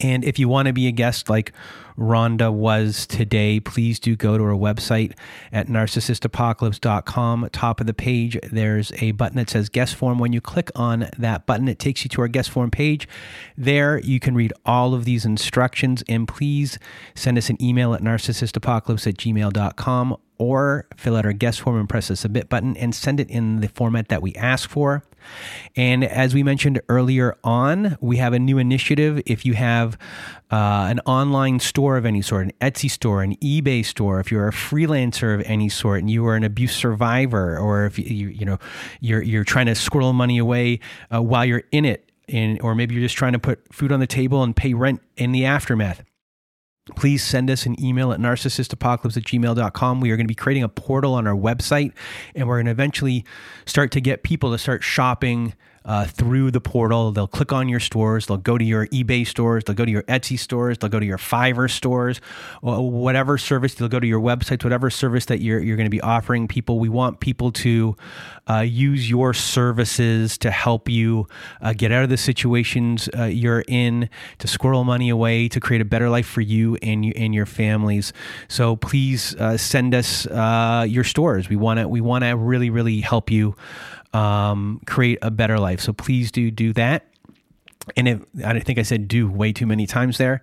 And 0.00 0.24
if 0.24 0.38
you 0.38 0.48
want 0.48 0.66
to 0.66 0.72
be 0.72 0.86
a 0.86 0.92
guest 0.92 1.28
like 1.30 1.52
Ronda 1.96 2.50
was 2.50 3.06
today, 3.06 3.60
please 3.60 4.00
do 4.00 4.16
go 4.16 4.36
to 4.36 4.44
our 4.44 4.50
website 4.50 5.12
at 5.52 5.68
narcissistapocalypse.com. 5.68 7.48
Top 7.52 7.80
of 7.80 7.86
the 7.86 7.94
page, 7.94 8.38
there's 8.50 8.92
a 9.00 9.12
button 9.12 9.36
that 9.36 9.50
says 9.50 9.68
guest 9.68 9.94
form. 9.94 10.18
When 10.18 10.32
you 10.32 10.40
click 10.40 10.70
on 10.74 11.08
that 11.16 11.46
button, 11.46 11.68
it 11.68 11.78
takes 11.78 12.04
you 12.04 12.08
to 12.10 12.22
our 12.22 12.28
guest 12.28 12.50
form 12.50 12.70
page. 12.70 13.08
There, 13.56 14.00
you 14.00 14.18
can 14.18 14.34
read 14.34 14.52
all 14.66 14.94
of 14.94 15.04
these 15.04 15.24
instructions. 15.24 16.02
And 16.08 16.26
please 16.26 16.78
send 17.14 17.38
us 17.38 17.48
an 17.48 17.62
email 17.62 17.94
at 17.94 18.02
narcissistapocalypse 18.02 19.06
at 19.06 19.16
gmail.com 19.16 20.16
or 20.38 20.86
fill 20.96 21.16
out 21.16 21.24
our 21.24 21.32
guest 21.32 21.60
form 21.60 21.78
and 21.78 21.88
press 21.88 22.08
the 22.08 22.16
submit 22.16 22.48
button 22.48 22.76
and 22.76 22.94
send 22.94 23.20
it 23.20 23.30
in 23.30 23.60
the 23.60 23.68
format 23.68 24.08
that 24.08 24.20
we 24.20 24.34
ask 24.34 24.68
for. 24.68 25.04
And 25.76 26.04
as 26.04 26.34
we 26.34 26.42
mentioned 26.42 26.80
earlier 26.88 27.36
on, 27.42 27.96
we 28.00 28.16
have 28.18 28.32
a 28.32 28.38
new 28.38 28.58
initiative. 28.58 29.20
If 29.26 29.44
you 29.44 29.54
have 29.54 29.98
uh, 30.50 30.86
an 30.90 31.00
online 31.00 31.60
store 31.60 31.96
of 31.96 32.06
any 32.06 32.22
sort, 32.22 32.46
an 32.46 32.52
Etsy 32.60 32.90
store, 32.90 33.22
an 33.22 33.36
eBay 33.36 33.84
store, 33.84 34.20
if 34.20 34.30
you're 34.30 34.48
a 34.48 34.52
freelancer 34.52 35.34
of 35.34 35.42
any 35.46 35.68
sort 35.68 36.00
and 36.00 36.10
you 36.10 36.26
are 36.26 36.36
an 36.36 36.44
abuse 36.44 36.74
survivor, 36.74 37.58
or 37.58 37.86
if 37.86 37.98
you 37.98 38.28
you 38.28 38.44
know 38.44 38.58
you're 39.00 39.22
you're 39.22 39.44
trying 39.44 39.66
to 39.66 39.74
squirrel 39.74 40.12
money 40.12 40.38
away 40.38 40.80
uh, 41.14 41.20
while 41.22 41.44
you're 41.44 41.64
in 41.72 41.84
it, 41.84 42.10
and 42.28 42.60
or 42.62 42.74
maybe 42.74 42.94
you're 42.94 43.04
just 43.04 43.16
trying 43.16 43.32
to 43.32 43.38
put 43.38 43.60
food 43.72 43.92
on 43.92 44.00
the 44.00 44.06
table 44.06 44.42
and 44.42 44.54
pay 44.54 44.74
rent 44.74 45.02
in 45.16 45.32
the 45.32 45.44
aftermath 45.44 46.04
please 46.96 47.24
send 47.24 47.50
us 47.50 47.66
an 47.66 47.82
email 47.82 48.12
at 48.12 48.20
narcissistapocalypse 48.20 49.16
at 49.16 49.24
gmail.com. 49.24 50.00
We 50.00 50.10
are 50.10 50.16
going 50.16 50.26
to 50.26 50.30
be 50.30 50.34
creating 50.34 50.64
a 50.64 50.68
portal 50.68 51.14
on 51.14 51.26
our 51.26 51.34
website, 51.34 51.92
and 52.34 52.46
we're 52.46 52.56
going 52.56 52.66
to 52.66 52.72
eventually 52.72 53.24
start 53.66 53.90
to 53.92 54.00
get 54.00 54.22
people 54.22 54.52
to 54.52 54.58
start 54.58 54.82
shopping 54.82 55.54
uh, 55.84 56.06
through 56.06 56.50
the 56.50 56.60
portal. 56.60 57.12
They'll 57.12 57.26
click 57.26 57.52
on 57.52 57.68
your 57.68 57.80
stores, 57.80 58.26
they'll 58.26 58.36
go 58.36 58.56
to 58.56 58.64
your 58.64 58.86
eBay 58.88 59.26
stores, 59.26 59.64
they'll 59.64 59.76
go 59.76 59.84
to 59.84 59.90
your 59.90 60.02
Etsy 60.04 60.38
stores, 60.38 60.78
they'll 60.78 60.90
go 60.90 61.00
to 61.00 61.06
your 61.06 61.18
Fiverr 61.18 61.70
stores, 61.70 62.20
whatever 62.62 63.36
service, 63.38 63.74
they'll 63.74 63.88
go 63.88 64.00
to 64.00 64.06
your 64.06 64.20
websites, 64.20 64.64
whatever 64.64 64.90
service 64.90 65.26
that 65.26 65.40
you're, 65.40 65.60
you're 65.60 65.76
going 65.76 65.86
to 65.86 65.90
be 65.90 66.00
offering 66.00 66.48
people. 66.48 66.78
We 66.78 66.88
want 66.88 67.20
people 67.20 67.52
to 67.52 67.96
uh, 68.48 68.60
use 68.60 69.08
your 69.08 69.34
services 69.34 70.38
to 70.38 70.50
help 70.50 70.88
you 70.88 71.26
uh, 71.60 71.72
get 71.72 71.92
out 71.92 72.04
of 72.04 72.10
the 72.10 72.16
situations 72.16 73.08
uh, 73.16 73.24
you're 73.24 73.64
in, 73.68 74.08
to 74.38 74.48
squirrel 74.48 74.84
money 74.84 75.08
away, 75.08 75.48
to 75.48 75.60
create 75.60 75.80
a 75.80 75.84
better 75.84 76.08
life 76.08 76.26
for 76.26 76.40
you 76.40 76.76
and 76.82 77.04
you 77.04 77.12
and 77.16 77.34
your 77.34 77.46
families. 77.46 78.12
So 78.48 78.76
please 78.76 79.34
uh, 79.36 79.56
send 79.56 79.94
us 79.94 80.26
uh, 80.26 80.86
your 80.88 81.04
stores. 81.04 81.48
We 81.48 81.56
want 81.56 81.80
to 81.80 81.88
we 81.88 82.00
want 82.00 82.24
to 82.24 82.36
really 82.36 82.70
really 82.70 83.00
help 83.00 83.30
you 83.30 83.54
um, 84.14 84.80
create 84.86 85.18
a 85.22 85.30
better 85.30 85.58
life. 85.58 85.80
So 85.80 85.92
please 85.92 86.30
do 86.30 86.50
do 86.50 86.72
that. 86.74 87.06
And 87.96 88.08
if 88.08 88.22
I 88.44 88.58
think 88.60 88.78
I 88.78 88.82
said 88.82 89.08
do 89.08 89.28
way 89.28 89.52
too 89.52 89.66
many 89.66 89.86
times 89.86 90.18
there. 90.18 90.40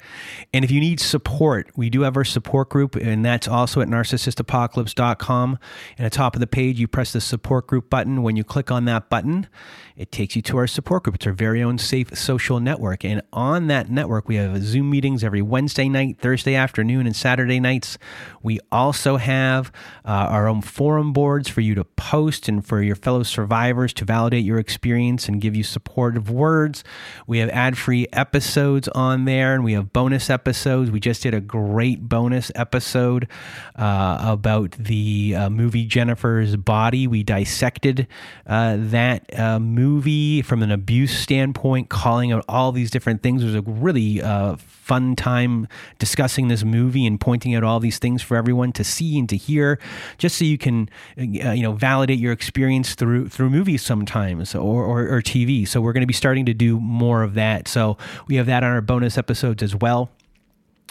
And 0.54 0.64
if 0.64 0.72
you 0.72 0.80
need 0.80 1.00
support, 1.00 1.72
we 1.76 1.90
do 1.90 2.02
have 2.02 2.16
our 2.16 2.24
support 2.24 2.70
group, 2.70 2.96
and 2.96 3.26
that's 3.26 3.48
also 3.48 3.82
at 3.82 3.88
narcissistapocalypse.com. 3.88 5.60
And 5.98 6.06
at 6.06 6.12
the 6.12 6.16
top 6.16 6.36
of 6.36 6.40
the 6.40 6.48
page, 6.48 6.80
you 6.80 6.88
press 6.88 7.14
the 7.14 7.22
support 7.22 7.68
group 7.68 7.90
button. 7.90 8.24
When 8.24 8.36
you 8.36 8.44
click 8.44 8.72
on 8.72 8.86
that 8.86 9.10
button, 9.10 9.48
it 9.96 10.12
takes 10.12 10.36
you 10.36 10.42
to 10.44 10.58
our 10.58 10.68
support 10.68 11.04
group. 11.04 11.16
It's 11.16 11.28
our 11.28 11.34
very 11.34 11.62
own 11.62 11.78
safe 11.78 12.18
social 12.18 12.60
network. 12.60 13.04
And 13.06 13.22
on 13.34 13.68
that 13.68 13.90
network, 13.90 14.28
we 14.28 14.36
have 14.36 14.62
Zoom 14.64 14.90
meetings 14.90 15.24
every 15.24 15.42
Wednesday 15.42 15.90
night, 15.90 16.18
Thursday 16.20 16.56
afternoon, 16.56 17.06
and 17.06 17.16
Saturday 17.16 17.60
nights. 17.60 17.98
We 18.42 18.60
also 18.72 19.18
have 19.18 19.72
uh, 20.06 20.10
our 20.10 20.48
own 20.48 20.62
forum 20.62 21.14
boards 21.14 21.50
for 21.50 21.62
you 21.62 21.76
to 21.76 21.84
post 21.84 22.48
and 22.48 22.66
for 22.66 22.82
your 22.82 22.96
fellow 22.96 23.24
survivors 23.24 23.94
to 23.94 24.06
validate 24.06 24.44
your 24.44 24.60
experience 24.60 25.28
and 25.28 25.42
give 25.42 25.56
you 25.56 25.64
supportive 25.64 26.30
words. 26.30 26.84
We 27.32 27.40
have 27.40 27.50
ad 27.52 27.78
free 27.78 28.08
episodes 28.12 28.90
on 28.90 29.24
there 29.24 29.54
and 29.54 29.64
we 29.64 29.72
have 29.72 29.94
bonus 29.94 30.30
episodes. 30.30 30.92
We 30.92 31.00
just 31.00 31.24
did 31.24 31.34
a 31.34 31.40
great 31.40 32.10
bonus 32.10 32.52
episode 32.56 33.30
uh, 33.78 34.18
about 34.22 34.72
the 34.72 35.36
uh, 35.38 35.50
movie 35.50 35.86
Jennifer's 35.86 36.58
Body. 36.58 37.08
We 37.08 37.24
dissected 37.24 38.08
uh, 38.46 38.76
that 38.78 39.40
uh, 39.40 39.62
movie 39.62 40.42
from 40.42 40.62
an 40.62 40.72
abuse 40.72 41.18
standpoint, 41.18 41.88
calling 41.88 42.34
out 42.34 42.44
all 42.50 42.74
these 42.74 42.92
different 42.92 43.24
things. 43.24 43.44
It 43.44 43.46
was 43.46 43.56
a 43.56 43.62
really 43.62 44.22
uh, 44.22 44.58
fun 44.92 45.16
time 45.16 45.70
discussing 46.00 46.50
this 46.50 46.66
movie 46.66 47.06
and 47.06 47.18
pointing 47.18 47.56
out 47.56 47.64
all 47.64 47.80
these 47.80 47.98
things 47.98 48.22
for 48.22 48.36
everyone 48.36 48.74
to 48.74 48.84
see 48.84 49.18
and 49.18 49.30
to 49.30 49.38
hear, 49.38 49.80
just 50.18 50.38
so 50.38 50.44
you 50.44 50.58
can, 50.58 50.90
uh, 51.18 51.52
you 51.52 51.64
know, 51.64 51.72
validate 51.72 52.20
your 52.20 52.34
experience 52.34 52.94
through 52.94 53.30
through 53.30 53.50
movies 53.50 53.82
sometimes 53.82 54.54
or, 54.54 54.84
or, 54.84 55.08
or 55.08 55.22
TV. 55.22 55.66
So 55.66 55.80
we're 55.80 55.94
going 55.94 56.02
to 56.02 56.08
be 56.08 56.14
starting 56.14 56.46
to 56.46 56.54
do 56.54 56.78
more 56.78 57.24
of 57.24 57.36
that. 57.36 57.70
So 57.70 57.96
we 58.28 58.36
have 58.36 58.48
that 58.48 58.66
on 58.66 58.72
our 58.72 58.82
bonus 58.82 59.18
episodes 59.18 59.64
as 59.64 59.74
well. 59.74 60.10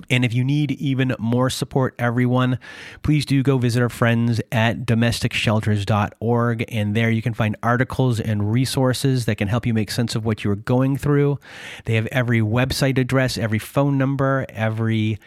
And 0.09 0.25
if 0.25 0.33
you 0.33 0.45
need 0.45 0.73
even 0.73 1.15
more 1.19 1.51
support, 1.51 1.95
everyone, 1.99 2.59
please 3.03 3.27
do 3.27 3.43
go 3.43 3.59
visit 3.59 3.83
our 3.83 3.89
friends 3.89 4.41
at 4.51 4.87
domesticshelters.org. 4.87 6.65
And 6.69 6.95
there 6.95 7.11
you 7.11 7.23
can 7.23 7.35
find 7.35 7.57
articles 7.63 8.21
and 8.21 8.53
resources 8.53 9.27
that 9.27 9.37
can 9.37 9.49
help 9.49 9.67
you 9.67 9.75
make 9.75 9.91
sense 9.91 10.15
of 10.15 10.25
what 10.25 10.45
you 10.45 10.51
are 10.51 10.57
going 10.57 10.97
through. 10.97 11.39
They 11.85 11.95
have 11.95 12.07
every 12.07 12.41
website 12.41 12.99
address, 12.99 13.37
every 13.37 13.59
phone 13.59 13.99
number, 13.99 14.47
every 14.49 15.19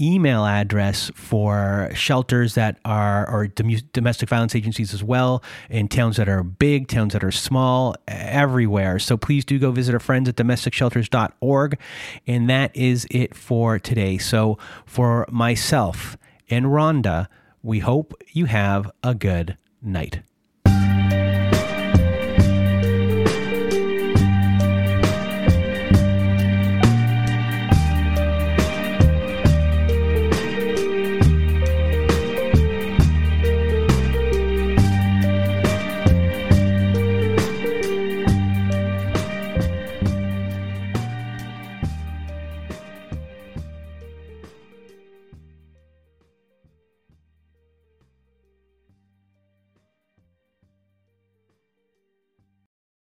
email 0.00 0.44
address 0.44 1.10
for 1.14 1.90
shelters 1.94 2.54
that 2.54 2.78
are 2.84 3.28
or 3.28 3.48
domestic 3.48 4.28
violence 4.28 4.54
agencies 4.54 4.94
as 4.94 5.02
well 5.02 5.42
in 5.68 5.88
towns 5.88 6.16
that 6.16 6.28
are 6.28 6.42
big, 6.42 6.88
towns 6.88 7.12
that 7.12 7.24
are 7.24 7.32
small, 7.32 7.96
everywhere. 8.06 8.98
So 8.98 9.16
please 9.16 9.44
do 9.44 9.58
go 9.58 9.70
visit 9.70 9.94
our 9.94 10.00
friends 10.00 10.28
at 10.28 10.36
domesticshelters.org. 10.36 11.78
And 12.26 12.48
that 12.50 12.76
is 12.76 13.06
it 13.10 13.34
for 13.34 13.78
today. 13.78 14.18
So 14.18 14.58
for 14.86 15.26
myself 15.30 16.16
and 16.48 16.72
Ronda, 16.72 17.28
we 17.62 17.80
hope 17.80 18.14
you 18.32 18.46
have 18.46 18.90
a 19.02 19.14
good 19.14 19.56
night. 19.82 20.20